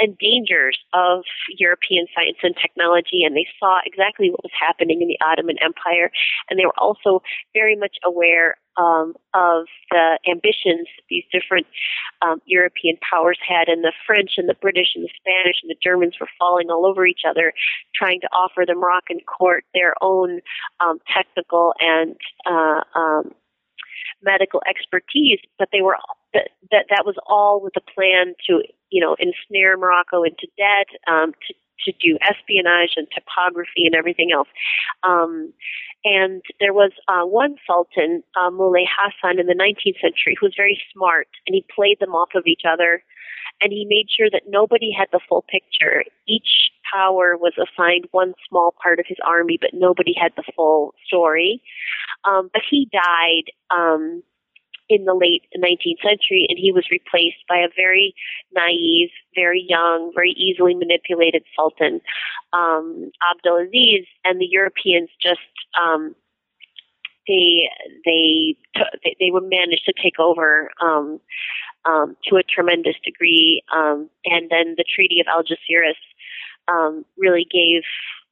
and 0.00 0.16
dangers 0.18 0.78
of 0.94 1.22
European 1.58 2.06
science 2.14 2.38
and 2.42 2.54
technology, 2.56 3.22
and 3.24 3.36
they 3.36 3.46
saw 3.58 3.80
exactly 3.84 4.30
what 4.30 4.42
was 4.42 4.52
happening 4.58 5.02
in 5.02 5.08
the 5.08 5.18
Ottoman 5.24 5.56
Empire, 5.62 6.10
and 6.48 6.58
they 6.58 6.64
were 6.64 6.78
also 6.78 7.22
very 7.54 7.76
much 7.76 7.96
aware 8.04 8.56
um, 8.76 9.14
of 9.34 9.66
the 9.90 10.18
ambitions 10.28 10.86
these 11.08 11.24
different 11.32 11.66
um, 12.22 12.40
European 12.46 12.96
powers 13.10 13.38
had, 13.46 13.68
and 13.68 13.84
the 13.84 13.92
French 14.06 14.32
and 14.36 14.48
the 14.48 14.56
British 14.60 14.94
and 14.94 15.04
the 15.04 15.10
Spanish 15.16 15.56
and 15.62 15.70
the 15.70 15.76
Germans 15.82 16.14
were 16.20 16.28
falling 16.38 16.70
all 16.70 16.86
over 16.86 17.06
each 17.06 17.22
other, 17.28 17.52
trying 17.94 18.20
to 18.20 18.28
offer 18.28 18.64
the 18.66 18.74
Moroccan 18.74 19.20
court 19.20 19.64
their 19.74 19.94
own 20.00 20.40
um, 20.80 20.98
technical 21.12 21.74
and 21.80 22.16
uh, 22.46 22.80
um, 22.98 23.32
medical 24.22 24.62
expertise, 24.68 25.40
but 25.58 25.68
they 25.72 25.82
were 25.82 25.96
that 26.34 26.50
that 26.70 26.86
that 26.90 27.04
was 27.04 27.16
all 27.26 27.60
with 27.62 27.74
a 27.76 27.92
plan 27.92 28.34
to 28.48 28.62
you 28.90 29.00
know 29.00 29.16
ensnare 29.18 29.76
Morocco 29.76 30.22
into 30.22 30.46
debt, 30.56 30.86
um, 31.06 31.32
to 31.46 31.54
to 31.84 31.92
do 31.92 32.18
espionage 32.22 32.92
and 32.96 33.06
topography 33.14 33.86
and 33.86 33.94
everything 33.94 34.30
else. 34.32 34.48
Um, 35.02 35.52
and 36.04 36.42
there 36.60 36.72
was 36.72 36.92
uh, 37.08 37.26
one 37.26 37.56
sultan, 37.66 38.22
uh, 38.40 38.50
Moulay 38.50 38.88
Hassan, 38.88 39.38
in 39.38 39.46
the 39.46 39.54
19th 39.54 40.00
century 40.00 40.36
who 40.38 40.46
was 40.46 40.54
very 40.56 40.80
smart, 40.92 41.28
and 41.46 41.54
he 41.54 41.64
played 41.74 41.98
them 42.00 42.14
off 42.14 42.30
of 42.34 42.46
each 42.46 42.62
other, 42.66 43.02
and 43.60 43.72
he 43.72 43.84
made 43.88 44.06
sure 44.08 44.30
that 44.30 44.48
nobody 44.48 44.90
had 44.96 45.08
the 45.12 45.20
full 45.28 45.42
picture. 45.42 46.04
Each 46.26 46.70
power 46.92 47.36
was 47.36 47.52
assigned 47.58 48.06
one 48.10 48.34
small 48.48 48.74
part 48.82 48.98
of 48.98 49.06
his 49.06 49.18
army, 49.24 49.58
but 49.60 49.70
nobody 49.74 50.14
had 50.20 50.32
the 50.36 50.44
full 50.56 50.94
story. 51.06 51.62
Um, 52.24 52.50
but 52.52 52.62
he 52.68 52.88
died 52.90 53.52
um, 53.70 54.22
in 54.90 55.04
the 55.04 55.14
late 55.14 55.42
19th 55.56 56.02
century, 56.02 56.46
and 56.48 56.58
he 56.58 56.72
was 56.72 56.90
replaced 56.90 57.46
by 57.48 57.58
a 57.58 57.68
very 57.74 58.14
naive, 58.52 59.10
very 59.34 59.64
young, 59.68 60.12
very 60.14 60.32
easily 60.32 60.74
manipulated 60.74 61.44
sultan, 61.56 62.00
um, 62.52 63.10
Abdulaziz, 63.30 64.06
and 64.24 64.40
the 64.40 64.48
Europeans 64.50 65.08
just 65.22 65.40
um, 65.80 66.14
they 67.28 67.68
they 68.04 68.56
they, 69.18 69.30
were 69.30 69.40
managed 69.40 69.84
to 69.86 69.92
take 70.02 70.18
over 70.18 70.70
um, 70.82 71.20
um, 71.84 72.16
to 72.26 72.36
a 72.36 72.42
tremendous 72.42 72.96
degree, 73.04 73.62
um, 73.74 74.10
and 74.24 74.50
then 74.50 74.74
the 74.76 74.84
Treaty 74.94 75.20
of 75.20 75.26
Algeciras 75.26 75.94
um, 76.68 77.04
really 77.16 77.46
gave 77.50 77.82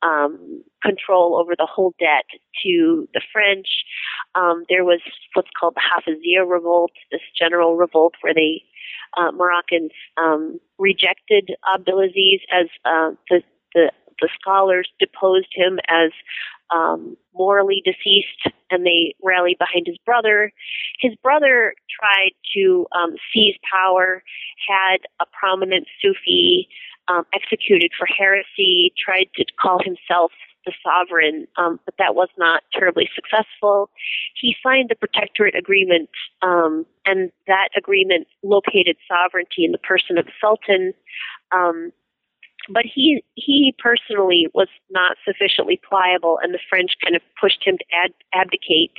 um, 0.02 0.62
control 0.82 1.38
over 1.40 1.54
the 1.56 1.68
whole 1.70 1.94
debt 1.98 2.24
to 2.64 3.08
the 3.14 3.22
French. 3.32 3.66
Um, 4.34 4.64
there 4.68 4.84
was 4.84 5.00
what's 5.34 5.50
called 5.58 5.74
the 5.74 5.82
Hafizia 5.82 6.48
revolt, 6.48 6.92
this 7.10 7.20
general 7.38 7.76
revolt 7.76 8.14
where 8.20 8.34
the 8.34 8.60
uh, 9.16 9.32
Moroccans 9.32 9.92
um, 10.16 10.60
rejected 10.78 11.50
Abdulaziz 11.74 12.40
as 12.52 12.66
uh, 12.84 13.10
the, 13.30 13.42
the 13.74 13.90
the 14.20 14.28
scholars 14.40 14.88
deposed 14.98 15.48
him 15.52 15.78
as 15.88 16.10
um, 16.74 17.16
morally 17.34 17.82
deceased, 17.84 18.54
and 18.70 18.84
they 18.84 19.14
rallied 19.22 19.58
behind 19.58 19.86
his 19.86 19.96
brother. 20.04 20.52
His 21.00 21.14
brother 21.22 21.74
tried 21.88 22.32
to 22.54 22.86
um, 22.92 23.14
seize 23.32 23.54
power, 23.72 24.22
had 24.68 24.98
a 25.20 25.24
prominent 25.38 25.86
Sufi 26.02 26.68
um, 27.08 27.24
executed 27.34 27.90
for 27.96 28.06
heresy, 28.06 28.92
tried 29.02 29.28
to 29.36 29.44
call 29.60 29.80
himself 29.82 30.32
the 30.66 30.72
sovereign, 30.84 31.46
um, 31.56 31.80
but 31.84 31.94
that 31.98 32.14
was 32.14 32.28
not 32.36 32.62
terribly 32.72 33.08
successful. 33.14 33.90
He 34.34 34.54
signed 34.62 34.90
the 34.90 34.96
Protectorate 34.96 35.54
Agreement, 35.54 36.10
um, 36.42 36.84
and 37.06 37.30
that 37.46 37.68
agreement 37.76 38.26
located 38.42 38.96
sovereignty 39.08 39.64
in 39.64 39.72
the 39.72 39.78
person 39.78 40.18
of 40.18 40.26
the 40.26 40.32
Sultan. 40.40 40.92
Um, 41.52 41.92
but 42.68 42.84
he 42.84 43.24
he 43.34 43.74
personally 43.78 44.48
was 44.52 44.68
not 44.90 45.16
sufficiently 45.24 45.80
pliable, 45.88 46.38
and 46.42 46.52
the 46.52 46.58
French 46.68 46.92
kind 47.02 47.16
of 47.16 47.22
pushed 47.40 47.64
him 47.64 47.78
to 47.78 47.84
ad, 48.04 48.12
abdicate. 48.34 48.92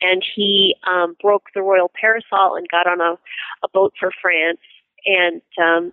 And 0.00 0.24
he 0.34 0.76
um, 0.88 1.16
broke 1.20 1.46
the 1.54 1.62
royal 1.62 1.90
parasol 2.00 2.54
and 2.54 2.68
got 2.68 2.86
on 2.86 3.00
a, 3.00 3.18
a 3.64 3.68
boat 3.72 3.94
for 3.98 4.12
France. 4.22 4.60
And 5.06 5.42
um, 5.60 5.92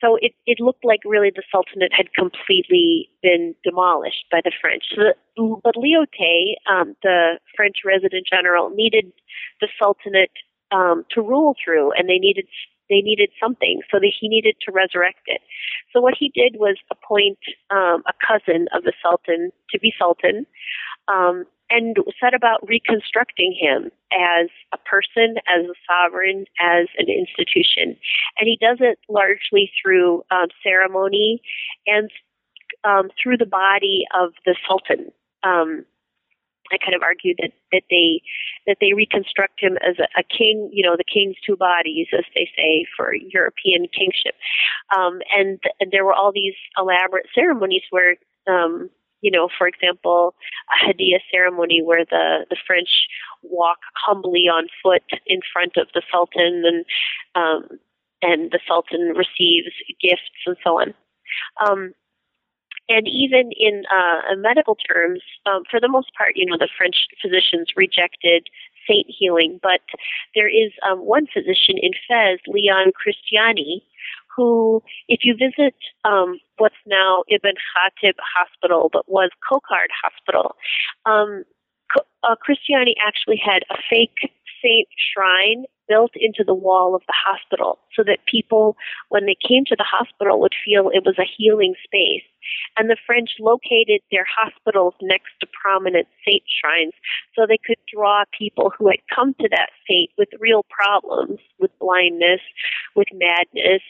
so 0.00 0.16
it, 0.20 0.32
it 0.46 0.60
looked 0.60 0.84
like 0.84 1.00
really 1.04 1.30
the 1.34 1.42
Sultanate 1.50 1.92
had 1.92 2.12
completely 2.14 3.08
been 3.22 3.54
demolished 3.64 4.26
by 4.30 4.40
the 4.42 4.52
French. 4.60 4.84
So 4.94 5.58
but 5.62 5.74
Lyautey, 5.74 6.54
um, 6.70 6.96
the 7.02 7.38
French 7.56 7.78
resident 7.84 8.26
general, 8.30 8.70
needed 8.70 9.12
the 9.60 9.68
Sultanate 9.80 10.30
um, 10.70 11.04
to 11.14 11.20
rule 11.20 11.54
through, 11.62 11.92
and 11.92 12.08
they 12.08 12.18
needed 12.18 12.46
they 12.88 13.02
needed 13.02 13.30
something, 13.38 13.80
so 13.90 13.98
that 13.98 14.12
he 14.18 14.28
needed 14.28 14.56
to 14.64 14.72
resurrect 14.72 15.20
it. 15.26 15.42
So 15.92 16.00
what 16.00 16.14
he 16.18 16.30
did 16.34 16.56
was 16.58 16.76
appoint 16.90 17.38
um, 17.70 18.02
a 18.08 18.14
cousin 18.26 18.66
of 18.74 18.84
the 18.84 18.94
Sultan 19.02 19.50
to 19.70 19.78
be 19.78 19.92
Sultan, 19.98 20.46
um, 21.08 21.44
and 21.70 21.96
set 22.20 22.34
about 22.34 22.66
reconstructing 22.66 23.54
him 23.58 23.90
as 24.12 24.48
a 24.72 24.78
person, 24.78 25.36
as 25.46 25.66
a 25.66 25.74
sovereign, 25.86 26.46
as 26.60 26.86
an 26.96 27.06
institution. 27.08 27.96
And 28.38 28.46
he 28.46 28.58
does 28.60 28.78
it 28.80 28.98
largely 29.08 29.70
through 29.80 30.22
um, 30.30 30.48
ceremony 30.62 31.42
and 31.86 32.10
um, 32.84 33.10
through 33.22 33.36
the 33.36 33.46
body 33.46 34.04
of 34.18 34.32
the 34.46 34.56
Sultan. 34.66 35.12
Um, 35.42 35.84
I 36.72 36.76
kind 36.76 36.94
of 36.94 37.02
argue 37.02 37.34
that, 37.40 37.52
that 37.72 37.82
they 37.90 38.20
that 38.66 38.76
they 38.80 38.92
reconstruct 38.92 39.60
him 39.60 39.78
as 39.78 39.96
a, 39.98 40.20
a, 40.20 40.22
king, 40.22 40.68
you 40.72 40.82
know, 40.82 40.96
the 40.96 41.04
king's 41.04 41.36
two 41.46 41.56
bodies, 41.56 42.08
as 42.12 42.24
they 42.34 42.50
say, 42.54 42.84
for 42.96 43.14
European 43.14 43.88
kingship. 43.88 44.34
Um, 44.94 45.20
and, 45.34 45.58
and 45.80 45.90
there 45.90 46.04
were 46.04 46.12
all 46.12 46.32
these 46.32 46.56
elaborate 46.76 47.26
ceremonies 47.34 47.82
where 47.88 48.16
um, 48.46 48.90
you 49.20 49.30
know, 49.30 49.48
for 49.56 49.66
example, 49.66 50.34
a 50.70 50.86
Hadiya 50.86 51.18
ceremony 51.30 51.82
where 51.82 52.04
the, 52.04 52.46
the 52.50 52.56
French 52.66 52.88
walk 53.42 53.78
humbly 53.94 54.44
on 54.48 54.68
foot 54.82 55.02
in 55.26 55.40
front 55.52 55.76
of 55.76 55.88
the 55.94 56.02
Sultan 56.10 56.62
and, 56.64 56.84
um, 57.34 57.78
and 58.22 58.50
the 58.50 58.60
Sultan 58.66 59.14
receives 59.16 59.74
gifts 60.00 60.46
and 60.46 60.56
so 60.62 60.80
on. 60.80 60.94
Um, 61.66 61.92
and 62.88 63.06
even 63.06 63.50
in 63.52 63.84
uh, 63.92 64.34
medical 64.36 64.76
terms, 64.76 65.20
um, 65.44 65.62
for 65.70 65.78
the 65.78 65.88
most 65.88 66.10
part, 66.16 66.32
you 66.36 66.46
know, 66.46 66.56
the 66.58 66.70
French 66.76 67.06
physicians 67.20 67.68
rejected 67.76 68.48
saint 68.88 69.06
healing, 69.08 69.60
but 69.62 69.80
there 70.34 70.48
is 70.48 70.72
um, 70.88 71.00
one 71.00 71.26
physician 71.26 71.76
in 71.76 71.92
Fez, 72.08 72.40
Leon 72.46 72.92
Christiani, 72.96 73.82
who, 74.38 74.80
if 75.08 75.20
you 75.24 75.34
visit 75.34 75.74
um, 76.04 76.38
what's 76.58 76.76
now 76.86 77.24
Ibn 77.28 77.54
Khatib 77.74 78.14
Hospital, 78.36 78.88
but 78.92 79.08
was 79.08 79.30
Cocard 79.46 79.90
Hospital, 80.00 80.54
um, 81.04 81.42
uh, 82.22 82.36
Christiani 82.36 82.94
actually 83.04 83.40
had 83.44 83.64
a 83.68 83.76
fake 83.90 84.30
saint 84.62 84.86
shrine 84.96 85.64
built 85.88 86.12
into 86.14 86.44
the 86.44 86.54
wall 86.54 86.94
of 86.94 87.02
the 87.06 87.14
hospital 87.16 87.78
so 87.94 88.02
that 88.04 88.26
people, 88.26 88.76
when 89.08 89.26
they 89.26 89.36
came 89.36 89.64
to 89.66 89.76
the 89.76 89.86
hospital, 89.88 90.40
would 90.40 90.54
feel 90.64 90.90
it 90.92 91.04
was 91.04 91.18
a 91.18 91.28
healing 91.36 91.74
space. 91.82 92.26
And 92.76 92.88
the 92.88 92.96
French 93.06 93.30
located 93.40 94.00
their 94.10 94.26
hospitals 94.28 94.94
next 95.02 95.32
to 95.40 95.46
prominent 95.60 96.06
saint 96.26 96.42
shrines 96.48 96.94
so 97.34 97.46
they 97.46 97.58
could 97.58 97.78
draw 97.92 98.24
people 98.36 98.72
who 98.76 98.88
had 98.88 99.00
come 99.14 99.34
to 99.40 99.48
that 99.50 99.70
saint 99.88 100.10
with 100.16 100.28
real 100.38 100.64
problems, 100.68 101.40
with 101.58 101.70
blindness, 101.80 102.40
with 102.94 103.08
madness, 103.12 103.82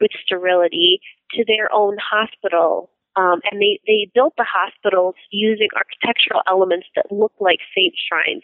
with 0.00 0.10
sterility, 0.24 1.00
to 1.32 1.44
their 1.46 1.72
own 1.72 1.96
hospital 1.98 2.90
um, 3.16 3.40
and 3.50 3.60
they, 3.60 3.80
they 3.86 4.10
built 4.12 4.34
the 4.36 4.46
hospitals 4.46 5.14
using 5.30 5.68
architectural 5.76 6.42
elements 6.48 6.86
that 6.96 7.12
look 7.12 7.32
like 7.38 7.60
saint 7.76 7.94
shrines. 7.94 8.42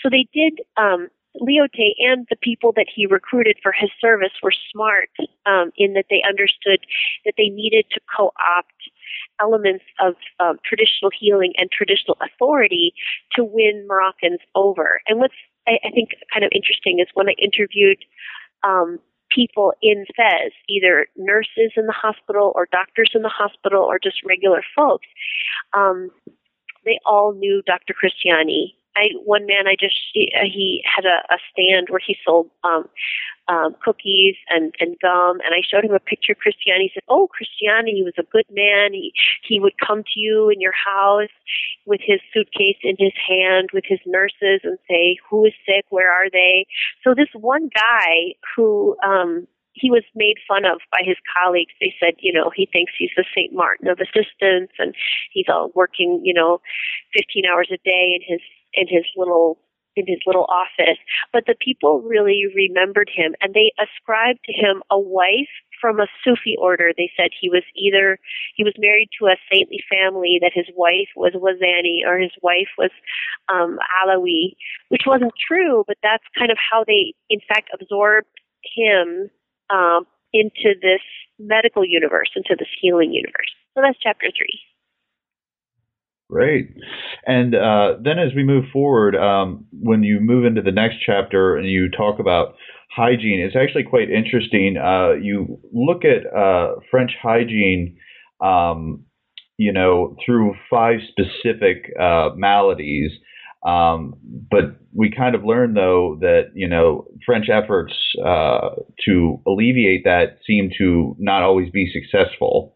So 0.00 0.08
they 0.08 0.26
did 0.32 0.60
um, 0.76 1.08
Lyautey 1.40 1.92
and 1.98 2.26
the 2.28 2.36
people 2.36 2.72
that 2.76 2.86
he 2.94 3.06
recruited 3.06 3.56
for 3.62 3.72
his 3.72 3.90
service 4.00 4.32
were 4.42 4.52
smart 4.70 5.08
um, 5.46 5.72
in 5.76 5.94
that 5.94 6.06
they 6.10 6.22
understood 6.28 6.80
that 7.24 7.34
they 7.36 7.48
needed 7.48 7.86
to 7.90 8.00
co-opt 8.14 8.90
elements 9.40 9.84
of 10.00 10.14
um, 10.40 10.58
traditional 10.64 11.10
healing 11.18 11.52
and 11.56 11.70
traditional 11.70 12.16
authority 12.20 12.92
to 13.32 13.44
win 13.44 13.86
Moroccans 13.88 14.40
over. 14.54 15.00
And 15.06 15.18
what's 15.18 15.34
I, 15.66 15.78
I 15.84 15.90
think 15.90 16.10
kind 16.32 16.44
of 16.44 16.50
interesting 16.54 16.98
is 17.00 17.06
when 17.14 17.28
I 17.28 17.34
interviewed 17.38 18.04
um, 18.62 18.98
people 19.30 19.72
in 19.82 20.04
Fez, 20.16 20.52
either 20.68 21.06
nurses 21.16 21.72
in 21.76 21.86
the 21.86 21.94
hospital 21.96 22.52
or 22.54 22.68
doctors 22.70 23.12
in 23.14 23.22
the 23.22 23.28
hospital 23.28 23.82
or 23.82 23.98
just 23.98 24.16
regular 24.24 24.62
folks, 24.76 25.06
um, 25.74 26.10
they 26.84 26.98
all 27.06 27.32
knew 27.32 27.62
Dr. 27.64 27.94
Christiani 27.94 28.74
I 28.96 29.10
one 29.24 29.46
man 29.46 29.66
I 29.66 29.76
just 29.78 29.96
he, 30.12 30.32
uh, 30.36 30.44
he 30.44 30.82
had 30.84 31.04
a, 31.04 31.22
a 31.32 31.38
stand 31.52 31.88
where 31.88 32.00
he 32.04 32.16
sold 32.24 32.50
um 32.64 32.84
um 33.48 33.74
cookies 33.82 34.36
and 34.48 34.74
and 34.80 34.96
gum 35.00 35.40
and 35.40 35.54
I 35.54 35.62
showed 35.62 35.84
him 35.84 35.94
a 35.94 36.00
picture 36.00 36.32
of 36.32 36.38
Christiani. 36.38 36.84
He 36.84 36.90
said, 36.94 37.04
"Oh, 37.08 37.28
Christiani, 37.28 37.92
he 37.92 38.02
was 38.02 38.14
a 38.18 38.30
good 38.30 38.46
man. 38.50 38.92
He 38.92 39.12
he 39.46 39.60
would 39.60 39.78
come 39.78 40.02
to 40.02 40.20
you 40.20 40.50
in 40.50 40.60
your 40.60 40.74
house 40.74 41.32
with 41.86 42.00
his 42.02 42.20
suitcase 42.32 42.78
in 42.82 42.96
his 42.98 43.12
hand 43.28 43.70
with 43.72 43.84
his 43.86 44.00
nurses 44.06 44.60
and 44.64 44.78
say, 44.88 45.16
"Who 45.30 45.46
is 45.46 45.54
sick? 45.66 45.86
Where 45.90 46.10
are 46.10 46.30
they?" 46.30 46.66
So 47.04 47.14
this 47.14 47.30
one 47.34 47.70
guy 47.74 48.34
who 48.56 48.96
um 49.02 49.46
he 49.74 49.90
was 49.90 50.04
made 50.14 50.36
fun 50.46 50.64
of 50.64 50.80
by 50.90 51.00
his 51.02 51.16
colleagues. 51.32 51.72
They 51.80 51.94
said, 51.98 52.14
you 52.18 52.32
know, 52.32 52.50
he 52.54 52.68
thinks 52.70 52.92
he's 52.98 53.10
the 53.16 53.24
Saint 53.34 53.54
Martin 53.54 53.88
of 53.88 53.98
assistance, 54.00 54.70
and 54.78 54.94
he's 55.32 55.46
all 55.48 55.72
working, 55.74 56.20
you 56.22 56.34
know, 56.34 56.60
15 57.14 57.44
hours 57.46 57.68
a 57.72 57.78
day 57.78 58.20
in 58.20 58.20
his 58.26 58.40
in 58.74 58.86
his 58.88 59.04
little 59.16 59.58
in 59.94 60.06
his 60.06 60.20
little 60.26 60.46
office. 60.48 60.98
But 61.32 61.44
the 61.46 61.54
people 61.54 62.00
really 62.02 62.44
remembered 62.54 63.10
him, 63.14 63.34
and 63.40 63.52
they 63.54 63.72
ascribed 63.76 64.40
to 64.46 64.52
him 64.52 64.82
a 64.90 64.98
wife 64.98 65.52
from 65.80 66.00
a 66.00 66.06
Sufi 66.24 66.56
order. 66.58 66.92
They 66.96 67.10
said 67.16 67.30
he 67.38 67.50
was 67.50 67.64
either 67.76 68.18
he 68.56 68.64
was 68.64 68.74
married 68.78 69.10
to 69.18 69.26
a 69.26 69.36
saintly 69.52 69.82
family 69.90 70.38
that 70.40 70.52
his 70.54 70.66
wife 70.76 71.10
was 71.16 71.32
Wazani 71.34 72.06
or 72.06 72.18
his 72.18 72.32
wife 72.42 72.70
was 72.78 72.90
um, 73.52 73.78
Alawi, 74.02 74.54
which 74.88 75.02
wasn't 75.06 75.32
true, 75.36 75.84
but 75.86 75.98
that's 76.02 76.24
kind 76.38 76.50
of 76.50 76.58
how 76.58 76.84
they, 76.86 77.14
in 77.28 77.40
fact, 77.46 77.70
absorbed 77.74 78.28
him 78.76 79.28
um, 79.70 80.06
into 80.32 80.74
this 80.80 81.02
medical 81.38 81.84
universe, 81.84 82.30
into 82.36 82.54
this 82.58 82.68
healing 82.80 83.12
universe. 83.12 83.50
So 83.74 83.82
that's 83.82 83.98
chapter 84.00 84.28
three. 84.36 84.60
Great. 86.32 86.74
And 87.26 87.54
uh, 87.54 87.96
then 88.02 88.18
as 88.18 88.34
we 88.34 88.42
move 88.42 88.64
forward, 88.72 89.14
um, 89.14 89.66
when 89.70 90.02
you 90.02 90.18
move 90.18 90.46
into 90.46 90.62
the 90.62 90.72
next 90.72 90.96
chapter 91.04 91.56
and 91.56 91.68
you 91.68 91.90
talk 91.90 92.18
about 92.18 92.54
hygiene, 92.90 93.38
it's 93.38 93.54
actually 93.54 93.82
quite 93.82 94.10
interesting. 94.10 94.78
Uh, 94.78 95.12
you 95.20 95.60
look 95.74 96.04
at 96.06 96.24
uh, 96.34 96.76
French 96.90 97.10
hygiene, 97.22 97.98
um, 98.40 99.04
you 99.58 99.74
know, 99.74 100.16
through 100.24 100.54
five 100.70 101.00
specific 101.10 101.92
uh, 102.00 102.30
maladies. 102.34 103.12
Um, 103.66 104.14
but 104.50 104.76
we 104.94 105.10
kind 105.14 105.34
of 105.34 105.44
learned, 105.44 105.76
though, 105.76 106.16
that 106.20 106.52
you 106.54 106.66
know 106.66 107.08
French 107.26 107.50
efforts 107.50 107.92
uh, 108.24 108.70
to 109.04 109.38
alleviate 109.46 110.04
that 110.04 110.38
seem 110.46 110.70
to 110.78 111.14
not 111.18 111.42
always 111.42 111.70
be 111.70 111.92
successful. 111.92 112.74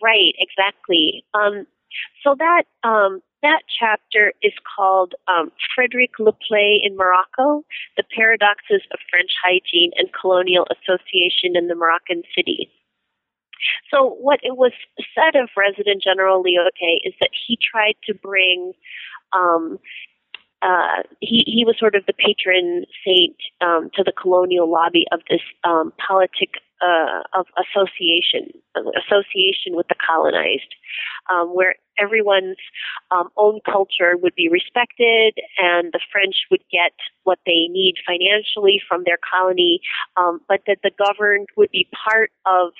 Right, 0.00 0.32
exactly. 0.38 1.24
Um, 1.34 1.66
so 2.22 2.34
that 2.38 2.64
um, 2.84 3.20
that 3.42 3.62
chapter 3.78 4.32
is 4.42 4.52
called 4.76 5.14
um, 5.28 5.52
Frederick 5.74 6.18
Le 6.18 6.32
Play 6.32 6.80
in 6.82 6.96
Morocco: 6.96 7.64
The 7.96 8.04
Paradoxes 8.14 8.82
of 8.92 8.98
French 9.10 9.30
Hygiene 9.42 9.92
and 9.96 10.08
Colonial 10.12 10.66
Association 10.70 11.54
in 11.54 11.68
the 11.68 11.74
Moroccan 11.74 12.22
City. 12.34 12.70
So, 13.92 14.16
what 14.20 14.40
it 14.42 14.56
was 14.56 14.72
said 15.14 15.40
of 15.40 15.48
Resident 15.56 16.02
General 16.02 16.42
Lyautey 16.42 16.98
is 17.04 17.14
that 17.20 17.30
he 17.46 17.58
tried 17.58 17.96
to 18.06 18.14
bring 18.14 18.72
um, 19.32 19.78
uh, 20.62 21.02
he 21.20 21.44
he 21.46 21.64
was 21.64 21.76
sort 21.78 21.94
of 21.94 22.04
the 22.06 22.12
patron 22.12 22.84
saint 23.04 23.36
um, 23.60 23.90
to 23.94 24.02
the 24.02 24.12
colonial 24.12 24.70
lobby 24.70 25.06
of 25.12 25.20
this 25.30 25.42
um, 25.64 25.92
politic 26.04 26.54
uh, 26.80 27.22
of 27.34 27.46
association, 27.58 28.50
association 28.76 29.74
with 29.74 29.86
the 29.88 29.94
colonized, 29.98 30.74
um, 31.28 31.48
where 31.54 31.74
everyone's 31.98 32.56
um, 33.10 33.28
own 33.36 33.60
culture 33.64 34.16
would 34.16 34.34
be 34.34 34.48
respected, 34.48 35.34
and 35.58 35.92
the 35.92 36.00
French 36.12 36.36
would 36.50 36.62
get 36.70 36.92
what 37.24 37.38
they 37.44 37.66
need 37.68 37.94
financially 38.06 38.80
from 38.88 39.02
their 39.04 39.18
colony, 39.18 39.80
um, 40.16 40.40
but 40.48 40.60
that 40.66 40.78
the 40.82 40.90
governed 40.96 41.48
would 41.56 41.70
be 41.70 41.88
part 41.92 42.30
of 42.46 42.72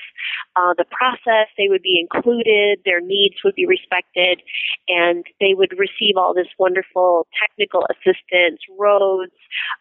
uh, 0.56 0.74
the 0.76 0.84
process. 0.90 1.48
They 1.56 1.68
would 1.68 1.82
be 1.82 2.00
included. 2.00 2.80
Their 2.84 3.00
needs 3.00 3.36
would 3.44 3.54
be 3.54 3.66
respected, 3.66 4.40
and 4.88 5.24
they 5.40 5.54
would 5.54 5.72
receive 5.78 6.16
all 6.16 6.34
this 6.34 6.48
wonderful 6.58 7.26
technical 7.40 7.86
assistance, 7.90 8.60
roads, 8.78 9.32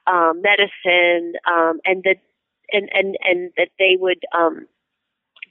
um, 0.08 0.42
medicine, 0.42 1.34
um, 1.48 1.80
and 1.86 2.04
that 2.04 2.18
and 2.72 2.90
and 2.94 3.18
and 3.24 3.52
that 3.58 3.70
they 3.80 3.98
would 4.00 4.24
um, 4.38 4.68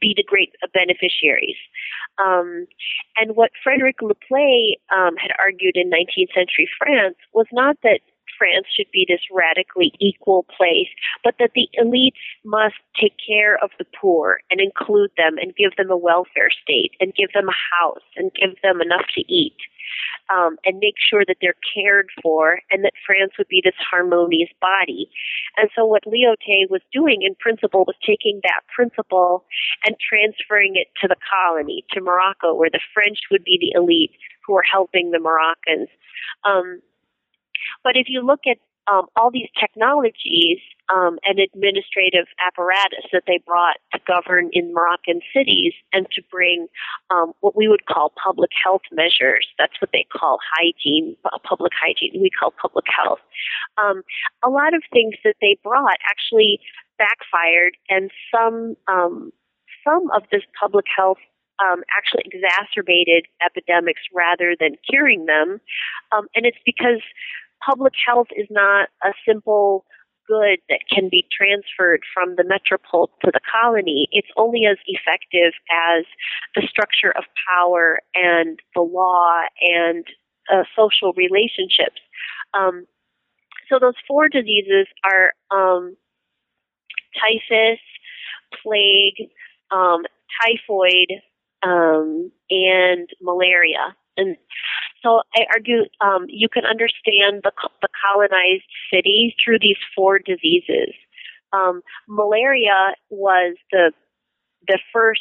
be 0.01 0.15
the 0.17 0.25
great 0.25 0.55
beneficiaries. 0.73 1.57
Um, 2.19 2.67
and 3.17 3.37
what 3.37 3.51
Frederick 3.63 4.01
Le 4.01 4.15
Play 4.15 4.79
um, 4.91 5.17
had 5.17 5.33
argued 5.39 5.77
in 5.77 5.91
19th 5.91 6.33
century 6.35 6.69
France 6.79 7.17
was 7.35 7.47
not 7.53 7.77
that 7.83 8.01
France 8.39 8.67
should 8.75 8.91
be 8.93 9.07
this 9.09 9.21
radically 9.33 9.93
equal 10.01 10.45
place, 10.57 10.89
but 11.25 11.35
that 11.39 11.53
the 11.55 11.69
elites 11.79 12.21
must 12.45 12.77
take 13.01 13.15
care 13.27 13.57
of 13.63 13.71
the 13.79 13.87
poor 13.99 14.41
and 14.51 14.61
include 14.61 15.11
them 15.17 15.39
and 15.39 15.57
give 15.57 15.75
them 15.77 15.91
a 15.91 15.97
welfare 15.97 16.51
state 16.63 16.93
and 17.01 17.15
give 17.15 17.33
them 17.33 17.49
a 17.49 17.61
house 17.77 18.05
and 18.17 18.33
give 18.35 18.57
them 18.63 18.81
enough 18.81 19.07
to 19.15 19.21
eat 19.33 19.57
um, 20.31 20.57
and 20.65 20.79
make 20.79 20.95
sure 20.99 21.25
that 21.27 21.37
they're 21.41 21.59
cared 21.75 22.09
for 22.23 22.61
and 22.71 22.85
that 22.85 22.93
France 23.07 23.33
would 23.39 23.49
be 23.49 23.61
this 23.65 23.79
harmonious 23.79 24.51
body. 24.61 25.11
And 25.57 25.71
so 25.75 25.85
what 25.85 26.05
Lyautey 26.05 26.69
was 26.69 26.83
doing 26.93 27.23
in 27.23 27.35
principle 27.37 27.85
was 27.87 27.97
taking 28.07 28.41
that 28.43 28.63
principle 28.75 29.45
and 29.85 29.97
transferring 29.99 30.75
it 30.77 30.89
to 31.01 31.09
the 31.09 31.17
colony, 31.31 31.85
to 31.93 32.01
Morocco, 32.01 32.55
where 32.55 32.71
the 32.71 32.81
French 32.93 33.19
would 33.31 33.45
be 33.45 33.59
the 33.61 33.79
elite 33.79 34.13
who 34.47 34.57
are 34.57 34.67
helping 34.71 35.11
the 35.11 35.21
Moroccans. 35.21 35.89
Um, 36.45 36.81
but 37.85 37.97
if 37.97 38.07
you 38.09 38.25
look 38.25 38.41
at 38.49 38.59
um, 38.91 39.07
all 39.17 39.31
these 39.31 39.49
technologies 39.59 40.59
um, 40.95 41.19
and 41.25 41.41
administrative 41.41 42.27
apparatus 42.47 43.05
that 43.13 43.25
they 43.27 43.41
brought 43.45 43.77
to 43.93 44.01
govern 44.07 44.51
in 44.53 44.73
Moroccan 44.73 45.21
cities 45.35 45.73
and 45.93 46.07
to 46.13 46.23
bring 46.31 46.69
um, 47.11 47.33
what 47.41 47.57
we 47.57 47.67
would 47.67 47.87
call 47.87 48.13
public 48.23 48.51
health 48.63 48.83
measures. 48.93 49.47
That's 49.59 49.75
what 49.81 49.91
they 49.93 50.07
call 50.17 50.39
hygiene, 50.57 51.17
public 51.43 51.73
hygiene. 51.75 52.21
We 52.21 52.31
call 52.31 52.53
public 52.61 52.85
health. 52.87 53.19
Um, 53.83 54.03
a 54.45 54.51
lot 54.51 54.75
of 54.75 54.83
things 54.93 55.15
that 55.25 55.35
they 55.41 55.59
brought 55.63 55.99
actually 56.09 56.61
backfired, 56.99 57.77
and 57.91 58.11
some 58.33 58.77
um, 58.89 59.33
some 59.85 60.11
of 60.15 60.23
this 60.31 60.43
public 60.59 60.87
health 60.97 61.19
um, 61.59 61.83
actually 61.97 62.25
exacerbated 62.27 63.27
epidemics 63.45 64.03
rather 64.15 64.55
than 64.59 64.77
curing 64.89 65.27
them. 65.27 65.61
Um, 66.13 66.27
and 66.35 66.47
it's 66.47 66.59
because 66.65 67.03
public 67.65 67.93
health 68.07 68.29
is 68.37 68.47
not 68.51 68.89
a 69.05 69.13
simple 69.27 69.85
good 70.29 70.59
that 70.69 70.81
can 70.93 71.09
be 71.09 71.27
transferred 71.31 72.01
from 72.13 72.35
the 72.37 72.45
metropole 72.45 73.11
to 73.25 73.31
the 73.33 73.41
colony. 73.51 74.09
It's 74.11 74.29
only 74.37 74.67
as 74.67 74.77
effective 74.87 75.53
as 75.71 76.05
the 76.55 76.67
structure 76.69 77.13
of 77.17 77.25
power 77.49 78.01
and 78.15 78.59
the 78.75 78.83
law 78.83 79.43
and 79.61 80.05
uh, 80.53 80.65
social 80.75 81.13
relationships. 81.15 82.01
Um, 82.55 82.87
so 83.69 83.79
those 83.81 83.95
four 84.07 84.29
diseases 84.29 84.87
are 85.05 85.33
um, 85.51 85.97
typhus, 87.15 87.81
plague, 88.63 89.31
um, 89.71 90.03
typhoid, 90.43 91.21
um, 91.63 92.31
and 92.51 93.09
malaria. 93.21 93.97
And 94.17 94.37
so 95.07 95.23
I 95.35 95.47
argue 95.53 95.85
um, 96.01 96.27
you 96.29 96.49
can 96.49 96.65
understand 96.65 97.43
the, 97.45 97.53
the 97.81 97.89
colonized 98.03 98.67
city 98.93 99.37
through 99.43 99.59
these 99.61 99.77
four 99.95 100.19
diseases. 100.19 100.95
Um, 101.53 101.83
malaria 102.09 102.95
was 103.09 103.57
the 103.71 103.93
the 104.67 104.81
first 104.93 105.21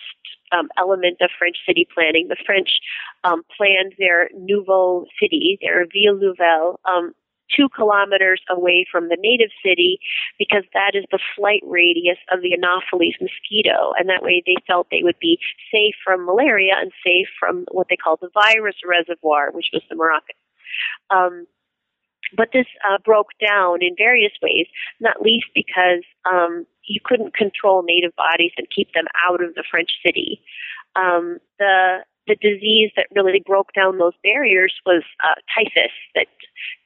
um, 0.51 0.69
element 0.75 1.17
of 1.21 1.29
French 1.37 1.57
city 1.67 1.87
planning. 1.93 2.27
The 2.29 2.43
French 2.47 2.69
um, 3.23 3.43
planned 3.55 3.93
their 3.99 4.29
nouveau 4.33 5.05
city, 5.21 5.59
their 5.61 5.85
ville 5.85 6.17
nouvelle, 6.17 6.79
um, 6.85 7.13
two 7.55 7.69
kilometers 7.69 8.41
away 8.49 8.85
from 8.91 9.09
the 9.09 9.17
native 9.19 9.51
city 9.63 9.99
because 10.39 10.63
that 10.73 10.91
is 10.93 11.05
the 11.11 11.19
flight 11.35 11.61
radius 11.65 12.17
of 12.31 12.41
the 12.41 12.53
Anopheles 12.53 13.15
mosquito. 13.21 13.93
And 13.97 14.09
that 14.09 14.23
way 14.23 14.43
they 14.45 14.55
felt 14.67 14.87
they 14.89 15.03
would 15.03 15.19
be 15.19 15.37
safe 15.71 15.95
from 16.03 16.25
malaria 16.25 16.73
and 16.79 16.91
safe 17.03 17.27
from 17.39 17.65
what 17.71 17.87
they 17.89 17.97
called 17.97 18.19
the 18.21 18.29
virus 18.33 18.75
reservoir, 18.85 19.51
which 19.51 19.69
was 19.73 19.83
the 19.89 19.95
Moroccan. 19.95 20.35
Um, 21.09 21.47
but 22.35 22.49
this 22.51 22.65
uh, 22.89 22.97
broke 23.03 23.29
down 23.45 23.81
in 23.81 23.95
various 23.97 24.33
ways, 24.41 24.67
not 24.99 25.21
least 25.21 25.45
because 25.53 26.03
um, 26.29 26.65
you 26.87 26.99
couldn't 27.03 27.35
control 27.35 27.83
native 27.83 28.15
bodies 28.15 28.51
and 28.57 28.67
keep 28.75 28.93
them 28.93 29.05
out 29.29 29.43
of 29.43 29.53
the 29.53 29.63
French 29.69 29.91
city. 30.03 30.41
Um, 30.95 31.39
the 31.59 31.99
the 32.27 32.35
disease 32.35 32.91
that 32.95 33.07
really 33.15 33.43
broke 33.45 33.73
down 33.73 33.97
those 33.97 34.13
barriers 34.23 34.73
was 34.85 35.03
uh, 35.23 35.35
typhus. 35.53 35.91
That 36.15 36.27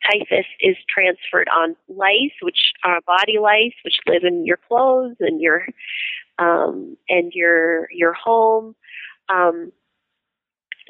typhus 0.03 0.45
is 0.59 0.75
transferred 0.93 1.47
on 1.49 1.75
lice, 1.87 2.35
which 2.41 2.73
are 2.83 2.99
body 3.05 3.39
lice, 3.41 3.75
which 3.83 3.99
live 4.07 4.23
in 4.23 4.45
your 4.45 4.59
clothes 4.67 5.15
and 5.19 5.41
your 5.41 5.65
um, 6.37 6.97
and 7.07 7.31
your 7.33 7.87
your 7.91 8.13
home. 8.13 8.75
Um, 9.29 9.71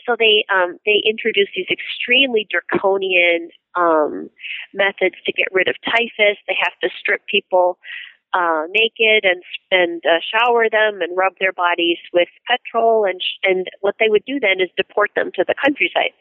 so 0.05 0.15
they 0.17 0.45
um, 0.51 0.77
they 0.85 1.01
introduced 1.05 1.51
these 1.55 1.69
extremely 1.69 2.47
draconian 2.49 3.49
um, 3.75 4.29
methods 4.73 5.15
to 5.25 5.31
get 5.31 5.47
rid 5.51 5.67
of 5.67 5.75
typhus. 5.85 6.37
They 6.47 6.57
have 6.61 6.73
to 6.81 6.89
strip 6.99 7.21
people 7.27 7.77
uh, 8.33 8.63
naked 8.69 9.23
and 9.23 9.43
and 9.71 10.03
uh, 10.05 10.19
shower 10.21 10.69
them 10.69 11.01
and 11.01 11.17
rub 11.17 11.33
their 11.39 11.53
bodies 11.53 11.97
with 12.13 12.27
petrol 12.47 13.05
and 13.05 13.21
sh- 13.21 13.39
and 13.43 13.67
what 13.81 13.95
they 13.99 14.09
would 14.09 14.25
do 14.25 14.39
then 14.39 14.61
is 14.61 14.69
deport 14.77 15.11
them 15.15 15.31
to 15.35 15.43
the 15.47 15.55
countryside. 15.63 16.13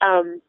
Um, 0.00 0.40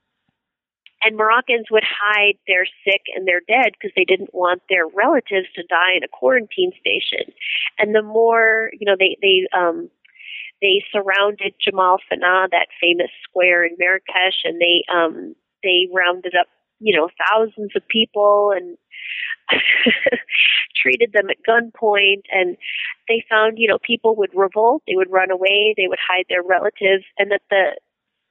and 1.02 1.18
Moroccans 1.18 1.68
would 1.70 1.84
hide 1.84 2.38
their 2.48 2.66
sick 2.84 3.02
and 3.16 3.28
their 3.28 3.41
dead 3.48 3.74
because 3.74 3.93
they 3.96 4.06
didn't 4.06 4.34
want 4.34 4.64
their 4.70 4.88
relatives 4.88 5.48
to 5.56 5.64
die 5.70 5.93
in 5.96 6.04
a 6.04 6.08
quarantine 6.08 6.72
station. 6.80 7.32
And 7.78 7.93
the 7.93 8.02
more, 8.02 8.72
you 8.74 8.86
know, 8.86 8.96
they 8.98 9.18
they 9.22 9.46
um, 9.56 9.89
they 10.62 10.84
surrounded 10.91 11.54
Jemaa 11.62 12.00
el-Fnaa, 12.00 12.50
that 12.52 12.68
famous 12.82 13.12
square 13.24 13.66
in 13.66 13.76
Marrakesh, 13.78 14.41
and 14.46 14.60
they 14.60 14.84
um, 14.91 15.36
they 15.62 15.88
rounded 15.93 16.34
up, 16.39 16.48
you 16.80 16.96
know, 16.96 17.10
thousands 17.30 17.72
of 17.76 17.88
people 17.88 18.52
and 18.56 18.78
treated 20.82 21.12
them 21.14 21.30
at 21.30 21.38
gunpoint. 21.48 22.24
And 22.32 22.58
they 23.08 23.24
found, 23.30 23.58
you 23.58 23.68
know, 23.68 23.80
people 23.82 24.16
would 24.18 24.32
revolt, 24.34 24.84
they 24.88 24.96
would 24.96 25.12
run 25.12 25.32
away, 25.32 25.74
they 25.78 25.88
would 25.88 26.00
hide 26.00 26.26
their 26.30 26.43
relatives, 26.43 27.06
and 27.18 27.32
that 27.32 27.41
the 27.50 27.80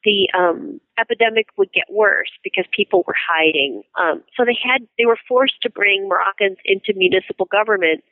the 0.05 0.29
um, 0.39 0.81
epidemic 1.01 1.47
would 1.57 1.73
get 1.73 1.85
worse 1.91 2.31
because 2.43 2.67
people 2.77 3.05
were 3.07 3.17
hiding. 3.17 3.83
Um, 3.99 4.23
so 4.37 4.45
they 4.45 4.57
had 4.62 4.87
they 4.99 5.07
were 5.07 5.19
forced 5.27 5.61
to 5.62 5.71
bring 5.71 6.09
Moroccans 6.09 6.59
into 6.65 6.93
municipal 6.95 7.47
government 7.47 8.05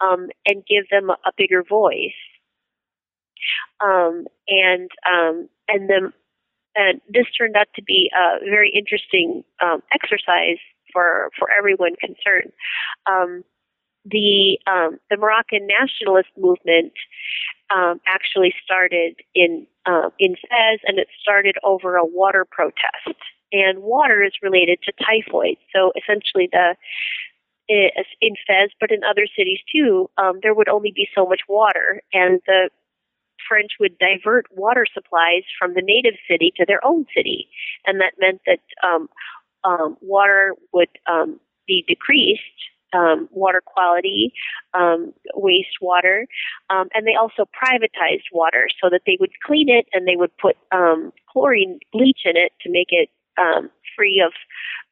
um, 0.00 0.28
and 0.46 0.64
give 0.66 0.88
them 0.90 1.10
a, 1.10 1.16
a 1.26 1.32
bigger 1.36 1.62
voice. 1.62 2.16
Um, 3.84 4.26
and 4.48 4.90
um, 5.04 5.48
and 5.68 5.90
then 5.90 6.12
and 6.74 7.00
this 7.08 7.26
turned 7.36 7.56
out 7.56 7.68
to 7.76 7.82
be 7.82 8.10
a 8.14 8.44
very 8.44 8.72
interesting 8.74 9.44
um, 9.62 9.82
exercise 9.92 10.60
for 10.96 11.28
for 11.38 11.48
everyone 11.52 11.94
concerned. 12.00 12.52
Um, 13.04 13.44
the 14.06 14.58
um, 14.66 14.98
the 15.10 15.18
Moroccan 15.18 15.66
nationalist 15.66 16.30
movement 16.38 16.94
um, 17.74 18.00
actually 18.06 18.54
started 18.64 19.16
in 19.34 19.66
uh, 19.84 20.08
in 20.18 20.36
Fez, 20.36 20.80
and 20.86 20.98
it 20.98 21.08
started 21.20 21.56
over 21.62 21.96
a 21.96 22.06
water 22.06 22.46
protest. 22.50 23.20
And 23.52 23.82
water 23.82 24.24
is 24.24 24.32
related 24.42 24.78
to 24.84 24.92
typhoid. 25.04 25.56
So 25.74 25.92
essentially, 25.96 26.48
the 26.50 26.76
in 27.68 28.34
Fez, 28.46 28.70
but 28.80 28.90
in 28.90 29.00
other 29.04 29.26
cities 29.36 29.60
too, 29.74 30.08
um, 30.16 30.38
there 30.42 30.54
would 30.54 30.68
only 30.68 30.92
be 30.94 31.08
so 31.14 31.26
much 31.26 31.42
water, 31.48 32.00
and 32.12 32.40
the 32.46 32.70
French 33.48 33.72
would 33.80 33.98
divert 33.98 34.46
water 34.54 34.86
supplies 34.92 35.42
from 35.58 35.74
the 35.74 35.82
native 35.82 36.18
city 36.30 36.52
to 36.56 36.64
their 36.66 36.84
own 36.84 37.06
city, 37.16 37.48
and 37.84 38.00
that 38.00 38.14
meant 38.18 38.40
that 38.46 38.62
um, 38.86 39.08
um, 39.64 39.96
water 40.00 40.54
would 40.72 40.88
um, 41.06 41.40
be 41.66 41.84
decreased, 41.86 42.42
um, 42.92 43.28
water 43.32 43.62
quality, 43.64 44.32
um, 44.74 45.12
wastewater, 45.34 46.24
um, 46.70 46.88
and 46.94 47.06
they 47.06 47.14
also 47.14 47.44
privatized 47.44 48.24
water 48.32 48.68
so 48.80 48.88
that 48.90 49.02
they 49.06 49.16
would 49.20 49.32
clean 49.44 49.68
it 49.68 49.86
and 49.92 50.06
they 50.06 50.16
would 50.16 50.36
put 50.38 50.56
um, 50.72 51.12
chlorine 51.30 51.78
bleach 51.92 52.20
in 52.24 52.36
it 52.36 52.52
to 52.60 52.70
make 52.70 52.88
it 52.90 53.08
um, 53.38 53.70
free 53.96 54.22
of 54.24 54.32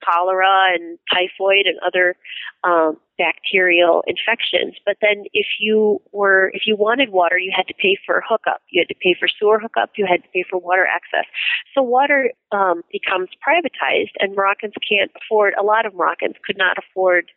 cholera 0.05 0.75
and 0.75 0.99
typhoid 1.13 1.67
and 1.67 1.79
other 1.87 2.17
um, 2.65 2.97
bacterial 3.19 4.03
infections. 4.07 4.75
But 4.85 4.97
then 5.01 5.25
if 5.33 5.47
you 5.61 6.01
were, 6.13 6.51
if 6.55 6.63
you 6.67 6.77
wanted 6.77 7.11
water, 7.11 7.39
you 7.39 7.53
had 7.55 7.67
to 7.69 7.75
pay 7.75 7.97
for 8.05 8.19
a 8.19 8.23
hookup. 8.27 8.63
You 8.71 8.81
had 8.81 8.89
to 8.89 9.01
pay 9.01 9.15
for 9.19 9.29
sewer 9.29 9.59
hookup. 9.59 9.91
You 9.97 10.07
had 10.09 10.23
to 10.23 10.29
pay 10.31 10.45
for 10.49 10.59
water 10.59 10.87
access. 10.87 11.27
So 11.75 11.83
water 11.83 12.33
um, 12.53 12.83
becomes 12.91 13.29
privatized, 13.47 14.13
and 14.19 14.35
Moroccans 14.35 14.75
can't 14.89 15.11
afford. 15.17 15.55
A 15.59 15.65
lot 15.65 15.87
of 15.87 15.95
Moroccans 15.95 16.37
could 16.45 16.59
not 16.59 16.77
afford 16.79 17.31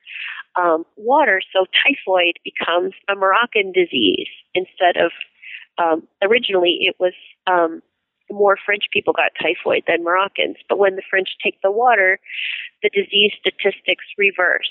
um, 0.56 0.86
water, 0.96 1.42
so 1.54 1.66
typhoid 1.86 2.40
becomes 2.44 2.94
a 3.10 3.16
Moroccan 3.16 3.72
disease 3.72 4.30
instead 4.54 4.98
of. 4.98 5.12
Um, 5.80 6.08
originally, 6.24 6.80
it 6.82 6.96
was 7.00 7.14
um, 7.46 7.84
more 8.30 8.58
French 8.66 8.86
people 8.92 9.14
got 9.14 9.32
typhoid 9.42 9.84
than 9.88 10.04
Moroccans. 10.04 10.58
But 10.70 10.80
when 10.80 10.96
the 10.96 11.08
French 11.10 11.30
take 11.44 11.60
the 11.62 11.72
water, 11.72 12.20
the 12.84 12.90
disease 12.90 13.34
statistics 13.40 14.06
reverse. 14.18 14.70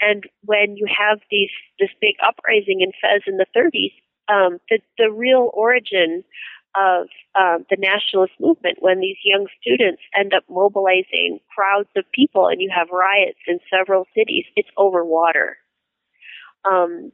And 0.00 0.24
when 0.44 0.76
you 0.76 0.86
have 0.86 1.20
these 1.30 1.50
this 1.78 1.90
big 2.00 2.14
uprising 2.24 2.80
in 2.80 2.92
Fez 3.00 3.22
in 3.26 3.36
the 3.36 3.46
30s, 3.56 3.92
um, 4.32 4.58
the 4.68 4.80
the 4.98 5.10
real 5.10 5.50
origin 5.54 6.24
of 6.76 7.08
um, 7.34 7.66
the 7.68 7.76
nationalist 7.76 8.32
movement, 8.38 8.78
when 8.80 9.00
these 9.00 9.16
young 9.24 9.48
students 9.60 10.02
end 10.16 10.32
up 10.32 10.44
mobilizing 10.48 11.40
crowds 11.54 11.88
of 11.96 12.04
people, 12.12 12.46
and 12.46 12.60
you 12.60 12.70
have 12.74 12.88
riots 12.92 13.40
in 13.46 13.58
several 13.68 14.06
cities, 14.16 14.44
it's 14.54 14.68
over 14.76 15.04
water. 15.04 15.56
Um, 16.70 17.10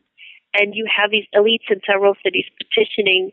and 0.59 0.74
you 0.74 0.87
have 0.95 1.11
these 1.11 1.26
elites 1.34 1.70
in 1.70 1.80
several 1.87 2.14
cities 2.24 2.47
petitioning 2.59 3.30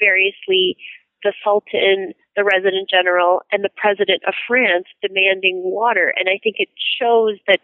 variously 0.00 0.76
the 1.22 1.32
Sultan, 1.44 2.12
the 2.36 2.44
Resident 2.44 2.88
General, 2.90 3.42
and 3.52 3.62
the 3.62 3.70
President 3.76 4.22
of 4.26 4.34
France 4.46 4.86
demanding 5.00 5.62
water. 5.64 6.12
And 6.18 6.28
I 6.28 6.38
think 6.42 6.56
it 6.58 6.68
shows 7.00 7.38
that 7.46 7.60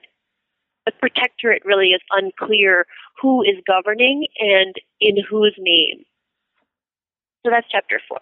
the 0.87 0.93
protectorate 0.93 1.63
really 1.65 1.89
is 1.89 2.01
unclear 2.11 2.87
who 3.21 3.43
is 3.43 3.57
governing 3.67 4.27
and 4.39 4.75
in 5.01 5.17
whose 5.29 5.55
name. 5.59 6.05
So 7.45 7.51
that's 7.51 7.67
chapter 7.71 8.01
four. 8.09 8.21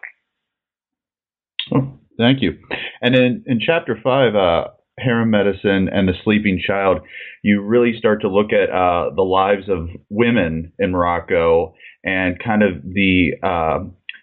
Oh, 1.74 1.98
thank 2.18 2.42
you. 2.42 2.58
And 3.00 3.14
in, 3.14 3.44
in 3.46 3.60
chapter 3.60 3.98
five, 4.02 4.34
uh, 4.34 4.68
harem 4.98 5.30
medicine 5.30 5.88
and 5.92 6.08
the 6.08 6.14
sleeping 6.24 6.60
child, 6.64 7.00
you 7.42 7.60
really 7.60 7.96
start 7.98 8.22
to 8.22 8.28
look 8.28 8.52
at 8.52 8.70
uh, 8.70 9.10
the 9.14 9.22
lives 9.22 9.68
of 9.68 9.88
women 10.08 10.72
in 10.78 10.90
Morocco 10.90 11.74
and 12.04 12.38
kind 12.42 12.62
of 12.62 12.82
the 12.82 13.32
uh, 13.42 13.78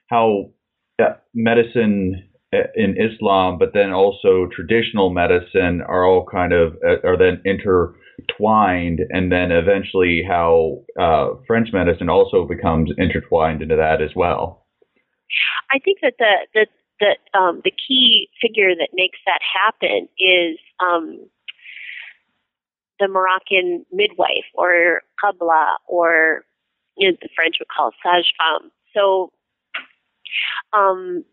how 0.07 0.51
medicine 1.33 2.29
uh, 2.53 2.67
in 2.75 2.95
Islam, 2.97 3.57
but 3.57 3.73
then 3.73 3.91
also 3.91 4.47
traditional 4.55 5.09
medicine 5.09 5.81
are 5.87 6.05
all 6.05 6.25
kind 6.31 6.53
of 6.53 6.73
uh, 6.85 7.07
are 7.07 7.17
then 7.17 7.41
intertwined, 7.45 8.99
and 9.09 9.31
then 9.31 9.51
eventually 9.51 10.23
how 10.27 10.83
uh, 10.99 11.29
French 11.47 11.69
medicine 11.73 12.09
also 12.09 12.45
becomes 12.45 12.91
intertwined 12.97 13.61
into 13.61 13.75
that 13.75 14.01
as 14.01 14.11
well. 14.15 14.65
I 15.71 15.79
think 15.79 15.99
that 16.01 16.13
the 16.19 16.33
the 16.53 16.67
the, 16.99 17.37
um, 17.37 17.61
the 17.63 17.71
key 17.71 18.29
figure 18.41 18.75
that 18.75 18.89
makes 18.93 19.17
that 19.25 19.39
happen 19.41 20.07
is 20.19 20.57
um, 20.79 21.27
the 22.99 23.07
Moroccan 23.07 23.85
midwife 23.91 24.45
or 24.53 25.01
qabla, 25.23 25.77
or 25.87 26.45
you 26.97 27.11
know, 27.11 27.17
the 27.21 27.29
French 27.35 27.55
would 27.59 27.67
call 27.75 27.91
sage 28.03 28.31
femme. 28.37 28.71
So 28.93 29.31
um, 30.73 31.23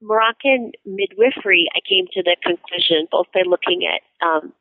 Moroccan 0.00 0.72
midwifery, 0.86 1.66
I 1.74 1.80
came 1.88 2.06
to 2.12 2.22
the 2.22 2.36
conclusion 2.42 3.08
both 3.10 3.26
by 3.34 3.42
looking 3.46 3.86
at 3.86 4.26
um, 4.26 4.52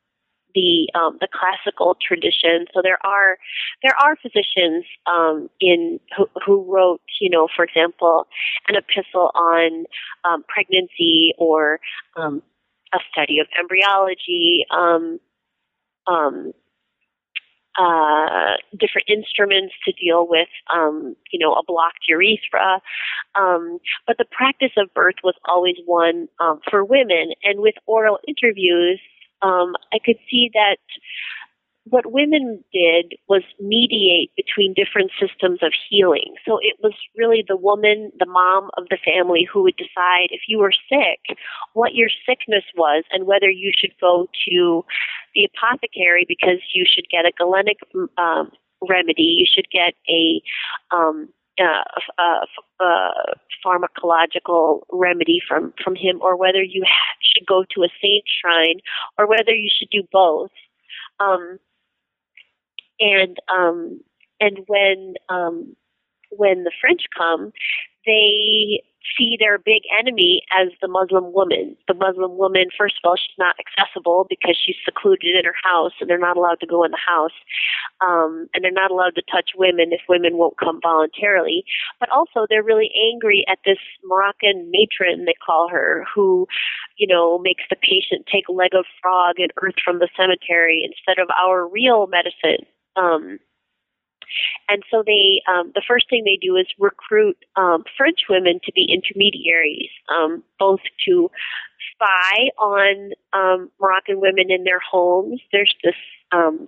the 0.55 0.89
um, 0.95 1.17
the 1.21 1.27
classical 1.31 1.95
tradition. 2.01 2.65
So 2.73 2.81
there 2.81 2.97
are 3.05 3.37
there 3.83 3.95
are 4.01 4.15
physicians 4.15 4.85
um, 5.05 5.49
in 5.59 5.99
who, 6.17 6.27
who, 6.45 6.63
wrote, 6.63 7.01
you 7.21 7.29
know, 7.29 7.47
for 7.55 7.63
example, 7.63 8.27
an 8.67 8.75
epistle 8.75 9.31
on 9.35 9.85
um, 10.25 10.43
pregnancy 10.47 11.33
or 11.37 11.79
um, 12.15 12.41
a 12.93 12.99
study 13.11 13.39
of 13.39 13.47
embryology. 13.59 14.65
Uh, 17.77 18.57
different 18.71 19.07
instruments 19.07 19.75
to 19.85 19.91
deal 19.91 20.27
with, 20.27 20.47
um, 20.73 21.15
you 21.31 21.37
know, 21.37 21.53
a 21.53 21.61
blocked 21.63 22.05
urethra. 22.09 22.81
Um, 23.35 23.77
but 24.07 24.17
the 24.17 24.25
practice 24.25 24.71
of 24.77 24.91
birth 24.95 25.15
was 25.23 25.35
always 25.45 25.75
one 25.85 26.27
um, 26.39 26.59
for 26.71 26.83
women. 26.83 27.33
And 27.43 27.59
with 27.59 27.75
oral 27.85 28.17
interviews, 28.27 28.99
um, 29.43 29.75
I 29.93 29.99
could 30.03 30.17
see 30.29 30.49
that 30.55 30.77
what 31.89 32.11
women 32.11 32.63
did 32.73 33.15
was 33.27 33.43
mediate 33.59 34.31
between 34.35 34.73
different 34.73 35.11
systems 35.19 35.59
of 35.61 35.71
healing. 35.89 36.35
So 36.45 36.59
it 36.61 36.75
was 36.81 36.93
really 37.15 37.43
the 37.47 37.57
woman, 37.57 38.11
the 38.19 38.25
mom 38.25 38.69
of 38.77 38.85
the 38.89 38.97
family, 39.03 39.47
who 39.51 39.63
would 39.63 39.77
decide 39.77 40.29
if 40.31 40.41
you 40.47 40.59
were 40.59 40.73
sick, 40.89 41.37
what 41.73 41.95
your 41.95 42.09
sickness 42.27 42.63
was, 42.75 43.03
and 43.11 43.25
whether 43.27 43.49
you 43.49 43.71
should 43.77 43.93
go 44.01 44.27
to 44.49 44.85
the 45.35 45.47
apothecary 45.49 46.25
because 46.27 46.59
you 46.73 46.85
should 46.87 47.05
get 47.09 47.25
a 47.25 47.31
galenic 47.37 47.77
um, 48.17 48.51
remedy, 48.87 49.37
you 49.39 49.45
should 49.45 49.67
get 49.71 49.93
a 50.09 50.41
um, 50.95 51.29
uh, 51.59 53.33
pharmacological 53.65 54.81
remedy 54.91 55.41
from 55.47 55.73
from 55.83 55.95
him, 55.95 56.19
or 56.21 56.37
whether 56.37 56.61
you 56.61 56.83
ha- 56.85 57.17
should 57.21 57.45
go 57.47 57.63
to 57.73 57.83
a 57.83 57.89
saint 58.01 58.23
shrine, 58.39 58.79
or 59.17 59.27
whether 59.27 59.51
you 59.51 59.69
should 59.75 59.89
do 59.89 60.03
both. 60.11 60.51
Um, 61.19 61.59
and 62.99 63.37
um, 63.53 64.01
and 64.39 64.59
when 64.67 65.15
um, 65.29 65.75
when 66.31 66.63
the 66.63 66.71
French 66.81 67.03
come, 67.17 67.51
they 68.05 68.81
see 69.17 69.37
their 69.39 69.57
big 69.57 69.83
enemy 69.97 70.41
as 70.59 70.69
the 70.81 70.87
Muslim 70.87 71.33
woman. 71.33 71.75
The 71.87 71.93
Muslim 71.93 72.37
woman, 72.37 72.67
first 72.77 72.95
of 73.03 73.07
all, 73.07 73.15
she's 73.15 73.37
not 73.37 73.55
accessible 73.59 74.25
because 74.29 74.57
she's 74.57 74.75
secluded 74.83 75.35
in 75.35 75.45
her 75.45 75.55
house 75.63 75.93
and 75.99 76.09
they're 76.09 76.17
not 76.17 76.37
allowed 76.37 76.59
to 76.59 76.67
go 76.67 76.83
in 76.83 76.91
the 76.91 76.99
house. 77.05 77.35
Um, 78.01 78.47
and 78.53 78.63
they're 78.63 78.71
not 78.71 78.91
allowed 78.91 79.15
to 79.15 79.23
touch 79.31 79.51
women 79.55 79.91
if 79.91 80.01
women 80.09 80.37
won't 80.37 80.59
come 80.59 80.79
voluntarily. 80.81 81.63
But 81.99 82.09
also, 82.09 82.45
they're 82.49 82.63
really 82.63 82.91
angry 83.13 83.45
at 83.49 83.59
this 83.65 83.79
Moroccan 84.03 84.71
matron, 84.71 85.25
they 85.25 85.35
call 85.45 85.69
her, 85.69 86.05
who, 86.13 86.47
you 86.97 87.07
know, 87.07 87.39
makes 87.39 87.63
the 87.69 87.77
patient 87.77 88.27
take 88.31 88.47
a 88.49 88.53
leg 88.53 88.71
of 88.73 88.85
frog 89.01 89.35
and 89.37 89.51
earth 89.61 89.75
from 89.83 89.99
the 89.99 90.09
cemetery 90.17 90.83
instead 90.83 91.21
of 91.21 91.29
our 91.41 91.67
real 91.67 92.07
medicine. 92.07 92.65
Um, 92.97 93.39
and 94.69 94.83
so 94.91 95.03
they, 95.05 95.41
um, 95.49 95.71
the 95.73 95.83
first 95.87 96.09
thing 96.09 96.23
they 96.25 96.39
do 96.41 96.55
is 96.57 96.67
recruit 96.79 97.37
um, 97.55 97.83
French 97.97 98.19
women 98.29 98.59
to 98.65 98.71
be 98.73 98.89
intermediaries, 98.91 99.89
um, 100.09 100.43
both 100.59 100.81
to 101.07 101.31
spy 101.93 102.49
on 102.59 103.11
um, 103.33 103.71
Moroccan 103.79 104.19
women 104.19 104.51
in 104.51 104.63
their 104.63 104.79
homes. 104.79 105.41
There's 105.51 105.73
this 105.83 105.95
um, 106.31 106.67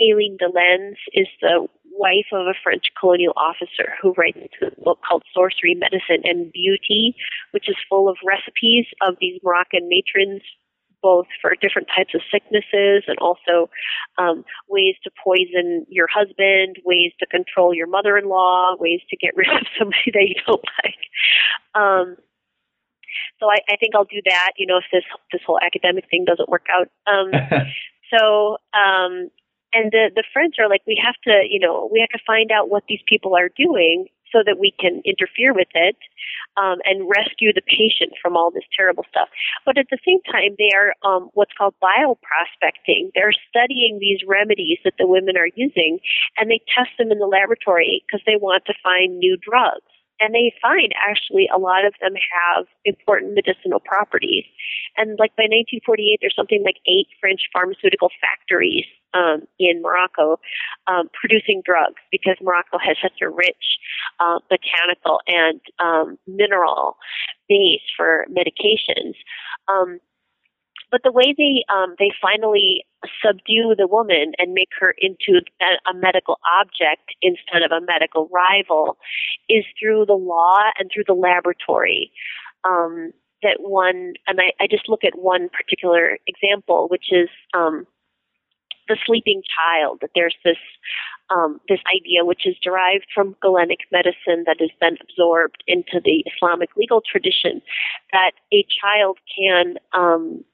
Aline 0.00 0.36
de 0.38 0.46
Lens 0.46 0.98
is 1.12 1.28
the 1.40 1.68
wife 1.92 2.26
of 2.32 2.46
a 2.46 2.54
French 2.62 2.86
colonial 2.98 3.34
officer 3.36 3.94
who 4.00 4.14
writes 4.16 4.38
a 4.62 4.70
book 4.82 4.98
called 5.06 5.22
Sorcery, 5.34 5.74
Medicine, 5.74 6.22
and 6.24 6.50
Beauty, 6.52 7.14
which 7.52 7.68
is 7.68 7.76
full 7.88 8.08
of 8.08 8.16
recipes 8.24 8.86
of 9.02 9.16
these 9.20 9.38
Moroccan 9.42 9.88
matrons 9.88 10.42
both 11.02 11.26
for 11.40 11.54
different 11.60 11.88
types 11.94 12.14
of 12.14 12.20
sicknesses 12.30 13.04
and 13.06 13.18
also 13.18 13.68
um, 14.18 14.44
ways 14.68 14.94
to 15.04 15.10
poison 15.22 15.84
your 15.88 16.06
husband, 16.06 16.76
ways 16.84 17.12
to 17.18 17.26
control 17.26 17.74
your 17.74 17.88
mother-in-law, 17.88 18.76
ways 18.78 19.00
to 19.10 19.16
get 19.16 19.32
rid 19.36 19.48
of 19.48 19.66
somebody 19.78 20.10
that 20.12 20.28
you 20.28 20.36
don't 20.46 20.64
like. 20.84 21.02
Um, 21.74 22.16
so 23.40 23.50
I, 23.50 23.58
I 23.68 23.76
think 23.76 23.94
I'll 23.94 24.04
do 24.04 24.22
that. 24.24 24.52
You 24.56 24.66
know, 24.66 24.78
if 24.78 24.84
this 24.92 25.04
this 25.32 25.42
whole 25.44 25.58
academic 25.60 26.04
thing 26.10 26.24
doesn't 26.24 26.48
work 26.48 26.66
out. 26.70 26.88
Um, 27.06 27.30
so 28.10 28.56
um, 28.72 29.28
and 29.72 29.90
the 29.90 30.10
the 30.14 30.24
friends 30.32 30.54
are 30.58 30.68
like, 30.68 30.82
we 30.86 31.00
have 31.04 31.16
to, 31.24 31.44
you 31.48 31.58
know, 31.58 31.88
we 31.92 32.00
have 32.00 32.10
to 32.10 32.24
find 32.26 32.50
out 32.52 32.70
what 32.70 32.84
these 32.88 33.00
people 33.08 33.34
are 33.34 33.50
doing 33.56 34.06
so 34.32 34.42
that 34.44 34.58
we 34.58 34.72
can 34.80 35.02
interfere 35.04 35.54
with 35.54 35.68
it 35.74 35.96
um, 36.56 36.80
and 36.84 37.08
rescue 37.08 37.52
the 37.52 37.62
patient 37.62 38.16
from 38.20 38.36
all 38.36 38.50
this 38.50 38.66
terrible 38.76 39.04
stuff. 39.08 39.28
But 39.64 39.78
at 39.78 39.86
the 39.90 39.98
same 40.04 40.20
time, 40.26 40.56
they 40.58 40.72
are 40.74 40.96
um, 41.04 41.30
what's 41.34 41.52
called 41.56 41.74
bioprospecting. 41.82 43.12
They're 43.14 43.36
studying 43.48 43.98
these 44.00 44.20
remedies 44.26 44.78
that 44.84 44.94
the 44.98 45.06
women 45.06 45.36
are 45.36 45.50
using, 45.54 46.00
and 46.36 46.50
they 46.50 46.60
test 46.74 46.90
them 46.98 47.12
in 47.12 47.18
the 47.18 47.26
laboratory 47.26 48.04
because 48.06 48.24
they 48.26 48.36
want 48.36 48.64
to 48.66 48.74
find 48.82 49.18
new 49.18 49.36
drugs 49.36 49.92
and 50.22 50.32
they 50.32 50.54
find 50.62 50.94
actually 50.94 51.50
a 51.52 51.58
lot 51.58 51.84
of 51.84 51.94
them 52.00 52.14
have 52.14 52.66
important 52.84 53.34
medicinal 53.34 53.80
properties. 53.80 54.44
And 54.96 55.18
like 55.18 55.34
by 55.34 55.50
1948, 55.50 56.18
there's 56.20 56.36
something 56.36 56.62
like 56.64 56.76
eight 56.86 57.08
French 57.20 57.40
pharmaceutical 57.52 58.08
factories 58.22 58.86
um, 59.14 59.42
in 59.58 59.82
Morocco 59.82 60.38
um, 60.86 61.10
producing 61.12 61.60
drugs 61.64 61.98
because 62.12 62.36
Morocco 62.40 62.78
has 62.78 62.96
such 63.02 63.18
a 63.20 63.28
rich 63.28 63.82
uh, 64.20 64.38
botanical 64.48 65.18
and 65.26 65.60
um, 65.80 66.18
mineral 66.28 66.96
base 67.48 67.82
for 67.96 68.24
medications. 68.30 69.18
Um, 69.66 69.98
but 70.92 71.02
the 71.02 71.10
way 71.10 71.34
they 71.36 71.64
um, 71.74 71.96
they 71.98 72.10
finally 72.20 72.84
subdue 73.24 73.74
the 73.76 73.88
woman 73.88 74.32
and 74.38 74.52
make 74.52 74.68
her 74.78 74.94
into 74.98 75.40
a, 75.60 75.94
medical 75.94 76.38
object 76.60 77.14
instead 77.22 77.62
of 77.62 77.72
a 77.72 77.84
medical 77.84 78.28
rival 78.28 78.98
is 79.48 79.64
through 79.80 80.04
the 80.06 80.12
law 80.12 80.58
and 80.78 80.90
through 80.92 81.04
the 81.06 81.14
laboratory. 81.14 82.12
Um, 82.64 83.12
that 83.42 83.56
one, 83.58 84.12
and 84.28 84.38
I, 84.40 84.52
I 84.60 84.66
just 84.70 84.88
look 84.88 85.02
at 85.02 85.18
one 85.18 85.48
particular 85.48 86.18
example, 86.28 86.86
which 86.88 87.06
is 87.10 87.28
um, 87.54 87.86
the 88.88 88.96
sleeping 89.04 89.42
child. 89.48 89.98
That 90.02 90.10
there's 90.14 90.36
this 90.44 90.58
um, 91.30 91.60
this 91.68 91.80
idea, 91.88 92.24
which 92.24 92.46
is 92.46 92.56
derived 92.62 93.06
from 93.14 93.34
Galenic 93.42 93.80
medicine, 93.90 94.44
that 94.46 94.56
has 94.60 94.70
been 94.80 94.96
absorbed 95.00 95.62
into 95.66 96.00
the 96.04 96.24
Islamic 96.34 96.70
legal 96.76 97.00
tradition, 97.00 97.62
that 98.12 98.32
a 98.52 98.66
child 98.80 99.18
can 99.36 99.76
um, 99.92 100.44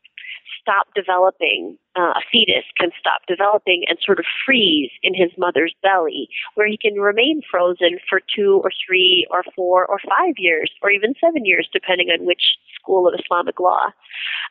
stop 0.68 0.88
developing, 0.94 1.78
uh, 1.96 2.12
a 2.12 2.20
fetus 2.30 2.64
can 2.78 2.90
stop 3.00 3.22
developing 3.26 3.84
and 3.88 3.98
sort 4.04 4.18
of 4.18 4.26
freeze 4.44 4.90
in 5.02 5.14
his 5.14 5.30
mother's 5.38 5.74
belly, 5.82 6.28
where 6.54 6.68
he 6.68 6.76
can 6.76 6.94
remain 6.94 7.40
frozen 7.50 7.98
for 8.08 8.20
two 8.34 8.60
or 8.62 8.70
three 8.86 9.26
or 9.30 9.42
four 9.56 9.86
or 9.86 9.98
five 9.98 10.34
years, 10.36 10.70
or 10.82 10.90
even 10.90 11.14
seven 11.24 11.46
years, 11.46 11.68
depending 11.72 12.08
on 12.08 12.26
which 12.26 12.58
school 12.78 13.08
of 13.08 13.14
Islamic 13.18 13.58
law. 13.58 13.86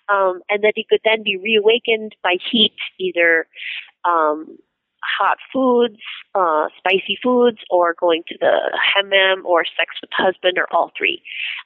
Um, 0.09 0.41
and 0.49 0.63
that 0.63 0.73
he 0.75 0.85
could 0.89 1.01
then 1.05 1.21
be 1.23 1.37
reawakened 1.37 2.15
by 2.23 2.37
heat, 2.51 2.75
either 2.99 3.45
um, 4.03 4.57
hot 5.19 5.37
foods, 5.53 5.99
uh, 6.33 6.67
spicy 6.77 7.17
foods, 7.21 7.59
or 7.69 7.95
going 7.99 8.23
to 8.27 8.35
the 8.39 8.57
hammam 8.95 9.45
or 9.45 9.65
sex 9.65 9.95
with 10.01 10.09
husband, 10.13 10.57
or 10.57 10.67
all 10.71 10.91
three. 10.97 11.21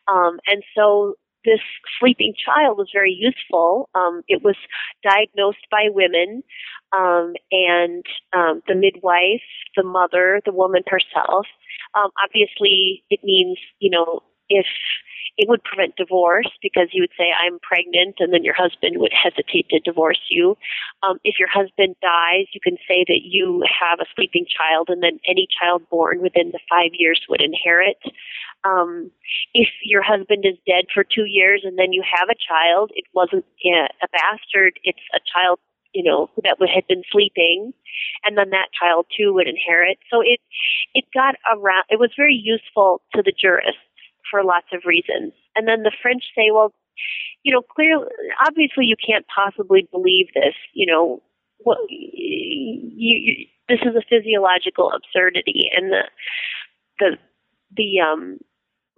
Um, 0.08 0.40
and 0.48 0.64
so 0.76 1.16
this 1.46 1.60
sleeping 2.00 2.34
child 2.46 2.78
was 2.78 2.90
very 2.94 3.14
useful. 3.14 3.90
Um, 3.96 4.22
it 4.28 4.44
was 4.44 4.56
diagnosed 5.04 5.66
by 5.70 5.90
women, 5.90 6.44
um, 6.92 7.34
and 7.52 8.06
um, 8.34 8.62
the 8.68 8.76
midwife, 8.76 9.42
the 9.76 9.84
mother, 9.84 10.42
the 10.46 10.54
woman 10.54 10.84
herself. 10.88 11.46
Um, 11.96 12.10
obviously, 12.24 13.04
it 13.10 13.22
means 13.24 13.58
you 13.80 13.90
know 13.90 14.22
if 14.50 14.66
it 15.38 15.48
would 15.48 15.64
prevent 15.64 15.96
divorce 15.96 16.50
because 16.62 16.90
you 16.92 17.02
would 17.02 17.16
say, 17.18 17.32
I'm 17.32 17.60
pregnant, 17.60 18.16
and 18.20 18.34
then 18.34 18.44
your 18.44 18.54
husband 18.54 19.00
would 19.00 19.14
hesitate 19.14 19.70
to 19.70 19.80
divorce 19.80 20.20
you. 20.30 20.58
Um, 21.04 21.20
if 21.24 21.40
your 21.40 21.48
husband 21.50 21.96
dies, 22.02 22.48
you 22.54 22.60
can 22.62 22.78
say 22.88 23.06
that 23.08 23.22
you 23.24 23.64
have 23.66 24.00
a 24.00 24.10
sleeping 24.16 24.46
child, 24.46 24.90
and 24.90 25.02
then 25.02 25.20
any 25.28 25.48
child 25.50 25.84
born 25.90 26.22
within 26.22 26.52
the 26.52 26.60
five 26.70 26.92
years 26.94 27.22
would 27.30 27.42
inherit. 27.42 27.98
Um, 28.64 29.12
if 29.54 29.70
your 29.84 30.04
husband 30.04 30.46
is 30.46 30.58
dead 30.68 30.86
for 30.94 31.04
two 31.04 31.26
years 31.26 31.62
and 31.64 31.80
then 31.80 31.94
you 31.94 32.04
have 32.06 32.30
a 32.30 32.38
child, 32.38 32.92
it 32.94 33.06
wasn't 33.14 33.46
a 33.66 34.08
bastard, 34.12 34.80
it's 34.84 35.06
a 35.16 35.20
child 35.34 35.60
you 35.94 36.04
know 36.10 36.30
that 36.42 36.56
had 36.74 36.88
been 36.88 37.04
sleeping 37.12 37.74
and 38.24 38.38
then 38.38 38.52
that 38.52 38.70
child 38.72 39.06
too 39.12 39.34
would 39.34 39.46
inherit 39.46 39.98
so 40.10 40.22
it 40.22 40.40
it 40.94 41.04
got 41.14 41.36
around 41.52 41.84
it 41.90 42.00
was 42.00 42.12
very 42.16 42.34
useful 42.34 43.02
to 43.14 43.22
the 43.22 43.34
jurists 43.38 43.76
for 44.32 44.44
lots 44.44 44.68
of 44.74 44.82
reasons. 44.86 45.34
And 45.56 45.68
then 45.68 45.84
the 45.84 45.92
French 46.02 46.24
say, 46.34 46.50
well, 46.52 46.74
you 47.44 47.54
know, 47.54 47.62
clearly, 47.62 48.08
obviously, 48.48 48.86
you 48.86 48.96
can't 48.96 49.26
possibly 49.28 49.88
believe 49.92 50.28
this. 50.34 50.56
You 50.74 50.86
know, 50.86 51.22
what 51.60 51.78
you, 51.90 52.88
you, 52.96 53.46
this 53.68 53.80
is 53.82 53.96
a 53.96 54.08
physiological 54.10 54.92
absurdity, 54.96 55.70
and 55.76 55.92
the 55.92 56.04
the 57.00 57.18
the 57.76 58.00
um 58.00 58.38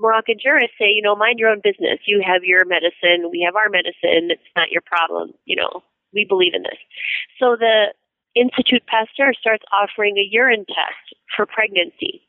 Moroccan 0.03 0.35
jurists 0.37 0.75
say, 0.77 0.91
you 0.91 1.01
know, 1.01 1.15
mind 1.15 1.39
your 1.39 1.49
own 1.49 1.61
business. 1.63 2.03
You 2.05 2.21
have 2.27 2.43
your 2.43 2.65
medicine, 2.65 3.31
we 3.31 3.41
have 3.47 3.55
our 3.55 3.71
medicine. 3.71 4.27
It's 4.29 4.53
not 4.55 4.69
your 4.69 4.83
problem. 4.83 5.31
You 5.45 5.55
know, 5.55 5.81
we 6.13 6.25
believe 6.27 6.53
in 6.53 6.63
this. 6.63 6.77
So 7.39 7.55
the 7.55 7.95
Institute 8.35 8.83
Pasteur 8.85 9.31
starts 9.33 9.63
offering 9.71 10.17
a 10.17 10.27
urine 10.29 10.65
test 10.67 11.15
for 11.35 11.45
pregnancy. 11.45 12.27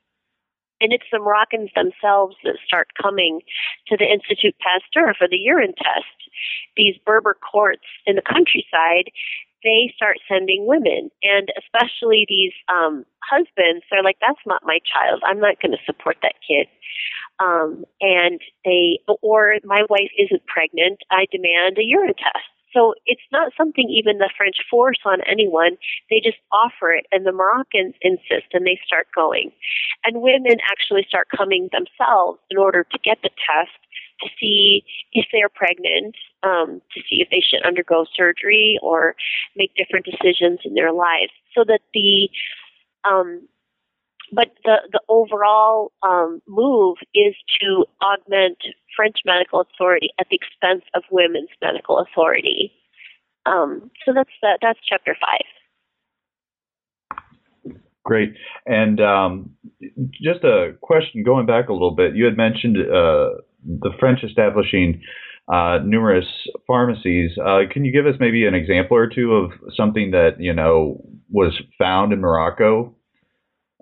And 0.81 0.93
it's 0.93 1.09
the 1.11 1.19
Moroccans 1.19 1.71
themselves 1.75 2.37
that 2.45 2.59
start 2.67 2.89
coming 3.01 3.41
to 3.89 3.97
the 3.97 4.05
Institute 4.05 4.55
Pasteur 4.63 5.15
for 5.19 5.27
the 5.27 5.39
urine 5.39 5.75
test. 5.75 6.19
These 6.77 6.97
Berber 7.07 7.37
courts 7.41 7.87
in 8.07 8.17
the 8.17 8.23
countryside, 8.23 9.11
they 9.63 9.93
start 9.97 10.19
sending 10.29 10.67
women, 10.67 11.11
and 11.23 11.49
especially 11.57 12.27
these 12.29 12.53
um, 12.69 13.07
husbands. 13.25 13.83
They're 13.91 14.03
like, 14.05 14.19
"That's 14.21 14.45
not 14.45 14.63
my 14.67 14.79
child. 14.85 15.23
I'm 15.25 15.41
not 15.41 15.61
going 15.63 15.73
to 15.73 15.85
support 15.87 16.19
that 16.23 16.35
kid." 16.47 16.69
Um, 17.41 17.85
and 18.01 18.41
they, 18.65 19.01
or 19.23 19.57
my 19.65 19.83
wife 19.89 20.11
isn't 20.19 20.47
pregnant. 20.47 21.01
I 21.11 21.27
demand 21.31 21.79
a 21.79 21.85
urine 21.85 22.15
test. 22.15 22.47
So 22.75 22.95
it's 23.07 23.23
not 23.31 23.53
something 23.57 23.89
even 23.89 24.19
the 24.19 24.31
French 24.37 24.57
force 24.69 24.99
on 25.07 25.21
anyone. 25.31 25.77
They 26.11 26.21
just 26.23 26.39
offer 26.53 26.91
it, 26.91 27.07
and 27.13 27.25
the 27.25 27.33
Moroccans 27.33 27.95
insist, 28.03 28.51
and 28.53 28.67
they 28.67 28.79
start 28.85 29.07
going. 29.15 29.53
And 30.05 30.23
women 30.23 30.59
actually 30.71 31.07
start 31.09 31.29
coming 31.35 31.71
themselves 31.71 32.41
in 32.51 32.59
order 32.59 32.85
to 32.85 32.99
get 32.99 33.19
the 33.23 33.31
test 33.31 33.79
to 34.23 34.29
see 34.41 34.83
if 35.13 35.27
they 35.33 35.43
are 35.43 35.49
pregnant, 35.49 36.17
um, 36.43 36.83
to 36.95 37.01
see 37.09 37.23
if 37.23 37.29
they 37.31 37.41
should 37.41 37.65
undergo 37.65 38.07
surgery 38.17 38.79
or 38.83 39.15
make 39.57 39.73
different 39.77 40.07
decisions 40.07 40.61
in 40.65 40.75
their 40.75 40.93
lives, 40.93 41.33
so 41.55 41.63
that 41.65 41.81
the 41.95 42.29
um, 43.09 43.47
but 44.35 44.51
the 44.65 44.77
the 44.93 45.01
overall 45.09 45.93
um, 46.03 46.41
move 46.47 46.97
is 47.15 47.35
to 47.61 47.85
augment 48.03 48.59
French 48.97 49.19
medical 49.25 49.61
authority 49.61 50.11
at 50.19 50.27
the 50.31 50.37
expense 50.37 50.85
of 50.95 51.03
women's 51.11 51.51
medical 51.63 51.99
authority. 51.99 52.73
Um, 53.47 53.91
so 54.05 54.13
that's 54.15 54.31
the, 54.41 54.59
that's 54.61 54.79
chapter 54.89 55.17
five. 55.21 55.47
Great. 58.05 58.35
And 58.67 59.01
um, 59.01 59.51
just 60.13 60.45
a 60.45 60.77
question 60.83 61.23
going 61.25 61.47
back 61.47 61.69
a 61.69 61.73
little 61.73 61.95
bit, 61.95 62.15
you 62.15 62.27
had 62.27 62.37
mentioned 62.37 62.77
uh, 62.77 63.41
the 63.65 63.91
French 63.99 64.23
establishing 64.23 65.01
uh, 65.49 65.79
numerous 65.85 66.27
pharmacies. 66.67 67.31
Uh, 67.39 67.61
can 67.71 67.85
you 67.85 67.93
give 67.93 68.07
us 68.07 68.19
maybe 68.21 68.47
an 68.47 68.55
example 68.55 68.97
or 68.97 69.09
two 69.09 69.35
of 69.35 69.53
something 69.75 70.11
that 70.11 70.37
you 70.39 70.53
know 70.53 71.03
was 71.31 71.53
found 71.79 72.13
in 72.13 72.21
Morocco 72.21 72.95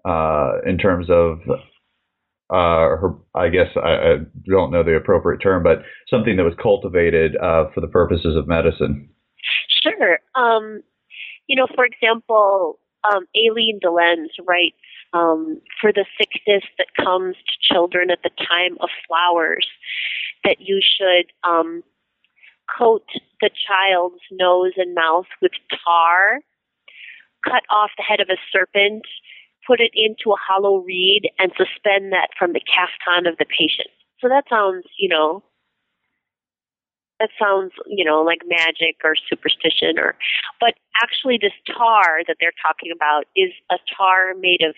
uh, 0.05 0.59
in 0.67 0.79
terms 0.79 1.09
of 1.11 1.41
uh, 2.51 2.97
her, 3.01 3.15
I 3.35 3.49
guess 3.49 3.69
I, 3.77 3.89
I, 3.89 4.17
don't 4.47 4.71
know 4.71 4.83
the 4.83 4.97
appropriate 4.97 5.39
term, 5.39 5.63
but 5.63 5.83
something 6.09 6.37
that 6.37 6.45
was 6.45 6.55
cultivated 6.63 7.37
uh, 7.37 7.71
for 7.75 7.81
the 7.81 7.87
purposes 7.87 8.37
of 8.37 8.47
medicine. 8.47 9.09
Sure. 9.83 10.19
Um, 10.35 10.83
you 11.47 11.57
know, 11.57 11.67
for 11.75 11.85
example, 11.85 12.79
um, 13.11 13.27
Aline 13.35 13.79
de 13.81 13.91
Lens 13.91 14.31
writes 14.47 14.77
um, 15.13 15.61
for 15.81 15.93
the 15.93 16.05
sickness 16.19 16.63
that 16.79 16.89
comes 16.97 17.37
to 17.37 17.75
children 17.75 18.11
at 18.11 18.23
the 18.23 18.31
time 18.31 18.77
of 18.81 18.89
flowers 19.07 19.67
that 20.45 20.57
you 20.61 20.81
should 20.81 21.33
um, 21.49 21.83
coat 22.79 23.05
the 23.41 23.51
child's 23.67 24.23
nose 24.31 24.73
and 24.77 24.95
mouth 24.95 25.27
with 25.41 25.53
tar, 25.85 26.41
cut 27.45 27.63
off 27.71 27.91
the 27.97 28.03
head 28.03 28.21
of 28.21 28.29
a 28.29 28.39
serpent, 28.53 29.05
put 29.67 29.81
it 29.81 29.93
into 29.95 30.33
a 30.33 30.37
hollow 30.37 30.79
reed, 30.79 31.31
and 31.39 31.53
suspend 31.57 32.13
that 32.13 32.29
from 32.39 32.53
the 32.53 32.61
caftan 32.61 33.27
of 33.27 33.39
the 33.39 33.47
patient. 33.47 33.89
So 34.21 34.29
that 34.29 34.45
sounds, 34.49 34.85
you 34.99 35.09
know, 35.09 35.43
that 37.19 37.31
sounds, 37.39 37.73
you 37.87 38.05
know, 38.05 38.23
like 38.23 38.41
magic 38.47 38.97
or 39.05 39.15
superstition 39.29 39.99
or 39.99 40.17
but 40.61 40.75
actually 41.03 41.39
this 41.41 41.53
tar 41.67 42.23
that 42.27 42.37
they're 42.41 42.57
talking 42.67 42.93
about 42.95 43.25
is 43.37 43.53
a 43.71 43.77
tar 43.97 44.35
made 44.39 44.63
of 44.63 44.75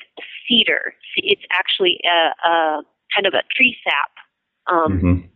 cedar. 0.46 0.94
It's 1.16 1.42
actually 1.50 2.00
a, 2.04 2.48
a 2.48 2.82
kind 3.14 3.26
of 3.26 3.34
a 3.34 3.42
tree 3.54 3.76
sap. 3.82 4.12
Um, 4.70 4.92
mm-hmm. 4.92 5.26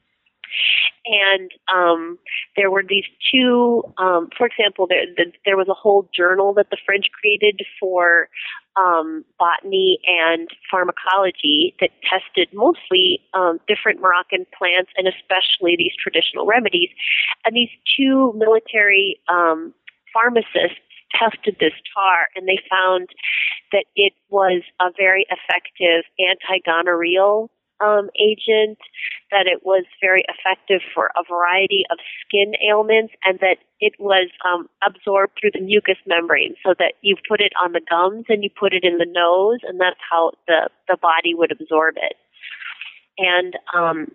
And 1.06 1.50
um, 1.72 2.18
there 2.56 2.70
were 2.70 2.82
these 2.86 3.04
two, 3.32 3.82
um, 3.98 4.28
for 4.36 4.46
example, 4.46 4.86
there, 4.86 5.06
the, 5.16 5.32
there 5.44 5.56
was 5.56 5.68
a 5.68 5.74
whole 5.74 6.08
journal 6.14 6.52
that 6.54 6.70
the 6.70 6.78
French 6.84 7.06
created 7.18 7.62
for 7.80 8.28
um, 8.76 9.24
botany 9.38 9.98
and 10.06 10.48
pharmacology 10.70 11.74
that 11.80 11.90
tested 12.02 12.48
mostly 12.52 13.20
um, 13.34 13.58
different 13.66 14.00
Moroccan 14.00 14.46
plants 14.56 14.90
and 14.96 15.08
especially 15.08 15.76
these 15.76 15.92
traditional 16.00 16.46
remedies. 16.46 16.90
And 17.44 17.56
these 17.56 17.70
two 17.96 18.32
military 18.36 19.18
um, 19.28 19.74
pharmacists 20.12 20.78
tested 21.18 21.56
this 21.58 21.72
tar 21.94 22.28
and 22.36 22.46
they 22.46 22.58
found 22.70 23.08
that 23.72 23.84
it 23.96 24.12
was 24.28 24.62
a 24.80 24.90
very 24.96 25.26
effective 25.30 26.04
anti-gonorrheal 26.18 27.48
um, 27.80 28.10
agent, 28.20 28.78
that 29.30 29.46
it 29.46 29.64
was 29.64 29.84
very 30.00 30.24
effective 30.28 30.80
for 30.94 31.10
a 31.16 31.22
variety 31.28 31.84
of 31.90 31.98
skin 32.24 32.54
ailments, 32.68 33.14
and 33.24 33.38
that 33.40 33.58
it 33.80 33.94
was 33.98 34.30
um, 34.44 34.68
absorbed 34.86 35.32
through 35.38 35.52
the 35.52 35.60
mucous 35.60 35.98
membrane, 36.06 36.54
so 36.64 36.74
that 36.78 36.94
you 37.02 37.16
put 37.28 37.40
it 37.40 37.52
on 37.62 37.72
the 37.72 37.80
gums 37.88 38.24
and 38.28 38.42
you 38.42 38.50
put 38.50 38.72
it 38.72 38.84
in 38.84 38.98
the 38.98 39.06
nose, 39.08 39.60
and 39.62 39.80
that's 39.80 40.00
how 40.10 40.32
the 40.46 40.68
the 40.88 40.96
body 41.00 41.34
would 41.34 41.52
absorb 41.52 41.94
it. 41.96 42.16
And 43.18 43.54
um, 43.74 44.12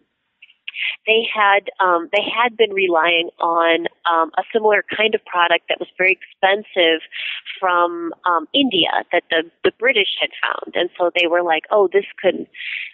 they 1.07 1.27
had 1.33 1.69
um, 1.79 2.09
they 2.11 2.23
had 2.23 2.55
been 2.57 2.73
relying 2.73 3.29
on 3.39 3.87
um, 4.11 4.31
a 4.37 4.43
similar 4.51 4.83
kind 4.95 5.15
of 5.15 5.23
product 5.25 5.65
that 5.69 5.79
was 5.79 5.89
very 5.97 6.17
expensive 6.17 7.01
from 7.59 8.13
um, 8.25 8.47
India 8.53 8.91
that 9.11 9.23
the 9.29 9.49
the 9.63 9.71
British 9.79 10.15
had 10.19 10.29
found, 10.41 10.75
and 10.75 10.89
so 10.97 11.11
they 11.19 11.27
were 11.27 11.43
like, 11.43 11.63
oh, 11.71 11.89
this 11.91 12.05
can 12.21 12.47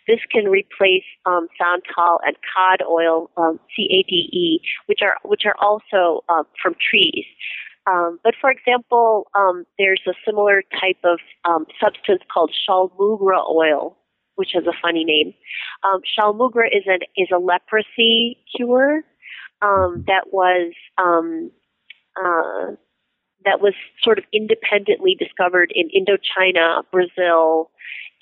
this 0.08 0.20
can 0.32 0.46
replace 0.48 1.06
um, 1.26 1.48
santal 1.58 2.20
and 2.26 2.36
cod 2.54 2.82
oil, 2.88 3.30
um, 3.38 3.60
CADE, 3.76 4.62
which 4.88 5.00
are 5.02 5.16
which 5.24 5.44
are 5.46 5.56
also 5.62 6.24
uh, 6.30 6.44
from 6.62 6.76
trees. 6.90 7.26
Um, 7.88 8.20
but 8.24 8.36
for 8.40 8.52
example, 8.52 9.28
um, 9.36 9.66
there's 9.78 10.02
a 10.08 10.14
similar 10.26 10.64
type 10.80 11.00
of 11.04 11.20
um, 11.46 11.66
substance 11.82 12.22
called 12.32 12.52
chaulmoogra 12.68 13.50
oil, 13.50 13.96
which 14.40 14.52
has 14.54 14.64
a 14.66 14.72
funny 14.82 15.04
name. 15.04 15.34
Um, 15.84 16.00
chaulmoogra 16.18 16.68
is 16.72 16.84
an 16.86 17.00
is 17.18 17.28
a 17.36 17.38
leprosy 17.38 18.38
cure 18.56 19.04
um, 19.62 20.06
that 20.08 20.32
was 20.32 20.72
um, 20.98 21.52
uh, 22.16 22.72
that 23.44 23.60
was 23.60 23.74
sort 24.02 24.18
of 24.18 24.24
independently 24.34 25.14
discovered 25.20 25.74
in 25.76 25.90
Indochina, 25.90 26.84
Brazil, 26.90 27.70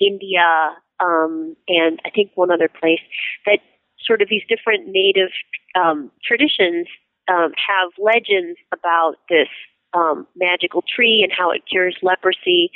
India, 0.00 0.74
um, 0.98 1.54
and 1.68 2.00
I 2.04 2.10
think 2.10 2.32
one 2.34 2.50
other 2.50 2.68
place. 2.68 3.00
That 3.46 3.60
sort 4.00 4.20
of 4.20 4.28
these 4.28 4.42
different 4.48 4.88
native 4.88 5.30
um, 5.76 6.10
traditions 6.24 6.88
um, 7.28 7.52
have 7.54 7.92
legends 7.96 8.58
about 8.72 9.14
this 9.30 9.48
um, 9.94 10.26
magical 10.36 10.82
tree 10.82 11.20
and 11.22 11.32
how 11.36 11.50
it 11.50 11.62
cures 11.68 11.96
leprosy. 12.02 12.70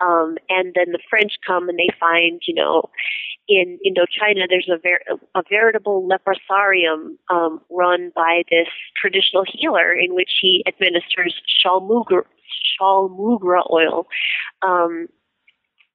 Um, 0.00 0.36
and 0.48 0.74
then 0.74 0.92
the 0.92 1.00
French 1.08 1.32
come 1.46 1.68
and 1.68 1.78
they 1.78 1.88
find, 1.98 2.40
you 2.46 2.54
know, 2.54 2.90
in 3.48 3.78
Indochina 3.86 4.46
there's 4.48 4.68
a, 4.70 4.78
ver- 4.78 5.18
a 5.34 5.42
veritable 5.48 6.06
leprosarium 6.06 7.16
um, 7.30 7.60
run 7.70 8.12
by 8.14 8.42
this 8.50 8.68
traditional 9.00 9.44
healer 9.48 9.92
in 9.92 10.14
which 10.14 10.30
he 10.40 10.62
administers 10.66 11.34
chaulmoogra, 11.64 12.22
chaulmoogra 12.80 13.62
oil. 13.70 14.06
Um, 14.62 15.08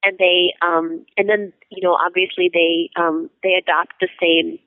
and 0.02 0.18
they, 0.18 0.52
um, 0.60 1.06
and 1.16 1.28
then, 1.28 1.52
you 1.70 1.82
know, 1.82 1.94
obviously 1.94 2.50
they, 2.52 2.90
um, 3.00 3.30
they 3.42 3.54
adopt 3.54 3.94
the 4.00 4.08
same 4.20 4.58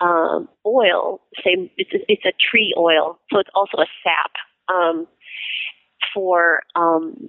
um, 0.00 0.48
oil, 0.64 1.22
same, 1.44 1.70
it's 1.76 1.92
a, 1.92 1.98
it's 2.12 2.24
a 2.24 2.32
tree 2.38 2.74
oil, 2.76 3.18
so 3.32 3.38
it's 3.38 3.50
also 3.54 3.78
a 3.78 3.86
sap. 4.04 4.32
Um, 4.72 5.06
for 6.16 6.62
um, 6.74 7.28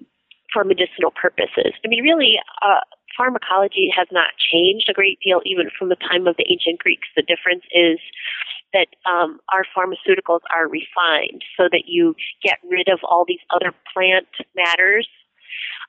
for 0.53 0.63
medicinal 0.63 1.11
purposes. 1.11 1.75
I 1.83 1.88
mean, 1.89 2.03
really, 2.03 2.39
uh, 2.63 2.79
pharmacology 3.17 3.91
has 3.93 4.07
not 4.11 4.31
changed 4.39 4.88
a 4.89 4.93
great 4.93 5.19
deal 5.19 5.41
even 5.45 5.67
from 5.77 5.89
the 5.89 5.97
time 5.97 6.25
of 6.25 6.38
the 6.38 6.47
ancient 6.49 6.79
Greeks. 6.79 7.07
The 7.15 7.21
difference 7.21 7.63
is 7.75 7.99
that 8.71 8.88
um, 9.03 9.39
our 9.51 9.65
pharmaceuticals 9.75 10.39
are 10.55 10.69
refined 10.69 11.43
so 11.57 11.67
that 11.71 11.83
you 11.88 12.15
get 12.41 12.59
rid 12.69 12.88
of 12.88 12.99
all 13.03 13.25
these 13.27 13.43
other 13.53 13.73
plant 13.93 14.27
matters 14.55 15.07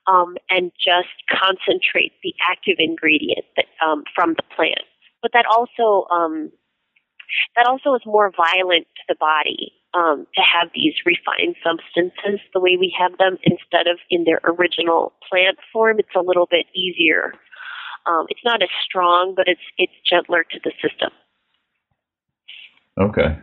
um, 0.07 0.37
and 0.51 0.73
just 0.75 1.15
concentrate 1.31 2.13
the 2.23 2.35
active 2.51 2.77
ingredient 2.79 3.45
that, 3.57 3.67
um, 3.87 4.03
from 4.15 4.35
the 4.35 4.45
plant. 4.57 4.83
But 5.23 5.33
that 5.35 5.47
also 5.47 6.09
um, 6.11 6.51
that 7.55 7.67
also 7.67 7.95
is 7.95 8.03
more 8.07 8.33
violent 8.35 8.87
to 8.87 9.03
the 9.09 9.17
body 9.19 9.73
um, 9.95 10.27
to 10.35 10.43
have 10.43 10.71
these 10.75 10.95
refined 11.07 11.57
substances 11.65 12.41
the 12.53 12.61
way 12.61 12.77
we 12.79 12.95
have 12.99 13.17
them 13.19 13.39
instead 13.43 13.87
of 13.87 13.99
in 14.11 14.25
their 14.25 14.41
original 14.45 15.13
plant 15.29 15.59
form. 15.73 15.99
It's 15.99 16.15
a 16.17 16.21
little 16.21 16.47
bit 16.51 16.67
easier. 16.75 17.33
Um, 18.07 18.27
it's 18.29 18.41
not 18.45 18.63
as 18.63 18.69
strong, 18.85 19.35
but 19.37 19.49
it's 19.49 19.61
it's 19.77 19.93
gentler 20.09 20.45
to 20.45 20.59
the 20.63 20.73
system. 20.83 21.11
Okay, 23.01 23.39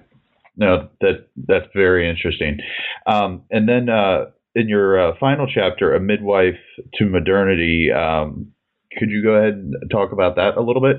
no, 0.57 0.89
that 1.01 1.27
that's 1.47 1.67
very 1.73 2.09
interesting. 2.09 2.59
Um, 3.05 3.43
and 3.51 3.67
then 3.69 3.89
uh, 3.89 4.25
in 4.55 4.69
your 4.69 4.99
uh, 4.99 5.15
final 5.19 5.47
chapter, 5.47 5.93
a 5.93 5.99
midwife 5.99 6.59
to 6.95 7.05
modernity, 7.05 7.91
um, 7.91 8.51
could 8.97 9.09
you 9.09 9.23
go 9.23 9.31
ahead 9.31 9.53
and 9.53 9.73
talk 9.91 10.11
about 10.11 10.35
that 10.37 10.57
a 10.57 10.61
little 10.61 10.81
bit? 10.81 10.97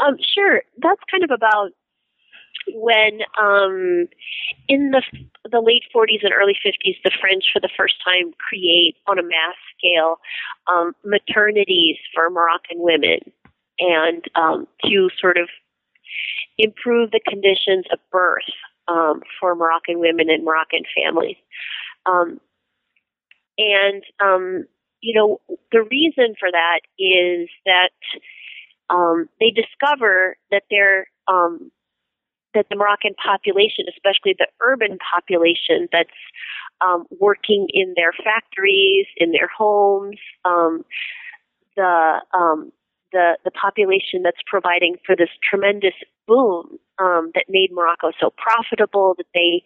Um, 0.00 0.16
sure. 0.34 0.62
That's 0.80 1.00
kind 1.10 1.24
of 1.24 1.30
about 1.30 1.70
when 2.74 3.20
um, 3.40 4.08
in 4.68 4.90
the 4.90 5.02
the 5.50 5.60
late 5.60 5.84
40s 5.94 6.22
and 6.22 6.32
early 6.32 6.56
50s, 6.64 6.96
the 7.04 7.12
French 7.20 7.44
for 7.52 7.60
the 7.60 7.70
first 7.76 7.94
time 8.04 8.32
create 8.48 8.96
on 9.06 9.18
a 9.18 9.22
mass 9.22 9.56
scale 9.76 10.16
um, 10.66 10.92
maternities 11.04 11.96
for 12.14 12.30
Moroccan 12.30 12.78
women, 12.78 13.20
and 13.78 14.24
um, 14.34 14.66
to 14.84 15.08
sort 15.20 15.38
of 15.38 15.48
improve 16.58 17.10
the 17.10 17.20
conditions 17.26 17.86
of 17.92 17.98
birth 18.10 18.50
um, 18.88 19.22
for 19.40 19.54
Moroccan 19.54 20.00
women 20.00 20.28
and 20.30 20.44
Moroccan 20.44 20.82
families. 20.96 21.36
Um, 22.06 22.40
and 23.58 24.02
um, 24.20 24.64
you 25.00 25.14
know 25.14 25.40
the 25.72 25.82
reason 25.82 26.34
for 26.38 26.50
that 26.50 26.80
is 26.98 27.48
that 27.66 27.90
um, 28.90 29.28
they 29.40 29.50
discover 29.50 30.36
that 30.50 30.62
they're 30.70 31.08
um, 31.26 31.70
that 32.58 32.66
the 32.68 32.76
Moroccan 32.76 33.14
population, 33.14 33.86
especially 33.88 34.34
the 34.36 34.48
urban 34.60 34.98
population 34.98 35.86
that's 35.92 36.10
um, 36.84 37.06
working 37.20 37.68
in 37.72 37.94
their 37.96 38.12
factories, 38.12 39.06
in 39.16 39.30
their 39.30 39.48
homes, 39.56 40.18
um, 40.44 40.84
the 41.76 42.20
um, 42.34 42.72
the 43.12 43.38
the 43.44 43.52
population 43.52 44.22
that's 44.22 44.42
providing 44.46 44.96
for 45.06 45.14
this 45.14 45.30
tremendous 45.48 45.94
boom 46.26 46.78
um, 46.98 47.30
that 47.34 47.44
made 47.48 47.70
Morocco 47.72 48.10
so 48.20 48.30
profitable 48.36 49.14
that 49.16 49.30
they 49.34 49.62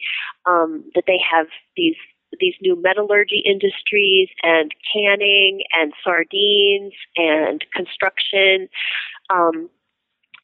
um, 0.46 0.84
that 0.94 1.04
they 1.06 1.18
have 1.18 1.46
these 1.76 1.96
these 2.40 2.54
new 2.60 2.80
metallurgy 2.80 3.42
industries 3.44 4.28
and 4.42 4.72
canning 4.92 5.62
and 5.72 5.92
sardines 6.04 6.92
and 7.16 7.64
construction. 7.74 8.68
Um, 9.30 9.70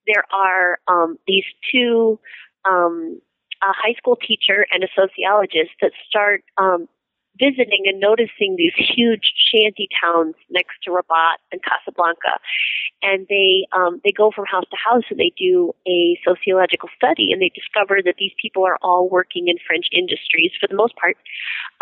there 0.09 0.25
are 0.33 0.81
um, 0.89 1.19
these 1.27 1.45
two 1.71 2.19
um, 2.65 3.21
a 3.63 3.73
high 3.73 3.95
school 3.95 4.17
teacher 4.17 4.67
and 4.73 4.85
a 4.85 4.89
sociologist 4.95 5.75
that 5.81 5.93
start 6.09 6.45
um, 6.59 6.89
visiting 7.39 7.87
and 7.87 8.01
noticing 8.01 8.57
these 8.57 8.75
huge 8.77 9.33
shanty 9.37 9.89
towns 10.03 10.35
next 10.51 10.75
to 10.83 10.91
Rabat 10.91 11.39
and 11.53 11.61
Casablanca, 11.63 12.39
and 13.03 13.27
they 13.29 13.67
um, 13.73 14.01
they 14.05 14.11
go 14.11 14.31
from 14.35 14.45
house 14.47 14.65
to 14.71 14.77
house 14.77 15.05
and 15.11 15.19
they 15.19 15.33
do 15.39 15.75
a 15.87 16.19
sociological 16.27 16.89
study, 16.97 17.31
and 17.33 17.41
they 17.41 17.51
discover 17.55 18.01
that 18.05 18.17
these 18.19 18.33
people 18.41 18.65
are 18.65 18.79
all 18.83 19.09
working 19.09 19.49
in 19.49 19.57
French 19.67 19.87
industries 19.93 20.53
for 20.61 20.67
the 20.67 20.75
most 20.75 20.97
part, 20.97 21.17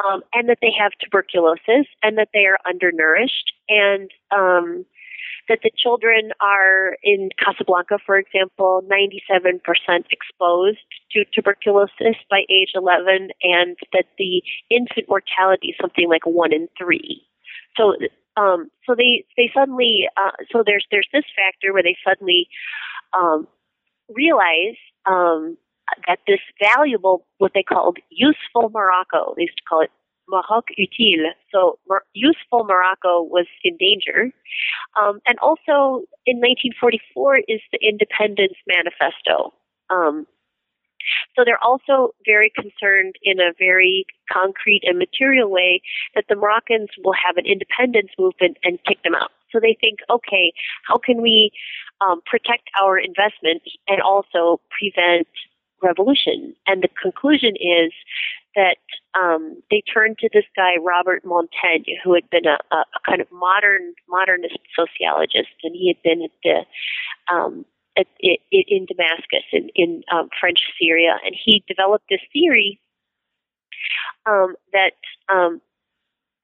um, 0.04 0.22
and 0.34 0.48
that 0.48 0.58
they 0.60 0.72
have 0.78 0.92
tuberculosis 1.00 1.86
and 2.02 2.18
that 2.18 2.28
they 2.32 2.44
are 2.44 2.58
undernourished 2.68 3.52
and 3.68 4.10
um, 4.30 4.84
that 5.48 5.60
the 5.62 5.70
children 5.76 6.32
are 6.40 6.96
in 7.02 7.30
Casablanca, 7.38 7.98
for 8.04 8.18
example, 8.18 8.82
97% 8.90 9.60
exposed 10.10 10.78
to 11.12 11.24
tuberculosis 11.32 12.16
by 12.30 12.42
age 12.50 12.72
11, 12.74 13.30
and 13.42 13.76
that 13.92 14.06
the 14.18 14.42
infant 14.70 15.08
mortality 15.08 15.68
is 15.68 15.76
something 15.80 16.08
like 16.08 16.26
one 16.26 16.52
in 16.52 16.68
three. 16.78 17.22
So, 17.76 17.94
um, 18.36 18.70
so 18.86 18.94
they 18.94 19.24
they 19.36 19.50
suddenly 19.54 20.08
uh, 20.16 20.32
so 20.50 20.62
there's 20.64 20.86
there's 20.90 21.08
this 21.12 21.24
factor 21.36 21.72
where 21.72 21.82
they 21.82 21.96
suddenly 22.06 22.48
um, 23.16 23.46
realize 24.08 24.76
um, 25.06 25.56
that 26.06 26.18
this 26.26 26.40
valuable, 26.60 27.26
what 27.38 27.52
they 27.54 27.62
called 27.62 27.98
useful 28.10 28.70
Morocco, 28.70 29.34
they 29.36 29.42
used 29.42 29.56
to 29.56 29.62
call 29.68 29.80
it 29.82 29.90
Maroc 30.28 30.64
utile. 30.76 31.32
So 31.52 31.78
useful 32.12 32.64
Morocco 32.64 33.22
was 33.22 33.46
in 33.62 33.76
danger. 33.76 34.32
Um, 35.00 35.20
and 35.26 35.38
also 35.40 36.06
in 36.26 36.38
1944 36.38 37.38
is 37.48 37.60
the 37.72 37.78
Independence 37.82 38.56
Manifesto. 38.66 39.54
Um, 39.90 40.26
so 41.36 41.44
they're 41.44 41.62
also 41.62 42.14
very 42.24 42.50
concerned 42.54 43.14
in 43.22 43.38
a 43.40 43.52
very 43.58 44.06
concrete 44.32 44.82
and 44.84 44.98
material 44.98 45.50
way 45.50 45.80
that 46.14 46.24
the 46.28 46.34
Moroccans 46.34 46.90
will 47.04 47.14
have 47.14 47.36
an 47.36 47.46
independence 47.46 48.10
movement 48.18 48.56
and 48.64 48.78
kick 48.84 49.02
them 49.02 49.14
out. 49.14 49.30
So 49.52 49.60
they 49.60 49.76
think, 49.80 50.00
okay, 50.10 50.52
how 50.86 50.96
can 50.96 51.22
we 51.22 51.52
um, 52.00 52.20
protect 52.26 52.68
our 52.82 52.98
investment 52.98 53.62
and 53.88 54.02
also 54.02 54.60
prevent 54.76 55.28
revolution? 55.82 56.54
And 56.66 56.82
the 56.82 56.88
conclusion 57.00 57.54
is 57.56 57.92
that 58.54 58.78
um, 59.18 59.62
they 59.70 59.82
turned 59.92 60.18
to 60.18 60.28
this 60.32 60.44
guy 60.54 60.76
Robert 60.82 61.24
Montagne, 61.24 61.98
who 62.04 62.14
had 62.14 62.28
been 62.30 62.46
a, 62.46 62.58
a, 62.74 62.84
kind 63.08 63.20
of 63.20 63.30
modern 63.32 63.94
modernist 64.08 64.58
sociologist, 64.74 65.54
and 65.62 65.74
he 65.74 65.88
had 65.88 66.02
been 66.02 66.22
at 66.22 66.30
the 66.44 67.34
um, 67.34 67.64
at, 67.96 68.06
it, 68.20 68.40
in 68.50 68.86
Damascus 68.86 69.44
in, 69.52 69.70
in 69.74 70.02
um, 70.12 70.28
French 70.38 70.60
Syria, 70.80 71.16
and 71.24 71.34
he 71.34 71.64
developed 71.66 72.04
this 72.10 72.20
theory 72.32 72.78
um, 74.26 74.54
that 74.72 74.92
um, 75.32 75.60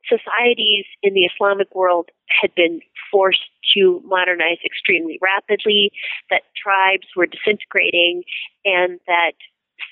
societies 0.09 0.85
in 1.03 1.15
the 1.15 1.25
Islamic 1.25 1.75
world 1.75 2.11
had 2.41 2.55
been 2.55 2.81
forced 3.11 3.51
to 3.75 4.01
modernize 4.05 4.59
extremely 4.65 5.19
rapidly, 5.21 5.91
that 6.31 6.43
tribes 6.57 7.07
were 7.17 7.27
disintegrating, 7.27 8.23
and 8.65 8.99
that 9.07 9.33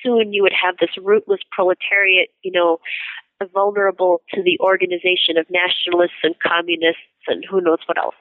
soon 0.03 0.33
you 0.33 0.43
would 0.43 0.55
have 0.55 0.77
this 0.79 0.97
rootless 1.01 1.41
proletariat, 1.51 2.29
you 2.43 2.53
know, 2.53 2.79
vulnerable 3.55 4.21
to 4.35 4.43
the 4.43 4.59
organization 4.61 5.39
of 5.39 5.47
nationalists 5.51 6.21
and 6.23 6.35
communists 6.41 7.01
and 7.27 7.45
who 7.49 7.61
knows 7.61 7.79
what 7.87 7.99
else. 7.99 8.15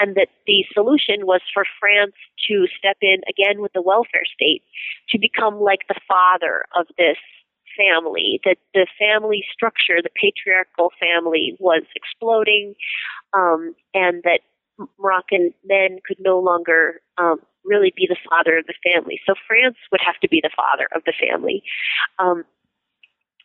And 0.00 0.14
that 0.16 0.28
the 0.46 0.64
solution 0.72 1.26
was 1.26 1.40
for 1.52 1.64
France 1.78 2.14
to 2.48 2.66
step 2.78 2.96
in 3.02 3.20
again 3.28 3.60
with 3.60 3.72
the 3.72 3.82
welfare 3.82 4.24
state 4.32 4.62
to 5.10 5.18
become 5.18 5.60
like 5.60 5.80
the 5.88 6.00
father 6.08 6.64
of 6.76 6.86
this 6.96 7.18
family, 7.76 8.40
that 8.44 8.56
the 8.72 8.86
family 8.98 9.44
structure, 9.52 10.00
the 10.02 10.10
patriarchal 10.14 10.92
family 11.00 11.56
was 11.58 11.82
exploding, 11.96 12.74
um, 13.32 13.74
and 13.92 14.22
that 14.22 14.40
Moroccan 14.98 15.52
men 15.64 15.98
could 16.06 16.18
no 16.20 16.38
longer 16.38 17.00
um, 17.18 17.40
really 17.64 17.92
be 17.96 18.06
the 18.08 18.16
father 18.28 18.58
of 18.58 18.66
the 18.66 18.74
family. 18.92 19.20
So 19.26 19.34
France 19.46 19.76
would 19.90 20.00
have 20.04 20.18
to 20.20 20.28
be 20.28 20.40
the 20.42 20.50
father 20.54 20.88
of 20.94 21.02
the 21.04 21.14
family. 21.18 21.62
Um, 22.18 22.44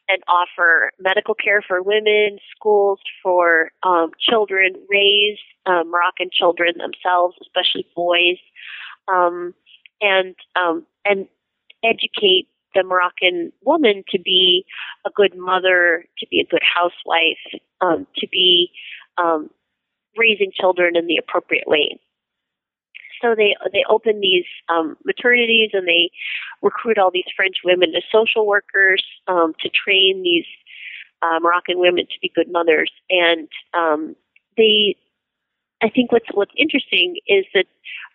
and 0.10 0.24
offer 0.28 0.92
medical 1.00 1.36
care 1.36 1.62
for 1.62 1.84
women, 1.84 2.40
schools 2.56 3.00
for 3.22 3.72
um, 3.84 4.10
children, 4.20 4.74
raise 4.90 5.38
um, 5.68 5.92
Moroccan 5.92 6.30
children 6.34 6.74
themselves, 6.80 7.36
especially 7.42 7.86
boys, 7.96 8.40
um, 9.08 9.54
and 10.02 10.36
um, 10.56 10.86
and 11.06 11.28
educate 11.84 12.48
the 12.74 12.84
Moroccan 12.84 13.52
woman 13.64 14.04
to 14.10 14.20
be 14.20 14.66
a 15.06 15.10
good 15.16 15.38
mother, 15.38 16.06
to 16.18 16.28
be 16.28 16.40
a 16.40 16.46
good 16.46 16.64
housewife, 16.64 17.62
um, 17.82 18.08
to 18.18 18.28
be 18.28 18.72
um, 19.18 19.50
raising 20.18 20.52
children 20.60 20.96
in 20.96 21.08
the 21.08 21.18
appropriate 21.18 21.68
way. 21.68 22.00
So 23.22 23.36
they 23.36 23.56
they 23.74 23.84
open 23.90 24.20
these 24.20 24.46
um, 24.70 24.98
maternities 25.08 25.70
and 25.74 25.88
they 25.88 26.12
recruit 26.62 26.98
all 26.98 27.12
these 27.12 27.30
French 27.36 27.58
women 27.64 27.94
as 27.96 28.04
social 28.12 28.46
workers 28.46 29.04
um, 29.28 29.54
to 29.62 29.70
train 29.70 30.24
these 30.24 30.46
uh, 31.22 31.40
Moroccan 31.42 31.80
women 31.80 32.06
to 32.06 32.20
be 32.22 32.32
good 32.34 32.52
mothers. 32.52 32.92
And 33.10 33.48
um, 33.74 34.16
they, 34.58 34.96
I 35.82 35.90
think 35.90 36.12
what's 36.12 36.28
what's 36.34 36.54
interesting 36.58 37.18
is 37.28 37.46
that 37.54 37.66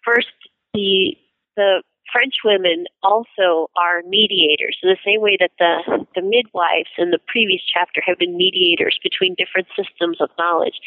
first 0.05 0.29
the 0.73 1.17
the 1.57 1.83
French 2.13 2.35
women 2.45 2.87
also 3.03 3.71
are 3.77 4.03
mediators 4.07 4.77
in 4.83 4.89
the 4.89 4.99
same 5.05 5.21
way 5.21 5.37
that 5.41 5.53
the, 5.59 6.07
the 6.15 6.23
midwives 6.23 6.91
in 6.99 7.11
the 7.11 7.19
previous 7.27 7.63
chapter 7.63 8.03
have 8.07 8.19
been 8.19 8.37
mediators 8.37 8.99
between 9.03 9.35
different 9.35 9.67
systems 9.77 10.21
of 10.21 10.31
knowledge. 10.39 10.79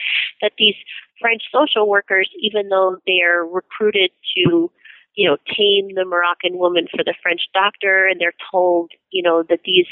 That 0.41 0.53
these 0.57 0.75
French 1.19 1.43
social 1.51 1.89
workers, 1.89 2.29
even 2.39 2.69
though 2.69 2.97
they 3.05 3.21
are 3.21 3.45
recruited 3.45 4.11
to 4.37 4.71
you 5.17 5.27
know, 5.27 5.35
tame 5.47 5.95
the 5.95 6.05
Moroccan 6.05 6.59
woman 6.59 6.87
for 6.95 7.03
the 7.03 7.15
French 7.23 7.41
doctor, 7.51 8.05
and 8.05 8.21
they're 8.21 8.37
told, 8.51 8.91
you 9.09 9.23
know, 9.23 9.43
that 9.49 9.61
these 9.65 9.87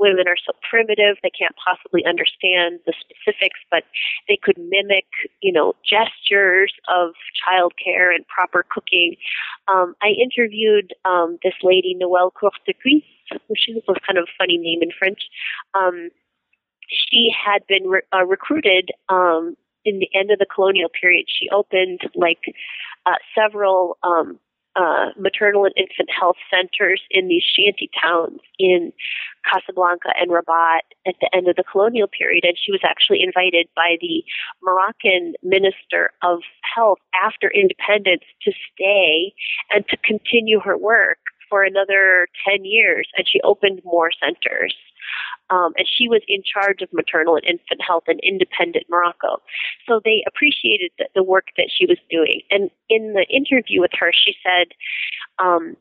women 0.00 0.26
are 0.26 0.36
so 0.36 0.52
primitive 0.68 1.16
they 1.22 1.30
can't 1.30 1.54
possibly 1.54 2.04
understand 2.04 2.80
the 2.84 2.92
specifics, 2.98 3.60
but 3.70 3.84
they 4.26 4.36
could 4.36 4.58
mimic, 4.58 5.06
you 5.40 5.52
know, 5.52 5.74
gestures 5.86 6.74
of 6.88 7.14
childcare 7.38 8.12
and 8.12 8.26
proper 8.26 8.66
cooking. 8.68 9.14
Um, 9.72 9.94
I 10.02 10.08
interviewed 10.08 10.92
um, 11.04 11.38
this 11.44 11.54
lady, 11.62 11.94
Noëlle 11.94 12.32
Courtecuisse, 12.34 13.06
which 13.46 13.68
is 13.68 13.82
a 13.88 13.94
kind 14.04 14.18
of 14.18 14.26
funny 14.36 14.58
name 14.58 14.82
in 14.82 14.90
French. 14.98 15.20
Um, 15.74 16.10
she 16.90 17.30
had 17.30 17.64
been 17.68 17.86
re- 17.86 18.02
uh, 18.12 18.26
recruited 18.26 18.90
um, 19.08 19.56
in 19.84 20.00
the 20.00 20.08
end 20.12 20.32
of 20.32 20.40
the 20.40 20.46
colonial 20.52 20.88
period. 20.88 21.26
She 21.28 21.48
opened 21.50 22.00
like 22.16 22.42
uh, 23.06 23.22
several 23.38 23.98
um, 24.02 24.40
uh, 24.76 25.10
maternal 25.16 25.64
and 25.64 25.74
infant 25.76 26.10
health 26.10 26.36
centers 26.50 27.00
in 27.10 27.28
these 27.28 27.42
shanty 27.42 27.90
towns 28.00 28.40
in 28.58 28.92
Casablanca 29.50 30.10
and 30.18 30.30
Rabat 30.30 30.82
at 31.06 31.14
the 31.20 31.30
end 31.34 31.48
of 31.48 31.56
the 31.56 31.64
colonial 31.64 32.08
period. 32.08 32.44
And 32.44 32.56
she 32.58 32.72
was 32.72 32.80
actually 32.84 33.22
invited 33.22 33.68
by 33.76 33.96
the 34.00 34.24
Moroccan 34.62 35.34
Minister 35.42 36.10
of 36.22 36.40
Health 36.74 36.98
after 37.22 37.50
independence 37.50 38.24
to 38.42 38.52
stay 38.72 39.32
and 39.72 39.86
to 39.88 39.96
continue 39.98 40.60
her 40.60 40.76
work 40.76 41.18
for 41.48 41.62
another 41.62 42.26
10 42.48 42.64
years. 42.64 43.08
And 43.16 43.28
she 43.28 43.40
opened 43.42 43.80
more 43.84 44.10
centers. 44.20 44.74
Um, 45.50 45.72
and 45.76 45.86
she 45.86 46.08
was 46.08 46.22
in 46.26 46.42
charge 46.42 46.80
of 46.80 46.92
maternal 46.92 47.36
and 47.36 47.44
infant 47.44 47.80
health 47.86 48.04
in 48.08 48.18
independent 48.22 48.86
Morocco. 48.88 49.42
So 49.86 50.00
they 50.04 50.24
appreciated 50.26 50.90
the, 50.98 51.08
the 51.14 51.22
work 51.22 51.48
that 51.56 51.70
she 51.76 51.86
was 51.86 51.98
doing. 52.10 52.40
And 52.50 52.70
in 52.88 53.12
the 53.12 53.26
interview 53.28 53.80
with 53.80 53.92
her, 53.98 54.12
she 54.12 54.34
said, 54.42 54.68
um, 55.38 55.76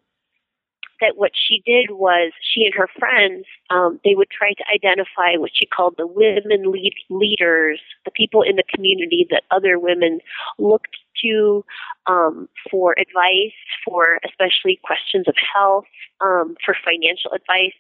that 1.02 1.18
what 1.18 1.32
she 1.34 1.62
did 1.66 1.91
was 1.91 2.32
she 2.41 2.66
and 2.66 2.74
her 2.74 2.89
friends 3.00 3.46
um, 3.70 4.00
they 4.04 4.16
would 4.16 4.30
try 4.30 4.54
to 4.54 4.64
identify 4.74 5.36
what 5.38 5.52
she 5.54 5.66
called 5.66 5.96
the 5.98 6.08
women 6.08 6.72
lead 6.72 6.94
leaders, 7.10 7.80
the 8.06 8.12
people 8.12 8.41
in 8.41 8.56
the 8.56 8.64
community 8.74 9.26
that 9.32 9.44
other 9.52 9.80
women 9.80 10.20
looked 10.60 10.98
to 11.24 11.64
um, 12.08 12.50
for 12.70 12.96
advice, 13.00 13.56
for 13.86 14.20
especially 14.26 14.80
questions 14.84 15.28
of 15.28 15.36
health, 15.56 15.86
um, 16.22 16.55
for 16.66 16.76
financial 16.84 17.32
advice, 17.32 17.76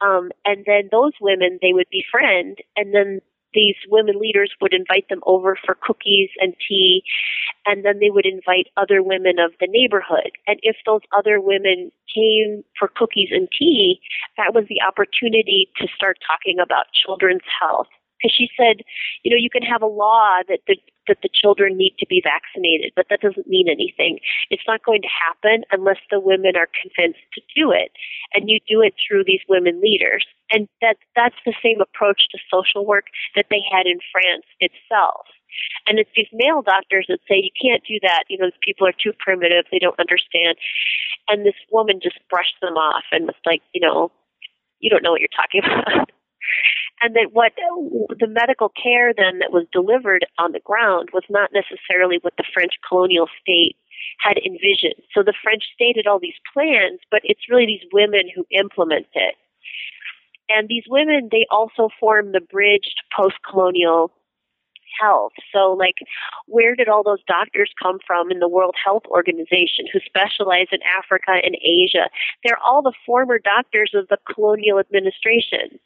um, 0.00 0.30
and 0.44 0.64
then 0.66 0.88
those 0.90 1.12
women 1.20 1.58
they 1.60 1.72
would 1.72 1.88
befriend, 1.90 2.58
and 2.76 2.94
then 2.94 3.20
these 3.54 3.76
women 3.88 4.18
leaders 4.20 4.52
would 4.60 4.74
invite 4.74 5.08
them 5.08 5.20
over 5.26 5.56
for 5.64 5.76
cookies 5.80 6.30
and 6.40 6.54
tea, 6.66 7.02
and 7.66 7.84
then 7.84 7.98
they 8.00 8.10
would 8.10 8.26
invite 8.26 8.68
other 8.76 9.02
women 9.02 9.38
of 9.38 9.52
the 9.60 9.68
neighborhood. 9.68 10.32
And 10.46 10.58
if 10.62 10.76
those 10.84 11.00
other 11.16 11.40
women 11.40 11.90
came 12.14 12.64
for 12.78 12.88
cookies 12.88 13.28
and 13.30 13.48
tea, 13.56 14.00
that 14.36 14.54
was 14.54 14.64
the 14.68 14.82
opportunity 14.86 15.70
to 15.78 15.88
start 15.94 16.18
talking 16.26 16.58
about 16.58 16.86
children's 16.92 17.46
health. 17.60 17.88
Because 18.20 18.34
she 18.34 18.48
said, 18.56 18.82
you 19.22 19.30
know, 19.30 19.38
you 19.38 19.50
can 19.50 19.62
have 19.62 19.82
a 19.82 19.86
law 19.86 20.38
that 20.48 20.60
the 20.66 20.76
that 21.08 21.18
the 21.22 21.28
children 21.32 21.76
need 21.76 21.94
to 21.98 22.06
be 22.06 22.22
vaccinated, 22.22 22.92
but 22.94 23.06
that 23.10 23.20
doesn't 23.20 23.48
mean 23.48 23.68
anything. 23.68 24.18
It's 24.50 24.66
not 24.66 24.84
going 24.84 25.02
to 25.02 25.08
happen 25.08 25.64
unless 25.72 25.98
the 26.10 26.20
women 26.20 26.56
are 26.56 26.68
convinced 26.70 27.24
to 27.34 27.40
do 27.54 27.72
it. 27.72 27.92
And 28.34 28.48
you 28.48 28.60
do 28.68 28.80
it 28.80 28.94
through 28.96 29.24
these 29.24 29.42
women 29.48 29.80
leaders. 29.80 30.24
And 30.50 30.68
that, 30.80 30.96
that's 31.16 31.38
the 31.44 31.54
same 31.62 31.80
approach 31.80 32.28
to 32.30 32.38
social 32.50 32.86
work 32.86 33.06
that 33.36 33.46
they 33.50 33.60
had 33.70 33.86
in 33.86 33.98
France 34.12 34.46
itself. 34.60 35.26
And 35.86 35.98
it's 35.98 36.10
these 36.14 36.28
male 36.32 36.62
doctors 36.62 37.06
that 37.08 37.20
say, 37.28 37.40
you 37.40 37.54
can't 37.56 37.82
do 37.88 37.98
that. 38.02 38.24
You 38.28 38.38
know, 38.38 38.46
these 38.46 38.62
people 38.62 38.86
are 38.86 38.92
too 38.92 39.12
primitive. 39.18 39.64
They 39.70 39.78
don't 39.78 39.98
understand. 39.98 40.56
And 41.28 41.44
this 41.44 41.58
woman 41.72 42.00
just 42.02 42.18
brushed 42.28 42.56
them 42.60 42.74
off 42.74 43.04
and 43.12 43.26
was 43.26 43.40
like, 43.46 43.62
you 43.72 43.80
know, 43.80 44.12
you 44.80 44.90
don't 44.90 45.02
know 45.02 45.12
what 45.12 45.20
you're 45.20 45.28
talking 45.34 45.62
about. 45.64 46.10
And 47.02 47.14
that 47.14 47.30
what 47.32 47.52
the 48.18 48.26
medical 48.26 48.70
care 48.70 49.12
then 49.14 49.38
that 49.38 49.52
was 49.52 49.66
delivered 49.72 50.26
on 50.38 50.52
the 50.52 50.60
ground 50.60 51.10
was 51.12 51.24
not 51.28 51.50
necessarily 51.52 52.18
what 52.22 52.34
the 52.36 52.44
French 52.52 52.74
colonial 52.86 53.28
state 53.40 53.76
had 54.20 54.38
envisioned. 54.38 55.02
So 55.14 55.22
the 55.22 55.34
French 55.42 55.64
state 55.74 55.96
had 55.96 56.06
all 56.06 56.18
these 56.18 56.38
plans, 56.52 57.00
but 57.10 57.20
it's 57.24 57.48
really 57.48 57.66
these 57.66 57.88
women 57.92 58.30
who 58.34 58.44
implement 58.50 59.06
it. 59.14 59.34
And 60.48 60.68
these 60.68 60.84
women, 60.88 61.28
they 61.30 61.46
also 61.50 61.90
form 62.00 62.32
the 62.32 62.40
bridge 62.40 62.94
to 62.96 63.02
post-colonial 63.14 64.10
health. 65.00 65.32
So, 65.52 65.72
like, 65.72 65.96
where 66.46 66.74
did 66.74 66.88
all 66.88 67.02
those 67.02 67.22
doctors 67.26 67.70
come 67.80 67.98
from 68.06 68.30
in 68.30 68.38
the 68.38 68.48
World 68.48 68.74
Health 68.82 69.04
Organization 69.08 69.84
who 69.92 70.00
specialize 70.00 70.68
in 70.72 70.78
Africa 70.98 71.32
and 71.44 71.56
Asia? 71.62 72.08
They're 72.42 72.58
all 72.64 72.82
the 72.82 72.94
former 73.04 73.38
doctors 73.38 73.92
of 73.94 74.08
the 74.08 74.18
colonial 74.32 74.78
administration 74.78 75.78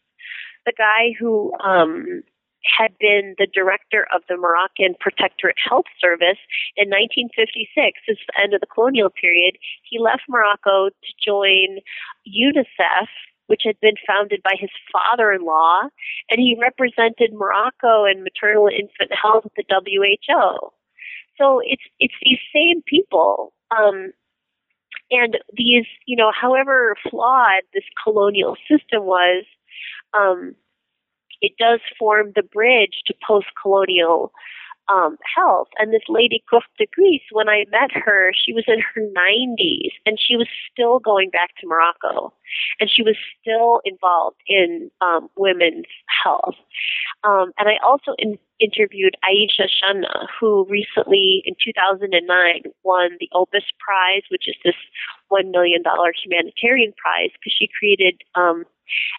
the 0.66 0.72
guy 0.76 1.14
who 1.18 1.52
um, 1.64 2.22
had 2.64 2.97
been 2.98 3.34
the 3.39 3.47
director 3.52 4.06
of 4.14 4.22
the 4.28 4.36
Moroccan 4.36 4.94
Protectorate 5.01 5.59
Health 5.59 5.86
Service 6.01 6.39
in 6.76 6.89
1956, 6.89 8.01
is 8.09 8.18
the 8.26 8.40
end 8.40 8.55
of 8.55 8.60
the 8.60 8.66
colonial 8.66 9.10
period. 9.10 9.56
He 9.82 9.98
left 9.98 10.22
Morocco 10.28 10.89
to 10.90 11.12
join 11.22 11.82
UNICEF, 12.26 13.10
which 13.47 13.62
had 13.64 13.78
been 13.80 13.98
founded 14.06 14.40
by 14.43 14.55
his 14.59 14.70
father-in-law, 14.93 15.89
and 16.30 16.39
he 16.39 16.56
represented 16.60 17.34
Morocco 17.34 18.05
and 18.05 18.22
maternal 18.22 18.66
and 18.66 18.89
infant 18.89 19.10
health 19.10 19.47
at 19.47 19.52
the 19.56 19.64
WHO. 19.68 20.70
So 21.39 21.60
it's 21.64 21.82
it's 21.98 22.14
these 22.22 22.39
same 22.55 22.82
people. 22.86 23.52
Um, 23.76 24.12
and 25.10 25.39
these, 25.55 25.84
you 26.06 26.16
know, 26.16 26.30
however 26.39 26.97
flawed 27.10 27.62
this 27.74 27.84
colonial 28.02 28.56
system 28.68 29.05
was, 29.05 29.44
um, 30.18 30.55
it 31.40 31.52
does 31.59 31.80
form 31.98 32.32
the 32.34 32.43
bridge 32.43 33.02
to 33.06 33.14
post-colonial 33.26 34.32
um, 34.89 35.16
health. 35.36 35.68
And 35.78 35.93
this 35.93 36.02
lady 36.09 36.43
Courte 36.48 36.64
de 36.78 36.86
Cuisse, 36.86 37.22
when 37.30 37.48
I 37.48 37.64
met 37.70 37.90
her, 37.93 38.32
she 38.34 38.52
was 38.52 38.64
in 38.66 38.80
her 38.80 39.01
90s 39.01 39.93
and 40.06 40.18
she 40.18 40.36
was 40.36 40.48
still 40.70 40.98
going 40.98 41.30
back 41.30 41.51
to 41.60 41.66
Morocco 41.66 42.32
and 42.80 42.90
she 42.90 43.02
was 43.02 43.16
still 43.40 43.80
involved 43.84 44.40
in 44.47 44.90
um, 45.01 45.28
women's 45.36 45.86
health. 46.22 46.56
Um, 47.24 47.52
and 47.59 47.68
I 47.68 47.78
also 47.84 48.12
in, 48.18 48.39
interviewed 48.60 49.16
Aisha 49.24 49.68
Shanna, 49.70 50.26
who 50.39 50.66
recently 50.68 51.43
in 51.44 51.55
2009 51.62 52.72
won 52.82 53.16
the 53.20 53.28
Opus 53.32 53.64
Prize, 53.78 54.22
which 54.30 54.48
is 54.48 54.56
this 54.64 54.76
$1 55.30 55.51
million 55.51 55.82
humanitarian 56.24 56.93
prize 56.97 57.30
because 57.32 57.55
she 57.56 57.68
created 57.78 58.20
um, 58.34 58.64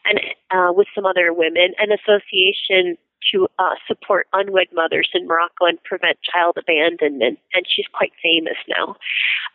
and 0.06 0.19
uh, 0.52 0.73
with 0.73 0.88
some 0.94 1.06
other 1.06 1.34
women, 1.34 1.73
an 1.80 1.90
association 1.91 2.98
to 3.31 3.48
uh, 3.60 3.76
support 3.88 4.27
unwed 4.34 4.68
mothers 4.73 5.10
in 5.14 5.27
Morocco 5.27 5.65
and 5.65 5.81
prevent 5.84 6.18
child 6.22 6.57
abandonment. 6.57 7.40
And 7.53 7.65
she's 7.68 7.88
quite 7.94 8.11
famous 8.22 8.57
now. 8.68 8.95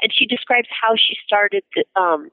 And 0.01 0.13
she 0.13 0.27
describes 0.27 0.69
how 0.71 0.95
she 0.97 1.17
started 1.25 1.63
to, 1.75 1.85
um, 2.01 2.31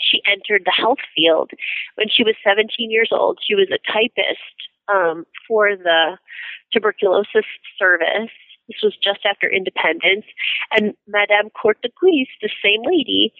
she 0.00 0.22
entered 0.26 0.62
the 0.64 0.74
health 0.74 1.04
field 1.14 1.50
when 1.96 2.08
she 2.08 2.24
was 2.24 2.34
17 2.44 2.90
years 2.90 3.10
old. 3.12 3.38
She 3.46 3.54
was 3.54 3.68
a 3.70 3.92
typist 3.92 4.56
um, 4.92 5.24
for 5.46 5.76
the 5.76 6.18
tuberculosis 6.72 7.46
service. 7.78 8.32
This 8.68 8.78
was 8.82 8.96
just 9.02 9.20
after 9.28 9.50
independence. 9.50 10.24
And 10.70 10.94
Madame 11.06 11.50
Courtecuisse, 11.50 12.32
the 12.40 12.50
same 12.62 12.82
lady, 12.84 13.32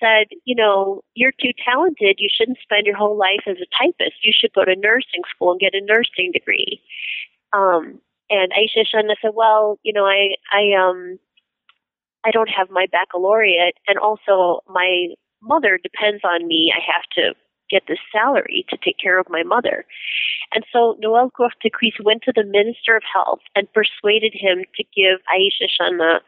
said, 0.00 0.26
you 0.44 0.54
know, 0.54 1.02
you're 1.14 1.32
too 1.32 1.52
talented. 1.64 2.16
You 2.18 2.28
shouldn't 2.32 2.58
spend 2.62 2.86
your 2.86 2.96
whole 2.96 3.16
life 3.16 3.44
as 3.46 3.56
a 3.56 3.68
typist. 3.78 4.24
You 4.24 4.32
should 4.34 4.52
go 4.52 4.64
to 4.64 4.74
nursing 4.74 5.22
school 5.34 5.52
and 5.52 5.60
get 5.60 5.74
a 5.74 5.84
nursing 5.84 6.32
degree. 6.32 6.80
Um, 7.52 8.00
and 8.30 8.52
Aisha 8.52 8.86
Shanna 8.86 9.14
said, 9.20 9.32
well, 9.34 9.78
you 9.82 9.92
know, 9.92 10.06
I, 10.06 10.34
I, 10.52 10.72
um, 10.78 11.18
I 12.24 12.30
don't 12.30 12.50
have 12.50 12.70
my 12.70 12.86
baccalaureate 12.90 13.76
and 13.88 13.98
also 13.98 14.60
my 14.68 15.08
mother 15.42 15.78
depends 15.82 16.22
on 16.24 16.46
me. 16.46 16.72
I 16.74 16.80
have 16.92 17.04
to 17.16 17.34
get 17.70 17.84
this 17.88 17.98
salary 18.12 18.64
to 18.68 18.76
take 18.84 18.96
care 18.98 19.18
of 19.18 19.26
my 19.30 19.42
mother. 19.42 19.84
And 20.54 20.64
so 20.72 20.96
Noel 20.98 21.30
Courte 21.30 21.70
went 22.02 22.22
to 22.22 22.32
the 22.34 22.44
Minister 22.44 22.96
of 22.96 23.02
Health 23.12 23.40
and 23.54 23.72
persuaded 23.72 24.34
him 24.34 24.64
to 24.76 24.84
give 24.94 25.20
Aisha 25.32 25.68
Shanna 25.70 26.20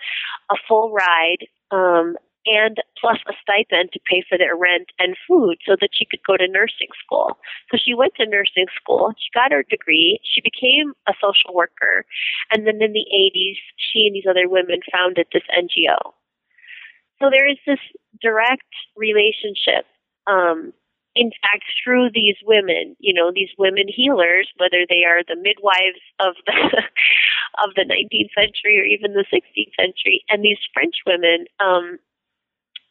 a 0.51 0.55
full 0.69 0.93
ride 0.93 1.47
um, 1.73 2.16
and 2.47 2.78
plus 2.98 3.19
a 3.28 3.32
stipend 3.43 3.93
to 3.93 4.01
pay 4.09 4.24
for 4.28 4.36
their 4.36 4.56
rent 4.56 4.89
and 4.98 5.16
food 5.28 5.59
so 5.66 5.77
that 5.81 5.90
she 5.93 6.05
could 6.05 6.20
go 6.27 6.36
to 6.36 6.48
nursing 6.48 6.90
school. 7.05 7.39
So 7.70 7.78
she 7.78 7.94
went 7.94 8.14
to 8.16 8.27
nursing 8.27 8.66
school, 8.81 9.12
she 9.19 9.31
got 9.35 9.52
her 9.52 9.62
degree, 9.62 10.20
she 10.24 10.40
became 10.40 10.93
a 11.09 11.14
social 11.20 11.55
worker, 11.55 12.05
and 12.52 12.66
then 12.66 12.82
in 12.82 12.93
the 12.93 13.06
80s, 13.14 13.59
she 13.77 14.06
and 14.06 14.14
these 14.14 14.28
other 14.28 14.48
women 14.48 14.81
founded 14.90 15.27
this 15.32 15.47
NGO. 15.56 16.12
So 17.20 17.31
there 17.31 17.48
is 17.48 17.59
this 17.66 17.78
direct 18.20 18.66
relationship. 18.97 19.86
Um, 20.27 20.73
in 21.14 21.31
fact, 21.43 21.64
through 21.85 22.09
these 22.14 22.36
women, 22.44 22.97
you 22.98 23.12
know, 23.12 23.31
these 23.32 23.51
women 23.59 23.85
healers, 23.86 24.48
whether 24.56 24.86
they 24.89 25.05
are 25.05 25.23
the 25.23 25.36
midwives 25.36 26.01
of 26.19 26.35
the 26.47 26.52
of 27.62 27.74
the 27.77 27.85
19th 27.85 28.32
century 28.35 28.81
or 28.81 28.85
even 28.85 29.12
the 29.12 29.27
16th 29.28 29.77
century, 29.78 30.24
and 30.31 30.43
these 30.43 30.59
French 30.73 30.97
women, 31.06 31.44
um, 31.60 31.98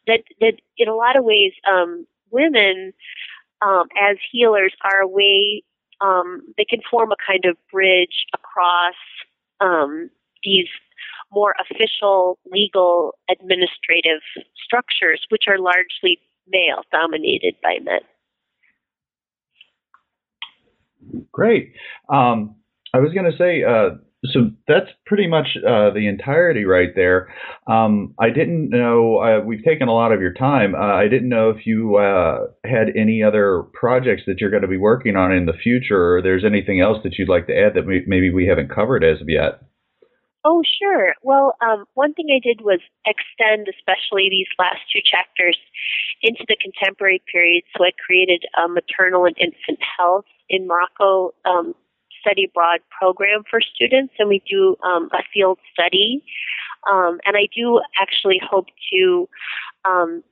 that 0.06 0.22
that 0.40 0.54
in 0.76 0.88
a 0.88 0.94
lot 0.94 1.16
of 1.16 1.24
ways 1.24 1.52
um, 1.70 2.06
women 2.30 2.92
um, 3.60 3.86
as 4.00 4.16
healers 4.30 4.72
are 4.82 5.00
a 5.00 5.08
way 5.08 5.62
um, 6.00 6.42
they 6.56 6.64
can 6.64 6.80
form 6.90 7.12
a 7.12 7.16
kind 7.26 7.44
of 7.44 7.56
bridge 7.70 8.26
across 8.34 8.94
um, 9.60 10.10
these 10.42 10.68
more 11.30 11.54
official 11.60 12.38
legal 12.50 13.14
administrative 13.30 14.20
structures 14.62 15.24
which 15.30 15.44
are 15.48 15.58
largely 15.58 16.18
male 16.48 16.82
dominated 16.90 17.54
by 17.62 17.78
men. 17.82 18.00
Great. 21.32 21.72
Um, 22.08 22.56
i 22.94 22.98
was 22.98 23.12
going 23.12 23.30
to 23.30 23.36
say 23.38 23.64
uh, 23.64 23.96
so 24.26 24.50
that's 24.68 24.88
pretty 25.04 25.26
much 25.26 25.56
uh, 25.56 25.90
the 25.90 26.06
entirety 26.06 26.64
right 26.64 26.90
there. 26.94 27.34
Um, 27.66 28.14
I 28.20 28.30
didn't 28.30 28.70
know, 28.70 29.18
uh, 29.18 29.44
we've 29.44 29.64
taken 29.64 29.88
a 29.88 29.94
lot 29.94 30.12
of 30.12 30.20
your 30.20 30.32
time. 30.32 30.74
Uh, 30.74 30.94
I 30.94 31.08
didn't 31.08 31.28
know 31.28 31.50
if 31.50 31.66
you 31.66 31.96
uh, 31.96 32.46
had 32.64 32.96
any 32.96 33.22
other 33.22 33.64
projects 33.74 34.22
that 34.26 34.36
you're 34.40 34.50
going 34.50 34.62
to 34.62 34.68
be 34.68 34.76
working 34.76 35.16
on 35.16 35.32
in 35.32 35.46
the 35.46 35.52
future, 35.52 36.16
or 36.16 36.22
there's 36.22 36.44
anything 36.44 36.80
else 36.80 36.98
that 37.02 37.18
you'd 37.18 37.28
like 37.28 37.48
to 37.48 37.56
add 37.56 37.74
that 37.74 37.86
we, 37.86 38.04
maybe 38.06 38.30
we 38.30 38.46
haven't 38.46 38.72
covered 38.72 39.02
as 39.02 39.20
of 39.20 39.28
yet. 39.28 39.60
Oh, 40.44 40.62
sure. 40.80 41.14
Well, 41.22 41.54
um, 41.60 41.84
one 41.94 42.14
thing 42.14 42.26
I 42.30 42.40
did 42.42 42.62
was 42.62 42.80
extend, 43.06 43.68
especially 43.68 44.28
these 44.28 44.50
last 44.58 44.80
two 44.92 44.98
chapters, 45.04 45.56
into 46.20 46.44
the 46.48 46.56
contemporary 46.60 47.22
period. 47.30 47.62
So 47.76 47.84
I 47.84 47.90
created 48.04 48.44
a 48.58 48.68
maternal 48.68 49.24
and 49.24 49.36
infant 49.38 49.78
health 49.96 50.26
in 50.48 50.66
Morocco 50.66 51.32
um, 51.44 51.74
study 52.22 52.44
abroad 52.44 52.80
program 52.96 53.42
for 53.50 53.60
students, 53.60 54.14
and 54.18 54.28
we 54.28 54.42
do 54.48 54.76
um, 54.82 55.10
a 55.12 55.22
field 55.34 55.58
study. 55.72 56.24
Um, 56.90 57.18
and 57.24 57.36
I 57.36 57.48
do 57.54 57.80
actually 58.00 58.40
hope 58.42 58.66
to 58.92 59.28
um, 59.84 60.22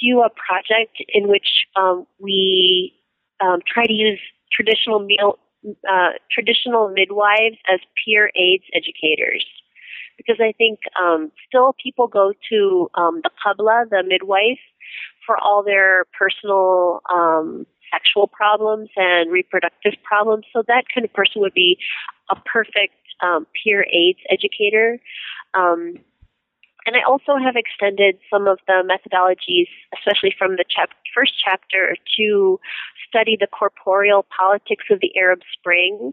do 0.00 0.20
a 0.20 0.30
project 0.30 0.96
in 1.08 1.28
which 1.28 1.66
um, 1.76 2.06
we 2.20 2.94
um, 3.40 3.60
try 3.66 3.84
to 3.86 3.92
use 3.92 4.20
traditional 4.52 5.00
meal, 5.00 5.38
uh, 5.88 6.10
traditional 6.30 6.88
midwives 6.88 7.56
as 7.72 7.80
peer 8.04 8.30
aids 8.36 8.64
educators. 8.74 9.44
Because 10.16 10.40
I 10.40 10.52
think 10.52 10.80
um, 11.00 11.30
still 11.46 11.74
people 11.82 12.08
go 12.08 12.32
to 12.50 12.90
the 12.94 13.30
qabla, 13.44 13.88
the 13.88 14.02
midwife, 14.06 14.58
for 15.24 15.36
all 15.38 15.62
their 15.62 16.06
personal 16.18 17.00
um, 17.14 17.66
sexual 17.92 18.26
problems 18.26 18.88
and 18.96 19.30
reproductive 19.30 19.94
problems. 20.04 20.44
So 20.52 20.62
that 20.68 20.84
kind 20.94 21.04
of 21.04 21.12
person 21.12 21.40
would 21.42 21.54
be 21.54 21.78
a 22.30 22.36
perfect 22.36 22.94
um, 23.22 23.46
peer 23.62 23.84
aids 23.92 24.20
educator. 24.30 24.98
Um, 25.54 25.98
and 26.86 26.96
I 26.96 27.02
also 27.06 27.36
have 27.36 27.54
extended 27.56 28.18
some 28.32 28.46
of 28.46 28.58
the 28.66 28.80
methodologies, 28.80 29.68
especially 29.92 30.34
from 30.38 30.56
the 30.56 30.64
chap- 30.64 30.96
first 31.14 31.34
chapter, 31.44 31.96
to 32.16 32.60
study 33.06 33.36
the 33.38 33.46
corporeal 33.46 34.24
politics 34.36 34.84
of 34.90 35.00
the 35.00 35.12
Arab 35.18 35.40
Spring. 35.52 36.12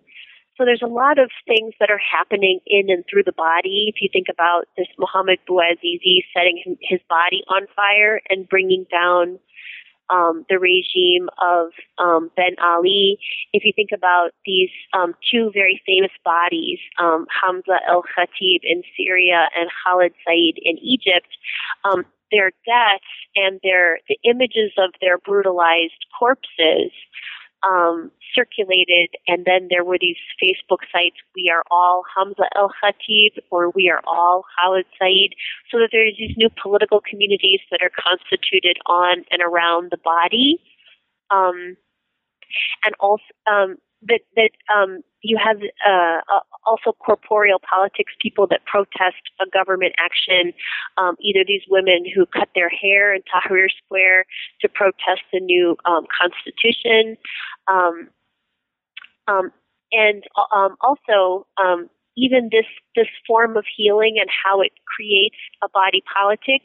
so 0.58 0.66
there's 0.66 0.82
a 0.82 0.88
lot 0.88 1.18
of 1.18 1.32
things 1.48 1.74
that 1.80 1.90
are 1.90 2.00
happening 2.00 2.60
in 2.66 2.90
and 2.90 3.04
through 3.10 3.24
the 3.24 3.32
body. 3.32 3.92
If 3.94 4.02
you 4.02 4.10
think 4.12 4.28
about 4.30 4.68
this 4.78 4.88
Muhammad 4.98 5.40
Bouazizi 5.48 6.24
setting 6.36 6.78
his 6.82 7.00
body 7.10 7.44
on 7.48 7.68
fire 7.76 8.22
and 8.30 8.48
bringing 8.48 8.86
down 8.92 9.40
um, 10.10 10.46
the 10.50 10.60
regime 10.60 11.30
of 11.42 11.72
um, 11.98 12.32
Ben 12.36 12.56
Ali. 12.62 13.18
If 13.54 13.64
you 13.66 13.74
think 13.76 13.90
about 13.94 14.32
these 14.46 14.70
um, 14.94 15.16
two 15.32 15.52
very 15.54 15.82
famous 15.86 16.12
bodies, 16.24 16.80
um, 17.00 17.26
Hamza 17.42 17.80
el 17.88 18.04
Khatib 18.04 18.60
in 18.64 18.84
Syria 18.98 19.50
and 19.58 19.70
Khalid 19.84 20.14
Said 20.28 20.56
in 20.62 20.78
Egypt, 20.78 21.28
um, 21.84 22.06
their 22.32 22.52
deaths 22.66 23.06
and 23.36 23.60
their 23.64 24.00
the 24.10 24.18
images 24.24 24.72
of 24.78 24.92
their 25.02 25.18
brutalized 25.18 26.06
corpses 26.18 26.92
um, 27.68 28.12
circulated, 28.36 29.10
and 29.28 29.46
then 29.46 29.68
there 29.70 29.84
were 29.84 29.98
these 30.00 30.18
Facebook 30.42 30.86
sites, 30.92 31.16
We 31.36 31.50
Are 31.52 31.64
All 31.72 32.04
Hamza 32.16 32.44
El 32.56 32.70
Khatib, 32.70 33.40
or 33.50 33.72
We 33.72 33.90
Are 33.90 34.02
All 34.08 34.46
Khalid 34.60 34.86
Said, 35.00 35.32
so 35.72 35.80
that 35.80 35.90
there's 35.92 36.16
these 36.18 36.38
new 36.38 36.50
political 36.62 37.02
communities 37.02 37.62
that 37.72 37.82
are 37.82 37.92
constituted 37.92 38.78
on 38.86 39.26
and 39.32 39.42
around 39.42 39.92
the 39.92 39.98
body. 39.98 40.62
Um, 41.32 41.78
and 42.86 42.94
also, 43.00 43.24
um, 43.50 43.78
that, 44.04 44.22
that 44.36 44.52
um, 44.74 45.02
you 45.22 45.38
have 45.44 45.58
uh, 45.88 46.20
also 46.66 46.94
corporeal 46.94 47.60
politics 47.60 48.14
people 48.22 48.48
that 48.48 48.66
protest 48.66 49.22
a 49.42 49.50
government 49.50 49.94
action. 49.98 50.54
Um, 50.98 51.16
either 51.20 51.44
these 51.46 51.64
women 51.70 52.06
who 52.14 52.26
cut 52.26 52.50
their 52.56 52.70
hair 52.70 53.14
in 53.14 53.22
Tahrir 53.22 53.68
Square 53.86 54.26
to 54.62 54.70
protest 54.70 55.24
the 55.34 55.40
new 55.40 55.76
um, 55.86 56.06
constitution, 56.14 57.18
um, 57.68 58.10
um, 59.28 59.52
and 59.92 60.24
um, 60.54 60.76
also 60.82 61.48
even 62.18 62.50
this 62.52 62.66
this 62.96 63.08
form 63.28 63.58
of 63.58 63.66
healing 63.76 64.18
and 64.20 64.30
how 64.30 64.62
it 64.62 64.72
creates 64.96 65.36
a 65.64 65.70
body 65.70 66.04
politic. 66.14 66.62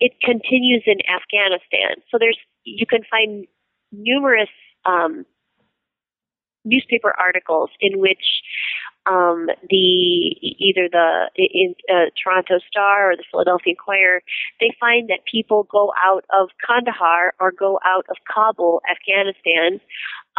It 0.00 0.12
continues 0.20 0.82
in 0.86 0.98
Afghanistan. 1.08 2.02
So 2.10 2.18
there's 2.18 2.38
you 2.64 2.86
can 2.86 3.02
find 3.10 3.46
numerous 3.92 4.50
um, 4.84 5.24
newspaper 6.64 7.14
articles 7.18 7.70
in 7.80 7.98
which 7.98 8.42
um, 9.06 9.48
the 9.68 9.76
either 9.76 10.88
the 10.90 11.30
in, 11.36 11.74
uh, 11.92 12.10
Toronto 12.22 12.58
Star 12.68 13.12
or 13.12 13.16
the 13.16 13.24
Philadelphia 13.30 13.72
Inquirer, 13.72 14.22
they 14.60 14.74
find 14.80 15.10
that 15.10 15.20
people 15.30 15.68
go 15.70 15.92
out 16.02 16.24
of 16.32 16.48
Kandahar 16.66 17.34
or 17.38 17.52
go 17.52 17.78
out 17.84 18.06
of 18.08 18.16
Kabul, 18.32 18.80
Afghanistan, 18.90 19.80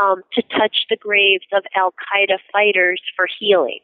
um, 0.01 0.23
to 0.33 0.41
touch 0.41 0.85
the 0.89 0.97
graves 0.97 1.45
of 1.53 1.63
Al 1.75 1.91
Qaeda 1.91 2.37
fighters 2.51 3.01
for 3.15 3.27
healing. 3.39 3.79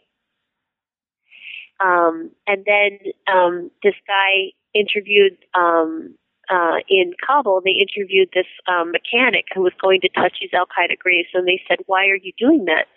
Um, 1.79 2.31
and 2.47 2.65
then 2.65 2.99
um, 3.27 3.71
this 3.83 3.95
guy 4.07 4.53
interviewed 4.73 5.37
um, 5.53 6.15
uh, 6.51 6.83
in 6.89 7.13
Kabul, 7.25 7.61
they 7.63 7.79
interviewed 7.79 8.29
this 8.33 8.49
um, 8.67 8.91
mechanic 8.91 9.45
who 9.55 9.61
was 9.61 9.73
going 9.81 10.01
to 10.01 10.09
touch 10.09 10.35
these 10.41 10.53
Al 10.53 10.67
Qaeda 10.67 10.99
graves, 10.99 11.29
and 11.33 11.47
they 11.47 11.61
said, 11.67 11.79
"Why 11.87 12.07
are 12.07 12.19
you 12.19 12.33
doing 12.37 12.65
that?" 12.65 12.87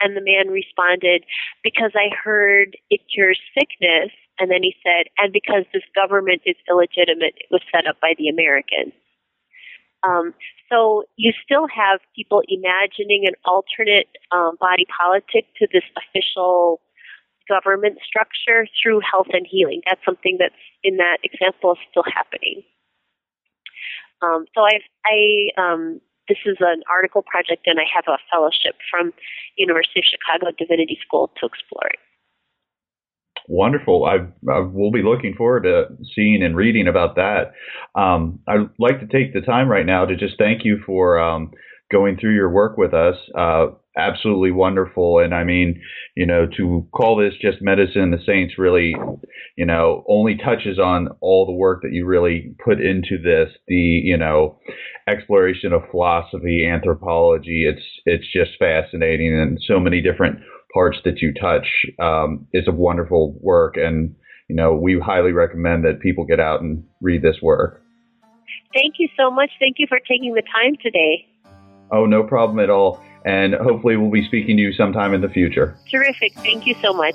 And 0.00 0.16
the 0.16 0.24
man 0.24 0.48
responded, 0.48 1.24
"Because 1.62 1.92
I 1.94 2.08
heard 2.16 2.76
it 2.90 3.00
cures 3.12 3.38
sickness." 3.52 4.10
And 4.40 4.50
then 4.50 4.62
he 4.62 4.74
said, 4.82 5.12
"And 5.18 5.32
because 5.32 5.64
this 5.72 5.84
government 5.94 6.40
is 6.46 6.56
illegitimate, 6.68 7.36
it 7.36 7.48
was 7.50 7.60
set 7.70 7.86
up 7.86 8.00
by 8.00 8.14
the 8.16 8.28
Americans." 8.28 8.94
Um, 10.02 10.34
so 10.68 11.04
you 11.16 11.32
still 11.44 11.68
have 11.68 12.00
people 12.16 12.42
imagining 12.48 13.26
an 13.26 13.34
alternate 13.44 14.08
um, 14.32 14.56
body 14.58 14.86
politic 14.88 15.46
to 15.58 15.68
this 15.70 15.84
official 16.00 16.80
government 17.48 17.98
structure 18.04 18.66
through 18.80 19.00
health 19.00 19.28
and 19.32 19.46
healing. 19.48 19.82
That's 19.84 20.04
something 20.04 20.38
that's 20.40 20.54
in 20.82 20.96
that 20.96 21.18
example 21.22 21.72
is 21.72 21.78
still 21.90 22.04
happening. 22.08 22.64
Um, 24.22 24.46
so 24.54 24.62
I've, 24.62 24.86
I, 25.04 25.60
um, 25.60 26.00
this 26.28 26.38
is 26.46 26.56
an 26.60 26.82
article 26.90 27.22
project 27.22 27.66
and 27.66 27.78
I 27.78 27.84
have 27.94 28.04
a 28.06 28.18
fellowship 28.30 28.76
from 28.90 29.12
University 29.56 30.00
of 30.00 30.04
Chicago 30.06 30.54
Divinity 30.56 30.98
School 31.04 31.30
to 31.40 31.46
explore 31.46 31.86
it. 31.86 31.98
Wonderful. 33.48 34.04
I, 34.04 34.18
I 34.50 34.60
will 34.60 34.92
be 34.92 35.02
looking 35.02 35.34
forward 35.34 35.64
to 35.64 35.86
seeing 36.14 36.42
and 36.42 36.56
reading 36.56 36.86
about 36.86 37.16
that. 37.16 37.52
Um, 37.94 38.38
I'd 38.46 38.70
like 38.78 39.00
to 39.00 39.06
take 39.06 39.34
the 39.34 39.40
time 39.40 39.68
right 39.68 39.84
now 39.84 40.04
to 40.04 40.16
just 40.16 40.38
thank 40.38 40.64
you 40.64 40.78
for 40.86 41.18
um, 41.18 41.50
going 41.92 42.16
through 42.16 42.34
your 42.34 42.50
work 42.50 42.78
with 42.78 42.94
us. 42.94 43.16
Uh, 43.38 43.66
absolutely 43.96 44.50
wonderful. 44.50 45.18
And 45.18 45.34
I 45.34 45.44
mean, 45.44 45.80
you 46.16 46.26
know, 46.26 46.46
to 46.56 46.88
call 46.92 47.16
this 47.16 47.34
just 47.40 47.58
medicine, 47.60 48.10
the 48.10 48.24
saints 48.26 48.54
really, 48.58 48.96
you 49.56 49.66
know, 49.66 50.04
only 50.08 50.36
touches 50.36 50.78
on 50.78 51.08
all 51.20 51.44
the 51.46 51.52
work 51.52 51.82
that 51.82 51.92
you 51.92 52.06
really 52.06 52.54
put 52.64 52.80
into 52.80 53.18
this, 53.22 53.50
the, 53.68 53.74
you 53.74 54.16
know, 54.16 54.58
exploration 55.06 55.72
of 55.72 55.82
philosophy, 55.90 56.66
anthropology. 56.66 57.66
It's, 57.68 57.84
it's 58.06 58.32
just 58.32 58.58
fascinating 58.58 59.38
and 59.38 59.58
so 59.66 59.78
many 59.78 60.00
different 60.00 60.40
parts 60.72 60.98
that 61.04 61.20
you 61.20 61.34
touch. 61.34 61.66
Um, 62.00 62.46
it's 62.52 62.68
a 62.68 62.72
wonderful 62.72 63.38
work. 63.40 63.76
And, 63.76 64.14
you 64.48 64.56
know, 64.56 64.74
we 64.74 64.98
highly 64.98 65.32
recommend 65.32 65.84
that 65.84 66.00
people 66.00 66.24
get 66.24 66.40
out 66.40 66.62
and 66.62 66.84
read 67.02 67.20
this 67.20 67.36
work. 67.42 67.82
Thank 68.74 68.94
you 68.98 69.08
so 69.18 69.30
much. 69.30 69.50
Thank 69.60 69.76
you 69.78 69.86
for 69.86 69.98
taking 69.98 70.32
the 70.32 70.42
time 70.42 70.76
today. 70.82 71.26
Oh, 71.92 72.06
no 72.06 72.22
problem 72.22 72.58
at 72.58 72.70
all. 72.70 73.00
And 73.24 73.54
hopefully, 73.54 73.96
we'll 73.96 74.10
be 74.10 74.24
speaking 74.26 74.56
to 74.56 74.62
you 74.62 74.72
sometime 74.72 75.14
in 75.14 75.20
the 75.20 75.28
future. 75.28 75.76
Terrific. 75.88 76.34
Thank 76.34 76.66
you 76.66 76.74
so 76.82 76.92
much. 76.92 77.14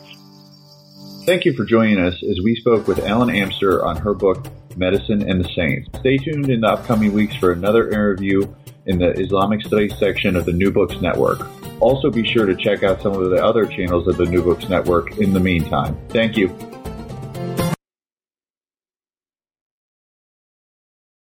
Thank 1.25 1.43
you 1.43 1.51
for 1.53 1.65
joining 1.65 1.99
us 1.99 2.13
as 2.23 2.39
we 2.41 2.55
spoke 2.55 2.87
with 2.87 2.99
Ellen 2.99 3.29
Amster 3.29 3.83
on 3.83 3.97
her 3.97 4.13
book, 4.13 4.47
Medicine 4.77 5.29
and 5.29 5.43
the 5.43 5.49
Saints. 5.49 5.89
Stay 5.99 6.17
tuned 6.17 6.49
in 6.49 6.61
the 6.61 6.67
upcoming 6.67 7.11
weeks 7.11 7.35
for 7.35 7.51
another 7.51 7.89
interview 7.89 8.47
in 8.85 8.99
the 8.99 9.11
Islamic 9.19 9.61
Studies 9.61 9.97
section 9.97 10.37
of 10.37 10.45
the 10.45 10.53
New 10.53 10.71
Books 10.71 11.01
Network. 11.01 11.41
Also, 11.81 12.09
be 12.09 12.25
sure 12.25 12.45
to 12.45 12.55
check 12.55 12.83
out 12.83 13.01
some 13.01 13.11
of 13.11 13.29
the 13.29 13.43
other 13.43 13.65
channels 13.65 14.07
of 14.07 14.15
the 14.15 14.25
New 14.25 14.41
Books 14.41 14.69
Network 14.69 15.17
in 15.17 15.33
the 15.33 15.39
meantime. 15.41 15.97
Thank 16.09 16.37
you. 16.37 16.47